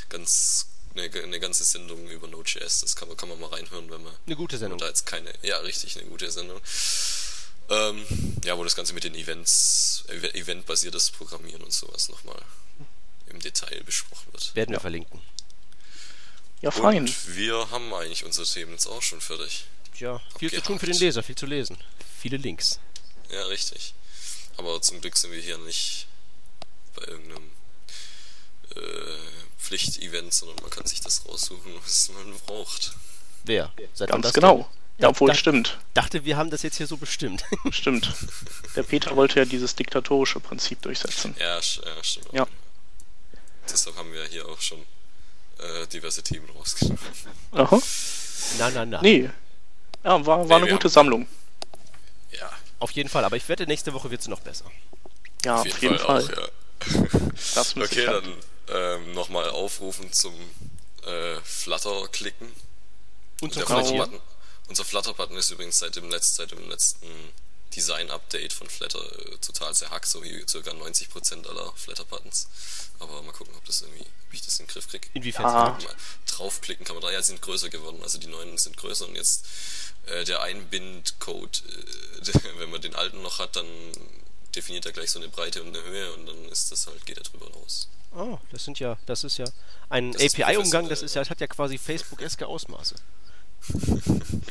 ganz 0.09 0.66
eine, 0.95 1.11
eine 1.22 1.40
ganze 1.40 1.64
Sendung 1.64 2.09
über 2.09 2.28
Node.js. 2.28 2.80
Das 2.82 2.95
kann 2.95 3.09
man, 3.09 3.16
kann 3.16 3.28
man 3.28 3.40
mal 3.40 3.49
reinhören, 3.51 3.90
wenn 3.90 4.03
man 4.03 4.14
Eine 4.26 4.36
gute 4.36 4.59
Sendung. 4.59 4.78
da 4.78 4.86
jetzt 4.86 5.07
keine. 5.07 5.32
Ja, 5.43 5.59
richtig, 5.59 5.99
eine 5.99 6.09
gute 6.09 6.30
Sendung. 6.30 6.61
Ähm, 7.73 8.05
ja, 8.45 8.57
wo 8.59 8.64
das 8.64 8.77
Ganze 8.77 8.93
mit 8.93 9.05
den 9.05 9.14
Events, 9.14 10.05
ev- 10.09 10.35
eventbasiertes 10.35 11.11
Programmieren 11.11 11.62
und 11.62 11.73
sowas 11.73 12.09
nochmal 12.11 12.41
im 13.29 13.41
Detail 13.41 13.83
besprochen 13.85 14.33
wird. 14.33 14.55
Werden 14.55 14.70
wir 14.70 14.77
Ja. 14.77 14.81
verlinken. 14.81 15.20
ja, 16.61 16.70
fein. 16.70 16.99
Und 17.05 17.37
wir 17.37 17.70
haben 17.70 17.93
eigentlich 17.95 18.25
unsere 18.25 18.47
Themen 18.47 18.73
jetzt 18.73 18.87
auch 18.87 19.01
schon 19.03 19.20
fertig. 19.20 19.64
Tja, 19.97 20.18
viel 20.39 20.51
zu 20.51 20.57
Abgehakt. 20.57 20.66
tun 20.66 20.79
für 20.79 20.87
den 20.87 20.97
Leser, 20.99 21.23
viel 21.23 21.35
zu 21.37 21.47
lesen. 21.47 21.79
Viele 22.20 22.37
Links. 22.37 22.79
Ja, 23.31 23.45
richtig. 23.47 23.95
Aber 24.59 24.81
zum 24.83 25.01
Glück 25.01 25.16
sind 25.16 25.33
wir 25.33 25.41
hier 25.41 25.57
nicht 25.59 26.07
bei 26.95 27.05
irgendeinem 27.05 27.51
äh, 28.77 28.81
Pflichtevent, 29.59 30.33
sondern 30.35 30.57
man 30.62 30.70
kann 30.70 30.87
sich 30.87 31.01
das 31.01 31.25
raussuchen, 31.27 31.75
was 31.83 32.11
man 32.11 32.39
braucht. 32.47 32.93
Wer? 33.45 33.73
Seit 33.95 34.11
Ganz 34.11 34.23
das 34.25 34.33
genau. 34.35 34.57
denn? 34.59 34.82
Ja, 35.03 35.09
obwohl, 35.09 35.29
da- 35.29 35.35
stimmt. 35.35 35.79
Dachte, 35.95 36.25
wir 36.25 36.37
haben 36.37 36.51
das 36.51 36.63
jetzt 36.63 36.77
hier 36.77 36.87
so 36.87 36.97
bestimmt. 36.97 37.45
Stimmt. 37.71 38.15
Der 38.77 38.85
Peter 38.85 39.15
wollte 39.17 39.41
ja 39.41 39.45
dieses 39.45 39.75
diktatorische 39.75 40.39
Prinzip 40.41 40.81
durchsetzen. 40.83 41.35
Ja, 41.39 41.57
ja 41.57 41.63
stimmt. 42.03 42.33
Ja. 42.33 42.47
Deshalb 43.69 43.97
haben 43.97 44.13
wir 44.13 44.25
hier 44.27 44.47
auch 44.49 44.61
schon 44.61 44.79
äh, 45.59 45.87
diverse 45.89 46.23
Themen 46.23 46.49
rausgenommen. 46.51 46.99
Aha. 47.53 47.81
na, 48.59 48.71
na, 48.71 48.87
na. 48.87 49.03
Nee. 49.03 49.29
Ja, 50.05 50.25
war, 50.25 50.39
war 50.39 50.47
Nee, 50.47 50.55
eine 50.55 50.73
gute 50.73 50.85
haben- 50.85 50.93
Sammlung. 50.93 51.27
Ja, 52.31 52.51
Auf 52.79 52.93
jeden 52.93 53.09
Fall, 53.09 53.25
aber 53.25 53.37
ich 53.37 53.49
wette, 53.49 53.67
nächste 53.67 53.93
Woche 53.93 54.11
wird 54.11 54.21
es 54.21 54.29
noch 54.29 54.41
besser. 54.41 54.65
Ja, 55.45 55.57
auf 55.57 55.83
jeden, 55.83 55.99
Fall, 55.99 56.23
auch, 56.25 56.31
ja. 56.31 57.19
Das 57.55 57.77
Okay, 57.77 58.07
dann 58.07 58.33
ähm, 58.69 59.13
nochmal 59.15 59.49
aufrufen 59.51 60.13
zum 60.13 60.35
äh, 61.05 61.37
Flutter-Klicken. 61.43 62.53
Und 63.41 63.53
zum. 63.55 63.65
Kommentieren. 63.65 64.21
Unser 64.73 64.87
Flutter-Button 64.87 65.37
ist 65.37 65.51
übrigens 65.51 65.81
seit 65.81 65.97
dem, 65.97 66.09
letzt, 66.09 66.37
seit 66.37 66.51
dem 66.51 66.66
letzten 66.70 67.07
Design-Update 67.77 68.55
von 68.55 68.70
Flutter 68.70 69.05
äh, 69.18 69.37
total 69.37 69.75
sehr 69.75 69.91
hack, 69.91 70.07
so 70.07 70.25
wie 70.25 70.31
ca. 70.31 70.70
90% 70.70 71.47
aller 71.47 71.70
Flutter-Buttons. 71.77 72.49
Aber 72.99 73.20
mal 73.20 73.33
gucken, 73.33 73.55
ob 73.55 73.66
das 73.66 73.83
irgendwie, 73.83 74.01
ob 74.01 74.33
ich 74.33 74.41
das 74.41 74.59
in 74.59 74.64
den 74.64 74.73
Griff 74.73 74.89
kriege. 74.89 75.07
Inwiefern 75.12 75.45
Mal 75.45 75.77
draufklicken 76.25 76.87
kann 76.87 76.97
man 76.97 77.03
da, 77.03 77.11
ja, 77.12 77.20
sind 77.20 77.43
größer 77.43 77.68
geworden, 77.68 77.99
also 78.03 78.16
die 78.16 78.29
neuen 78.29 78.57
sind 78.57 78.79
größer 78.79 79.07
und 79.07 79.14
jetzt 79.14 79.45
äh, 80.07 80.25
der 80.25 80.41
Einbind-Code, 80.41 81.59
äh, 82.25 82.35
wenn 82.59 82.70
man 82.70 82.81
den 82.81 82.95
alten 82.95 83.20
noch 83.20 83.41
hat, 83.41 83.57
dann 83.57 83.66
definiert 84.57 84.87
er 84.87 84.93
gleich 84.93 85.11
so 85.11 85.18
eine 85.18 85.29
Breite 85.29 85.62
und 85.62 85.77
eine 85.77 85.85
Höhe 85.85 86.14
und 86.14 86.25
dann 86.25 86.49
ist 86.49 86.73
das 86.73 86.87
halt, 86.87 87.05
geht 87.05 87.18
er 87.18 87.25
drüber 87.25 87.51
raus. 87.53 87.89
Oh, 88.16 88.39
das 88.51 88.64
sind 88.64 88.79
ja, 88.79 88.97
das 89.05 89.23
ist 89.23 89.37
ja 89.37 89.45
ein 89.91 90.16
API-Umgang, 90.16 90.89
das 90.89 91.03
ist 91.03 91.14
ja, 91.14 91.20
das 91.20 91.29
hat 91.29 91.43
ja 91.43 91.47
quasi 91.47 91.77
Facebook-eske 91.77 92.47
Ausmaße. 92.47 92.95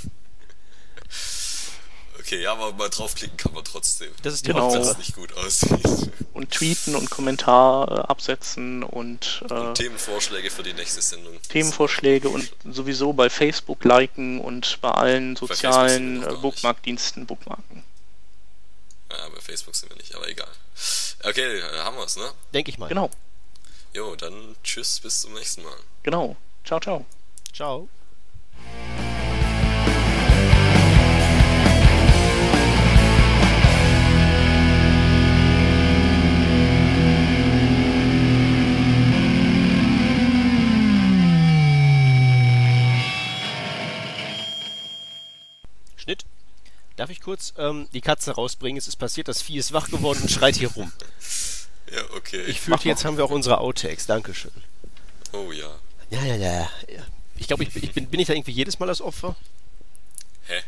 Okay, 2.19 2.43
ja, 2.43 2.53
aber 2.53 2.71
mal 2.73 2.87
draufklicken 2.89 3.35
kann 3.35 3.53
man 3.53 3.63
trotzdem. 3.65 4.09
Das 4.21 4.33
ist 4.33 4.45
die 4.45 4.51
Genau. 4.51 4.73
Hauptsache. 4.73 4.91
es 4.91 4.97
nicht 4.99 5.15
gut 5.15 5.33
aussieht. 5.35 6.11
Und 6.33 6.51
tweeten 6.51 6.95
und 6.95 7.09
Kommentar 7.09 7.91
äh, 7.91 8.01
absetzen 8.07 8.83
und 8.83 9.43
äh, 9.49 9.73
Themenvorschläge 9.73 10.49
für 10.49 10.63
die 10.63 10.71
nächste 10.73 11.01
Sendung. 11.01 11.37
Themenvorschläge 11.49 12.29
und 12.29 12.49
sowieso 12.63 13.11
bei 13.11 13.29
Facebook 13.29 13.83
liken 13.83 14.39
und 14.39 14.79
bei 14.81 14.89
allen 14.91 15.35
sozialen 15.35 16.21
wir 16.21 16.27
noch 16.29 16.37
äh. 16.37 16.41
Bookmarkdiensten 16.41 17.25
bookmarken. 17.27 17.83
Ja, 19.11 19.27
bei 19.29 19.41
Facebook 19.41 19.75
sind 19.75 19.89
wir 19.89 19.97
nicht, 19.97 20.15
aber 20.15 20.29
egal. 20.29 20.47
Okay, 21.23 21.59
äh, 21.59 21.79
haben 21.79 21.97
wir's, 21.97 22.15
ne? 22.15 22.31
Denke 22.53 22.71
ich 22.71 22.77
mal. 22.77 22.87
Genau, 22.87 23.11
Jo, 23.93 24.15
dann 24.15 24.55
tschüss, 24.63 25.01
bis 25.01 25.19
zum 25.19 25.33
nächsten 25.33 25.63
Mal. 25.63 25.75
genau. 26.03 26.37
Ciao, 26.63 26.79
ciao. 26.79 27.05
Ciao. 27.53 27.89
Schnitt. 46.01 46.25
Darf 46.95 47.09
ich 47.09 47.21
kurz 47.21 47.53
ähm, 47.57 47.87
die 47.93 48.01
Katze 48.01 48.31
rausbringen? 48.31 48.77
Es 48.77 48.87
ist 48.87 48.95
passiert, 48.95 49.27
das 49.27 49.41
Vieh 49.41 49.57
ist 49.57 49.71
wach 49.71 49.89
geworden 49.89 50.19
und 50.21 50.31
schreit 50.31 50.55
hier 50.55 50.71
rum. 50.71 50.91
Ja, 51.93 52.03
okay. 52.15 52.41
Ich 52.43 52.61
fürchte, 52.61 52.87
jetzt 52.87 53.03
haben 53.03 53.17
wir 53.17 53.25
auch 53.25 53.31
unsere 53.31 53.57
Outtakes. 53.57 54.05
Dankeschön. 54.05 54.53
Oh 55.33 55.51
ja. 55.51 55.67
Ja, 56.09 56.23
ja, 56.23 56.35
ja. 56.35 56.69
ja. 56.87 57.03
Ich 57.41 57.47
glaube, 57.47 57.63
ich, 57.63 57.75
ich 57.75 57.91
bin, 57.91 58.05
bin 58.05 58.19
ich 58.19 58.27
da 58.27 58.33
irgendwie 58.33 58.51
jedes 58.51 58.77
Mal 58.77 58.85
das 58.85 59.01
Opfer? 59.01 59.35
Hä? 60.45 60.61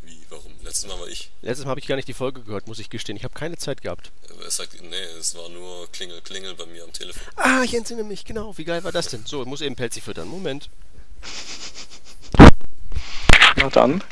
Wie? 0.00 0.22
Warum? 0.30 0.52
Letztes 0.62 0.88
Mal 0.88 0.98
war 0.98 1.06
ich. 1.06 1.30
Letztes 1.42 1.66
Mal 1.66 1.72
habe 1.72 1.80
ich 1.80 1.86
gar 1.86 1.96
nicht 1.96 2.08
die 2.08 2.14
Folge 2.14 2.40
gehört, 2.40 2.66
muss 2.66 2.78
ich 2.78 2.88
gestehen. 2.88 3.14
Ich 3.18 3.24
habe 3.24 3.34
keine 3.34 3.58
Zeit 3.58 3.82
gehabt. 3.82 4.10
Er 4.42 4.50
sagt, 4.50 4.72
nee, 4.80 4.96
es 5.20 5.34
war 5.34 5.50
nur 5.50 5.86
Klingel, 5.92 6.22
Klingel 6.22 6.54
bei 6.54 6.64
mir 6.64 6.82
am 6.82 6.94
Telefon. 6.94 7.22
Ah, 7.36 7.62
ich 7.62 7.74
entsinne 7.74 8.04
mich, 8.04 8.24
genau. 8.24 8.56
Wie 8.56 8.64
geil 8.64 8.82
war 8.84 8.90
das 8.90 9.08
denn? 9.08 9.26
So, 9.26 9.42
ich 9.42 9.46
muss 9.46 9.60
eben 9.60 9.76
Pelzi 9.76 10.00
füttern. 10.00 10.26
Moment. 10.28 10.70
Na 13.56 13.68
dann. 13.68 14.02